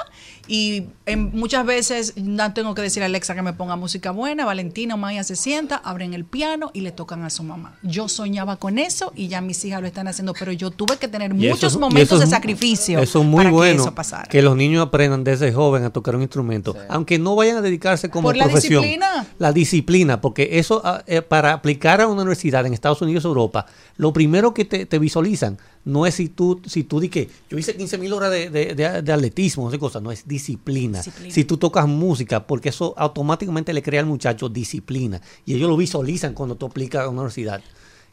[0.48, 4.46] y em, muchas veces no tengo que decir a Alexa que me ponga música buena.
[4.46, 7.76] Valentina o Maya se sienta, abren el piano y le tocan a su mamá.
[7.82, 11.08] Yo soñaba con eso y ya mis hijas lo están haciendo, pero yo tuve que
[11.08, 13.76] tener Y muchos momentos eso es de sacrificio Eso es muy para bueno.
[13.78, 14.30] que eso pasara.
[14.30, 18.10] Que los niños aprendan desde joven a tocar un instrumento, aunque no vayan a dedicarse
[18.10, 18.84] como Por la profesión.
[18.84, 19.26] disciplina.
[19.40, 23.30] La disciplina, porque eso ah, eh, para aplicar a una universidad en Estados Unidos o
[23.30, 23.66] Europa,
[23.98, 27.58] lo primero que te, te visualizan no es si tú, si tú di que yo
[27.58, 31.00] hice 15 mil horas de, de- de- de atletismo, no sé cosa, no es disciplina.
[31.00, 31.34] Disciplina.
[31.34, 35.22] Si tú tocas música, porque eso automáticamente le crea al muchacho disciplina.
[35.46, 37.62] Y ellos lo visualizan cuando tú aplicas a una universidad.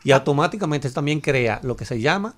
[0.05, 2.35] Y automáticamente eso también crea lo que se llama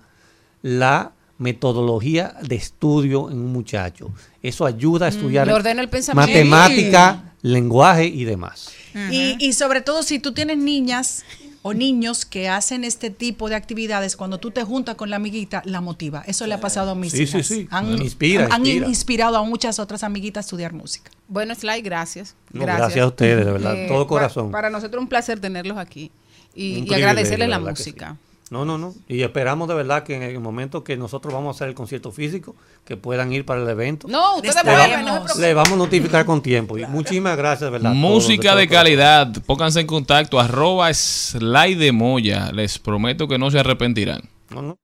[0.62, 4.10] la metodología de estudio en un muchacho.
[4.42, 6.32] Eso ayuda a estudiar ordena el pensamiento.
[6.32, 8.70] matemática, lenguaje y demás.
[9.10, 11.24] Y, y sobre todo si tú tienes niñas
[11.66, 15.62] o niños que hacen este tipo de actividades, cuando tú te juntas con la amiguita,
[15.64, 16.22] la motiva.
[16.26, 17.46] Eso le ha pasado a mis Sí, sí, hijas.
[17.46, 17.68] sí.
[17.70, 18.86] Han, Inspira, han- han inspira.
[18.88, 21.10] inspirado a muchas otras amiguitas a estudiar música.
[21.28, 22.34] Bueno, Sly, gracias.
[22.52, 24.50] No, gracias a ustedes, de verdad, todo pa- corazón.
[24.52, 26.10] Para, nosotros un placer tenerlos aquí
[26.54, 28.16] y, y agradecerles de la música.
[28.48, 28.94] No, no, no.
[29.08, 32.12] Y esperamos de verdad que en el momento que nosotros vamos a hacer el concierto
[32.12, 32.54] físico,
[32.84, 34.06] que puedan ir para el evento.
[34.08, 35.42] No, ustedes le, vuelven, va- no se preocupen.
[35.42, 36.78] le vamos a notificar con tiempo.
[36.78, 37.92] Y muchísimas gracias, de verdad.
[37.92, 39.32] Música de calidad.
[39.46, 40.38] Pónganse en contacto.
[40.38, 42.52] Arroba slide de Moya.
[42.52, 44.22] Les prometo que no se arrepentirán.
[44.50, 44.78] No, no.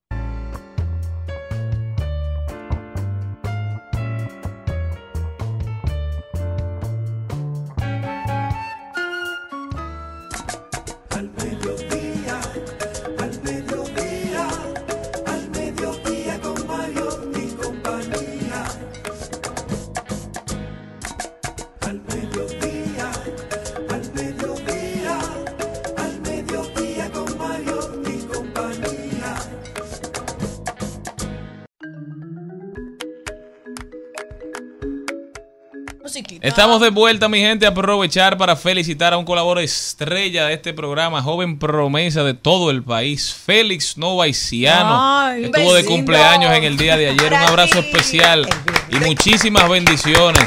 [36.53, 37.66] Estamos de vuelta, mi gente.
[37.66, 42.83] Aprovechar para felicitar a un colaborador estrella de este programa, joven promesa de todo el
[42.83, 44.99] país, Félix Novaisiano.
[45.01, 47.33] Ay, Estuvo de cumpleaños en el día de ayer.
[47.33, 48.47] Un abrazo especial
[48.91, 50.45] y muchísimas bendiciones.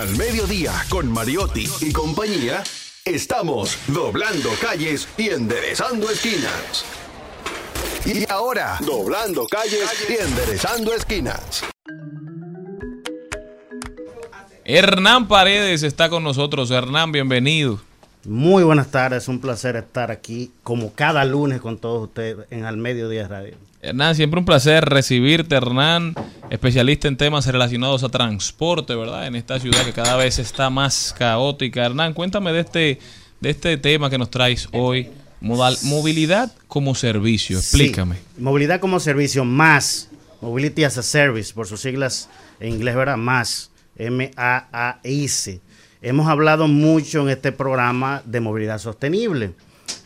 [0.00, 2.64] Al Mediodía, con Mariotti y compañía,
[3.04, 6.86] estamos doblando calles y enderezando esquinas.
[8.06, 11.64] Y ahora, doblando calles y enderezando esquinas.
[14.64, 16.70] Hernán Paredes está con nosotros.
[16.70, 17.78] Hernán, bienvenido.
[18.24, 22.78] Muy buenas tardes, un placer estar aquí como cada lunes con todos ustedes en Al
[22.78, 23.54] Mediodía Radio.
[23.82, 26.14] Hernán, siempre un placer recibirte, Hernán,
[26.50, 29.26] especialista en temas relacionados a transporte, ¿verdad?
[29.26, 31.86] En esta ciudad que cada vez está más caótica.
[31.86, 32.98] Hernán, cuéntame de este,
[33.40, 35.08] de este tema que nos traes hoy,
[35.40, 37.56] modal- movilidad como servicio.
[37.58, 38.16] Explícame.
[38.16, 40.08] Sí, movilidad como servicio más,
[40.42, 42.28] Mobility as a Service, por sus siglas
[42.60, 43.16] en inglés, ¿verdad?
[43.16, 45.60] Más, M-A-A-S.
[46.02, 49.52] Hemos hablado mucho en este programa de movilidad sostenible.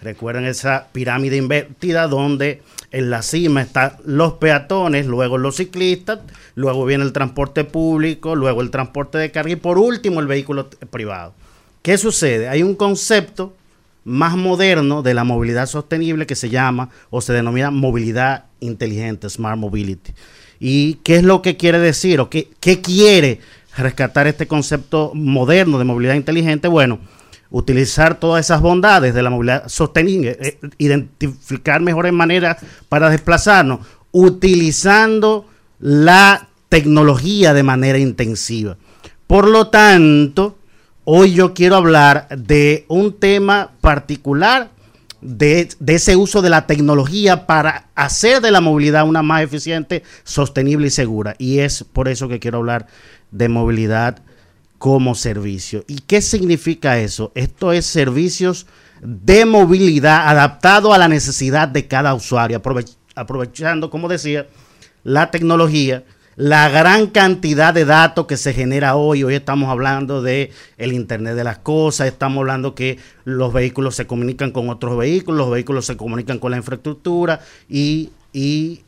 [0.02, 2.62] Recuerden esa pirámide invertida donde
[2.94, 6.20] en la cima están los peatones, luego los ciclistas,
[6.54, 10.70] luego viene el transporte público, luego el transporte de carga y por último el vehículo
[10.90, 11.34] privado.
[11.82, 12.48] ¿Qué sucede?
[12.48, 13.52] Hay un concepto
[14.04, 19.58] más moderno de la movilidad sostenible que se llama o se denomina movilidad inteligente, Smart
[19.58, 20.12] Mobility.
[20.60, 23.40] ¿Y qué es lo que quiere decir o qué, qué quiere
[23.76, 26.68] rescatar este concepto moderno de movilidad inteligente?
[26.68, 27.00] Bueno,
[27.54, 32.56] utilizar todas esas bondades de la movilidad sostenible, eh, identificar mejores maneras
[32.88, 33.78] para desplazarnos,
[34.10, 35.46] utilizando
[35.78, 38.76] la tecnología de manera intensiva.
[39.28, 40.58] Por lo tanto,
[41.04, 44.70] hoy yo quiero hablar de un tema particular
[45.20, 50.02] de, de ese uso de la tecnología para hacer de la movilidad una más eficiente,
[50.24, 51.36] sostenible y segura.
[51.38, 52.88] Y es por eso que quiero hablar
[53.30, 54.22] de movilidad
[54.84, 55.82] como servicio.
[55.88, 57.32] ¿Y qué significa eso?
[57.34, 58.66] Esto es servicios
[59.00, 64.46] de movilidad adaptado a la necesidad de cada usuario, aprove- aprovechando, como decía,
[65.02, 66.04] la tecnología,
[66.36, 69.24] la gran cantidad de datos que se genera hoy.
[69.24, 74.06] Hoy estamos hablando de el Internet de las cosas, estamos hablando que los vehículos se
[74.06, 77.40] comunican con otros vehículos, los vehículos se comunican con la infraestructura
[77.70, 78.82] y, y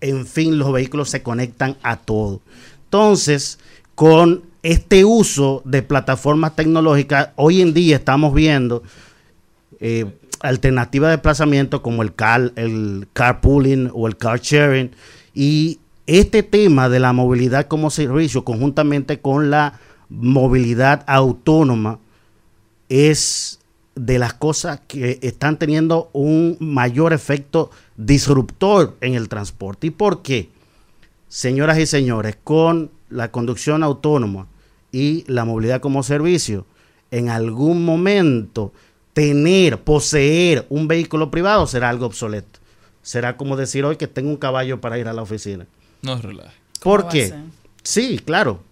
[0.00, 2.40] en fin, los vehículos se conectan a todo.
[2.84, 3.58] Entonces,
[3.94, 8.82] con este uso de plataformas tecnológicas, hoy en día estamos viendo
[9.80, 10.06] eh,
[10.40, 14.92] alternativas de desplazamiento como el car, el carpooling o el car sharing
[15.34, 21.98] y este tema de la movilidad como servicio conjuntamente con la movilidad autónoma
[22.88, 23.58] es
[23.94, 29.88] de las cosas que están teniendo un mayor efecto disruptor en el transporte.
[29.88, 30.48] ¿Y por qué?
[31.28, 34.46] Señoras y señores, con la conducción autónoma
[34.92, 36.66] y la movilidad como servicio,
[37.10, 38.72] en algún momento
[39.14, 42.60] tener, poseer un vehículo privado será algo obsoleto.
[43.02, 45.66] Será como decir hoy que tengo un caballo para ir a la oficina.
[46.02, 46.56] No relaje.
[46.80, 47.34] ¿Por qué?
[47.82, 48.62] Sí, claro.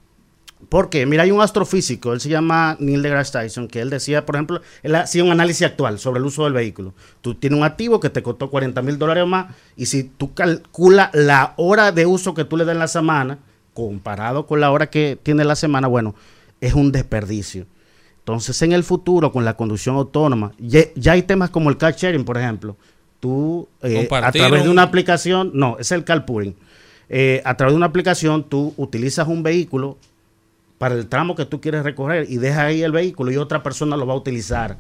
[0.69, 4.37] Porque, mira, hay un astrofísico, él se llama Neil deGrasse Tyson, que él decía, por
[4.37, 6.93] ejemplo, él hacía un análisis actual sobre el uso del vehículo.
[7.23, 10.35] Tú tienes un activo que te costó 40 mil dólares o más, y si tú
[10.35, 13.39] calculas la hora de uso que tú le das en la semana,
[13.87, 16.15] comparado con la hora que tiene la semana, bueno,
[16.61, 17.67] es un desperdicio.
[18.19, 21.95] Entonces, en el futuro, con la conducción autónoma, ya, ya hay temas como el car
[21.97, 22.77] sharing, por ejemplo.
[23.19, 26.55] Tú, eh, a través de un- una aplicación, no, es el carpooling.
[27.09, 29.99] Eh, a través de una aplicación, tú utilizas un vehículo
[30.79, 33.97] para el tramo que tú quieres recorrer y dejas ahí el vehículo y otra persona
[33.97, 34.79] lo va a utilizar.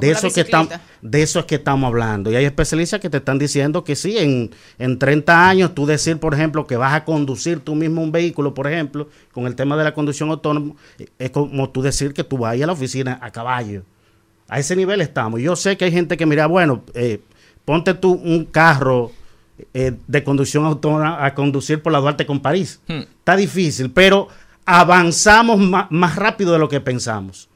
[0.00, 0.92] De eso, que estamos, bicicleta.
[1.02, 2.30] de eso es que estamos hablando.
[2.30, 6.18] Y hay especialistas que te están diciendo que sí, en, en 30 años tú decir,
[6.18, 9.76] por ejemplo, que vas a conducir tú mismo un vehículo, por ejemplo, con el tema
[9.76, 10.74] de la conducción autónoma,
[11.18, 13.82] es como tú decir que tú vas a ir a la oficina a caballo.
[14.48, 15.40] A ese nivel estamos.
[15.40, 17.20] Yo sé que hay gente que mira, bueno, eh,
[17.64, 19.10] ponte tú un carro
[19.72, 22.80] eh, de conducción autónoma a conducir por la Duarte con París.
[22.86, 23.00] Hmm.
[23.18, 24.28] Está difícil, pero
[24.64, 25.58] avanzamos
[25.90, 27.48] más rápido de lo que pensamos.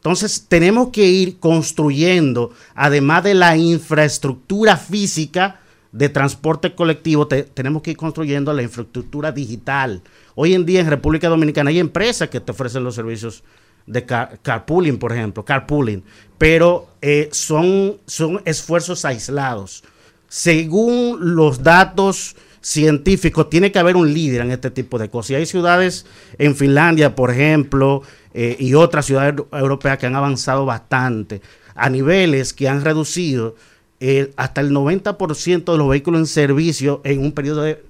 [0.00, 5.60] Entonces tenemos que ir construyendo, además de la infraestructura física
[5.92, 10.02] de transporte colectivo, te- tenemos que ir construyendo la infraestructura digital.
[10.36, 13.42] Hoy en día en República Dominicana hay empresas que te ofrecen los servicios
[13.86, 16.02] de car- carpooling, por ejemplo, carpooling,
[16.38, 19.82] pero eh, son, son esfuerzos aislados.
[20.28, 25.30] Según los datos científicos, tiene que haber un líder en este tipo de cosas.
[25.30, 26.06] Y hay ciudades
[26.38, 28.02] en Finlandia, por ejemplo,
[28.34, 31.40] eh, y otras ciudades eu- europeas que han avanzado bastante
[31.74, 33.56] a niveles que han reducido
[34.00, 37.82] eh, hasta el 90% de los vehículos en servicio en un periodo de,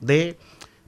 [0.00, 0.38] de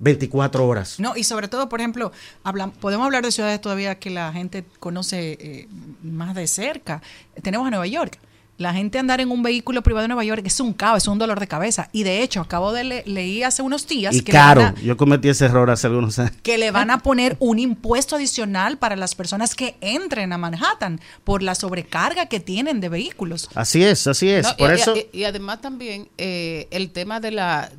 [0.00, 1.00] 24 horas.
[1.00, 2.12] No, y sobre todo, por ejemplo,
[2.44, 5.68] hablan- podemos hablar de ciudades todavía que la gente conoce eh,
[6.02, 7.02] más de cerca.
[7.42, 8.18] Tenemos a Nueva York.
[8.58, 11.16] La gente andar en un vehículo privado en Nueva York es un caos, es un
[11.16, 11.88] dolor de cabeza.
[11.92, 14.62] Y de hecho, acabo de le- leí hace unos días Y que, le van caro.
[14.62, 16.32] a, Yo cometí ese error hace algunos años.
[16.42, 21.00] que le van a poner un impuesto adicional para las personas que entren a Manhattan
[21.22, 23.48] por la sobrecarga que tienen de vehículos.
[23.54, 24.44] Así es, así es.
[24.44, 27.70] No, Por y, eso, y- y además también eh, el tema de la,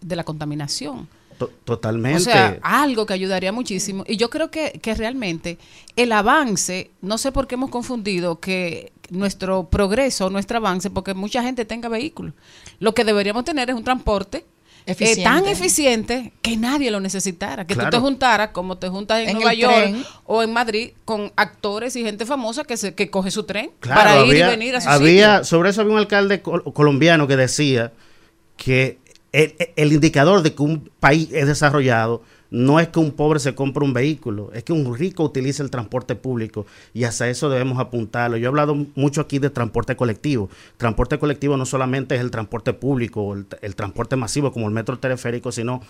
[0.00, 1.08] de la contaminación.
[1.38, 2.18] to- totalmente.
[2.18, 4.04] O sea, algo que ayudaría muchísimo.
[4.06, 5.58] Y yo creo que, que realmente
[5.96, 11.42] el avance, no sé por qué hemos confundido que nuestro progreso, nuestro avance, porque mucha
[11.42, 12.34] gente tenga vehículos.
[12.78, 14.44] Lo que deberíamos tener es un transporte
[14.86, 17.66] eh, tan eficiente que nadie lo necesitara.
[17.66, 17.90] Que tú Claro.
[17.96, 20.04] te juntaras como te juntas en, En Nueva York tren.
[20.26, 24.00] o en Madrid con actores y gente famosa que, se, que coge su tren Claro,
[24.00, 25.44] para ir había- y venir a su había- sitio.
[25.44, 27.92] Sobre eso había un alcalde col- colombiano que decía
[28.56, 28.98] que
[29.32, 32.22] el, el indicador de que un país es desarrollado
[32.52, 35.70] no es que un pobre se compre un vehículo, es que un rico utilice el
[35.70, 38.36] transporte público y hacia eso debemos apuntarlo.
[38.36, 40.50] Yo he hablado mucho aquí de transporte colectivo.
[40.76, 44.74] Transporte colectivo no solamente es el transporte público, o el, el transporte masivo como el
[44.74, 45.80] metro teleférico, sino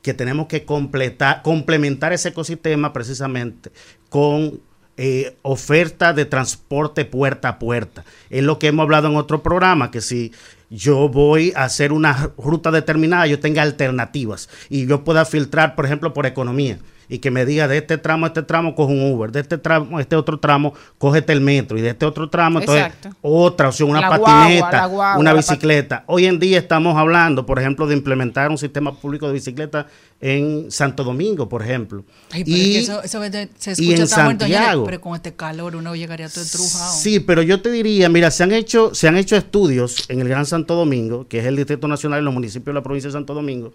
[0.00, 3.70] que tenemos que completar, complementar ese ecosistema precisamente
[4.08, 4.60] con
[4.96, 8.04] eh, oferta de transporte puerta a puerta.
[8.30, 10.32] Es lo que hemos hablado en otro programa, que si
[10.70, 15.86] yo voy a hacer una ruta determinada, yo tenga alternativas y yo pueda filtrar, por
[15.86, 16.78] ejemplo, por economía
[17.08, 19.58] y que me diga de este tramo a este tramo coge un Uber, de este
[19.58, 23.10] tramo a este otro tramo cógete el metro y de este otro tramo entonces Exacto.
[23.22, 26.04] otra opción, una La patineta, guagua, una bicicleta.
[26.06, 29.86] Hoy en día estamos hablando, por ejemplo, de implementar un sistema público de bicicleta
[30.20, 32.04] en Santo Domingo, por ejemplo.
[32.30, 33.22] Ay, pero es que eso, eso
[33.58, 34.84] se y escucha en tan bonito, señores, Santiago.
[34.84, 36.92] pero con este calor uno llegaría todo estrujado.
[36.94, 40.28] Sí, pero yo te diría, mira, se han hecho, se han hecho estudios en el
[40.28, 43.12] Gran Santo Domingo, que es el Distrito Nacional de los municipios de la provincia de
[43.12, 43.72] Santo Domingo,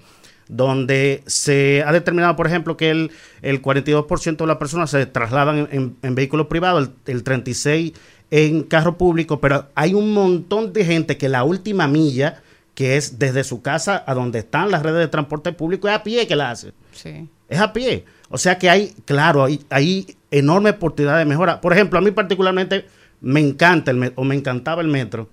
[0.52, 3.12] donde se ha determinado, por ejemplo, que el,
[3.42, 7.94] el 42% de las personas se trasladan en, en- en vehículos privados, el, el 36%
[8.34, 12.42] en carro público, pero hay un montón de gente que la última milla,
[12.76, 16.04] que es desde su casa a donde están las redes de transporte público, es a
[16.04, 16.72] pie que la hace.
[16.94, 17.28] Sí.
[17.50, 18.06] Es a pie.
[18.30, 21.60] O sea que hay, claro, hay, hay enorme oportunidad de mejora.
[21.60, 22.86] Por ejemplo, a mí particularmente
[23.20, 25.28] me encanta el metro, o me encantaba el metro,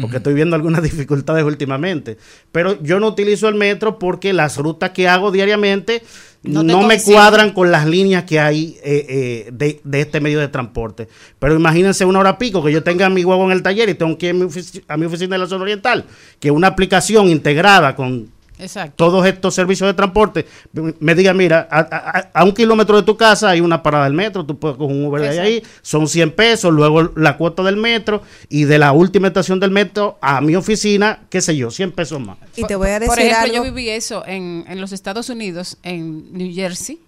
[0.00, 2.16] porque estoy viendo algunas dificultades últimamente.
[2.50, 6.02] Pero yo no utilizo el metro porque las rutas que hago diariamente
[6.64, 10.48] No me cuadran con las líneas que hay eh, eh, de, de este medio de
[10.48, 11.06] transporte.
[11.38, 14.18] Pero imagínense una hora pico que yo tenga mi huevo en el taller y tengo
[14.18, 16.04] que ir a mi, ofici- a mi oficina de la zona oriental,
[16.40, 18.28] que una aplicación integrada con
[18.62, 18.94] Exacto.
[18.96, 20.46] todos estos servicios de transporte,
[21.00, 24.14] me diga, mira, a, a- a un kilómetro de tu casa hay una parada del
[24.14, 27.76] metro, tú puedes coger un Uber de ahí, son 100 pesos, luego la cuota del
[27.76, 31.92] metro y de la última estación del metro a mi oficina, qué sé yo, 100
[31.92, 32.38] pesos más.
[32.56, 33.54] Y te voy a decir Por ejemplo, algo.
[33.56, 36.98] yo viví eso en, en los Estados Unidos, en New Jersey,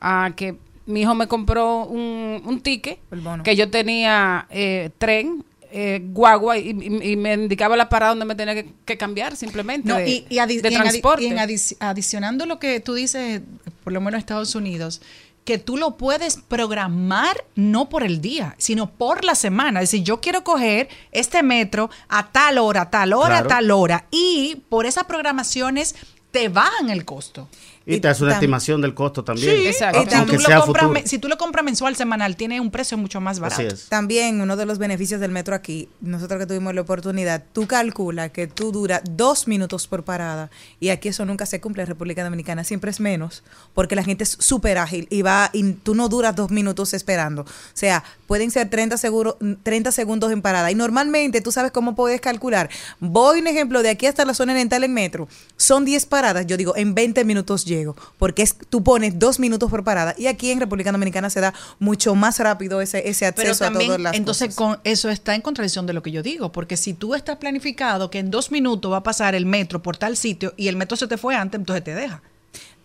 [0.00, 0.56] a que
[0.86, 2.98] mi hijo me compró un, un ticket
[3.42, 5.44] que yo tenía eh, tren,
[5.78, 9.36] eh, guagua y, y- y me indicaba la parada donde me tenía que, que cambiar
[9.36, 11.24] simplemente No, de, y, y adi- de y en adi- transporte.
[11.24, 11.38] y en
[11.80, 13.42] adicionando lo que tú dices,
[13.84, 15.02] por lo menos en Estados Unidos,
[15.44, 19.80] que tú lo puedes programar no por el día, sino por la semana.
[19.82, 23.46] Es decir, yo quiero coger este metro a tal hora, a tal hora, Claro.
[23.46, 24.06] a tal hora.
[24.10, 25.94] Y por esas programaciones
[26.30, 27.48] te bajan el costo.
[27.88, 29.56] Y te hace una esimación del costo también.
[29.56, 30.88] Sí, y si Aunque tú, sea lo compras, futuro.
[30.90, 33.62] me- si tú lo compras mensual, semanal, tiene un precio mucho más barato.
[33.88, 38.30] También uno de los beneficios del metro aquí, nosotros que tuvimos la oportunidad, tú calculas
[38.32, 40.50] que tú duras dos minutos por parada
[40.80, 44.24] y aquí eso nunca se cumple en República Dominicana, siempre es menos, porque la gente
[44.24, 47.42] es súper ágil y va y tú no duras dos minutos esperando.
[47.42, 51.94] O sea, pueden ser 30, seguro, 30 segundos en parada y normalmente tú sabes cómo
[51.94, 52.68] puedes calcular.
[52.98, 56.56] Voy un ejemplo de aquí hasta la zona oriental en metro, son 10 paradas, yo
[56.56, 57.75] digo, en 20 minutos llego,
[58.18, 61.54] porque es, tú pones dos minutos por parada y aquí en República Dominicana se da
[61.78, 65.42] mucho más rápido ese, ese Pero acceso a todas las entonces con eso está en
[65.42, 68.92] contradicción de lo que yo digo, porque si tú estás planificado que en dos minutos
[68.92, 71.58] va a pasar el metro por tal sitio y el metro se te fue antes,
[71.58, 72.22] entonces te deja.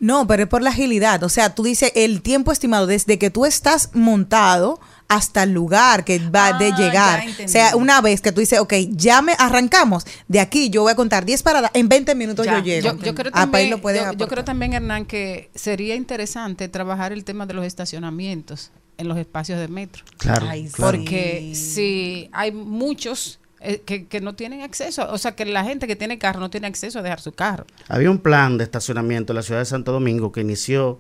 [0.02, 1.22] No, pero es por la agilidad.
[1.24, 6.04] O sea, tú dices el tiempo estimado desde que tú estás montado hasta el lugar
[6.06, 7.24] que va de Ah, llegar.
[7.46, 10.92] O sea, una vez que tú dices, ok, ya me arrancamos, de aquí yo voy
[10.94, 12.94] a contar 10 paradas, en 20 minutos Ya, yo llego.
[12.98, 17.12] Yo, yo creo Ah, ahí también, lo yo- creo también, Hernán, que sería interesante trabajar
[17.14, 20.04] el tema de los estacionamientos en los espacios de metro.
[20.18, 20.98] Claro, Ay, claro.
[20.98, 25.88] Porque si hay muchos eh, que, que no tienen acceso, o sea, que la gente
[25.88, 27.66] que tiene carro no tiene acceso a dejar su carro.
[27.88, 31.00] Había un plan de estacionamiento en la ciudad de Santo Domingo que inició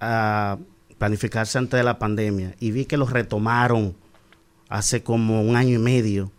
[0.00, 0.58] a
[0.98, 3.94] planificarse antes de la pandemia y vi que lo retomaron
[4.68, 6.32] hace como un año y medio.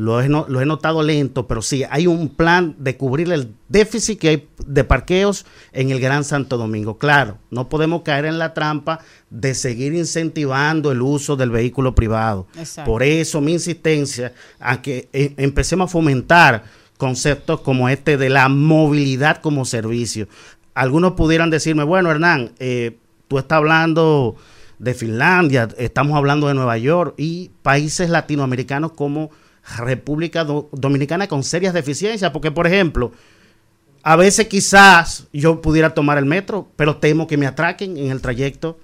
[0.00, 3.52] Lo he, no- lo he notado lento, pero sí, hay un plan de cubrir el
[3.68, 6.98] déficit que hay de parqueos en el Gran Santo Domingo.
[6.98, 12.46] Claro, no podemos caer en la trampa de seguir incentivando el uso del vehículo privado.
[12.56, 12.88] Exacto.
[12.88, 16.62] Por eso mi insistencia a que eh, empecemos a fomentar
[16.96, 20.28] conceptos como este de la movilidad como servicio.
[20.74, 24.36] Algunos pudieran decirme, bueno, Hernán, eh, tú estás hablando
[24.78, 29.30] de Finlandia, estamos hablando de Nueva York y países latinoamericanos como
[29.76, 33.12] República Do- Dominicana con serias deficiencias, porque por ejemplo,
[34.02, 38.20] a veces quizás yo pudiera tomar el metro, pero temo que me atraquen en el
[38.20, 38.78] trayecto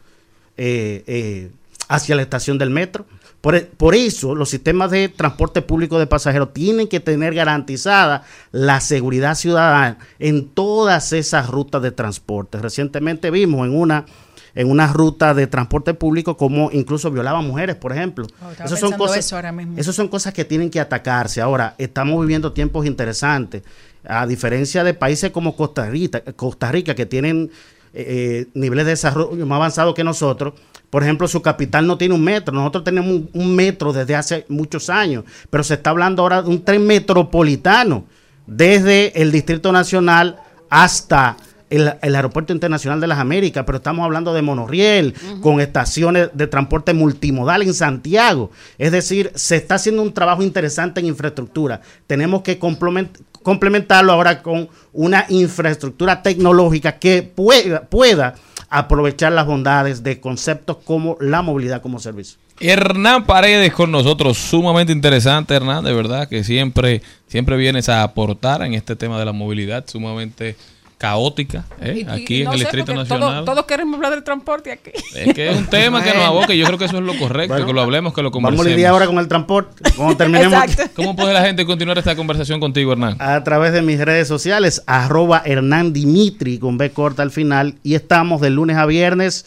[0.57, 1.51] eh, eh,
[1.89, 3.07] hacia la estación del metro.
[3.41, 8.23] Por, e- por eso los sistemas de transporte público de pasajeros tienen que tener garantizada
[8.53, 12.59] la seguridad ciudadana en todas esas rutas de transporte.
[12.59, 14.07] Recientemente vimos en una
[14.55, 18.27] en una ruta de transporte público como incluso violaban mujeres, por ejemplo.
[18.43, 19.77] Oh, Esas son cosas, eso ahora mismo.
[19.77, 21.41] esas son cosas que tienen que atacarse.
[21.41, 23.63] Ahora, estamos viviendo tiempos interesantes.
[24.07, 27.51] A diferencia de países como Costa Rica, Costa Rica que tienen
[27.95, 30.55] eh, niveles de desarrollo más avanzados que nosotros,
[30.91, 32.55] por ejemplo, su capital no tiene un metro.
[32.55, 36.51] Nosotros tenemos un, un metro desde hace muchos años, pero se está hablando ahora de
[36.51, 38.05] un tren metropolitano
[38.47, 40.39] desde el Distrito Nacional
[40.71, 41.37] hasta
[41.77, 46.47] el, el Aeropuerto Internacional de las Américas, pero estamos hablando de monorriel, con estaciones de
[46.47, 48.51] transporte multimodal en Santiago.
[48.79, 51.81] Es decir, se está haciendo un trabajo interesante en infraestructura.
[52.07, 58.35] Tenemos que complement- complementarlo ahora con una infraestructura tecnológica que pueda, pueda
[58.71, 62.39] aprovechar las bondades de conceptos como la movilidad como servicio.
[62.61, 68.63] Hernán Paredes con nosotros, sumamente interesante, Hernán, de verdad que siempre, siempre vienes a aportar
[68.63, 70.57] en este tema de la movilidad, sumamente
[70.99, 72.05] caótica, ¿eh?
[72.07, 73.45] Y- aquí y en no el sé, Distrito todo- Nacional.
[73.45, 74.91] Todos queremos hablar del transporte aquí.
[75.15, 77.17] Es que es un tema que nos aboca y yo creo que eso es lo
[77.19, 78.67] correcto, Bueno, que lo hablemos, que lo Vamos a conversemos.
[78.77, 79.83] lidiar ahora con el transporte.
[79.97, 80.59] Cuando terminemos
[80.95, 83.17] ¿Cómo puede la gente continuar esta conversación contigo, Hernán?
[83.19, 87.77] a través de mis redes sociales, arroba Hernán Dimitri con B corta al final.
[87.83, 89.45] Y estamos de lunes a viernes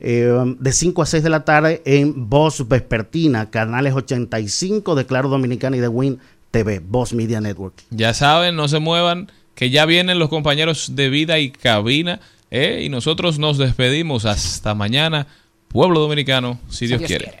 [0.00, 5.28] eh, de 5 a 6 de la tarde en Voz Vespertina, canales 85 de Claro
[5.28, 6.18] Dominicana y de Win
[6.50, 7.74] TV, Voz Media Network.
[7.90, 12.82] Ya saben, no se muevan, que ya vienen los compañeros de vida y cabina, ¿eh?
[12.84, 15.26] y nosotros nos despedimos hasta mañana,
[15.66, 17.40] pueblo dominicano, si, Dios, quiere.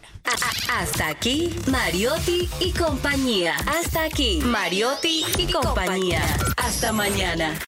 [0.68, 3.54] Hasta aquí, Mariotti y compañía.
[3.68, 6.24] Hasta aquí, Mariotti y compañía.
[6.56, 7.54] Hasta mañana.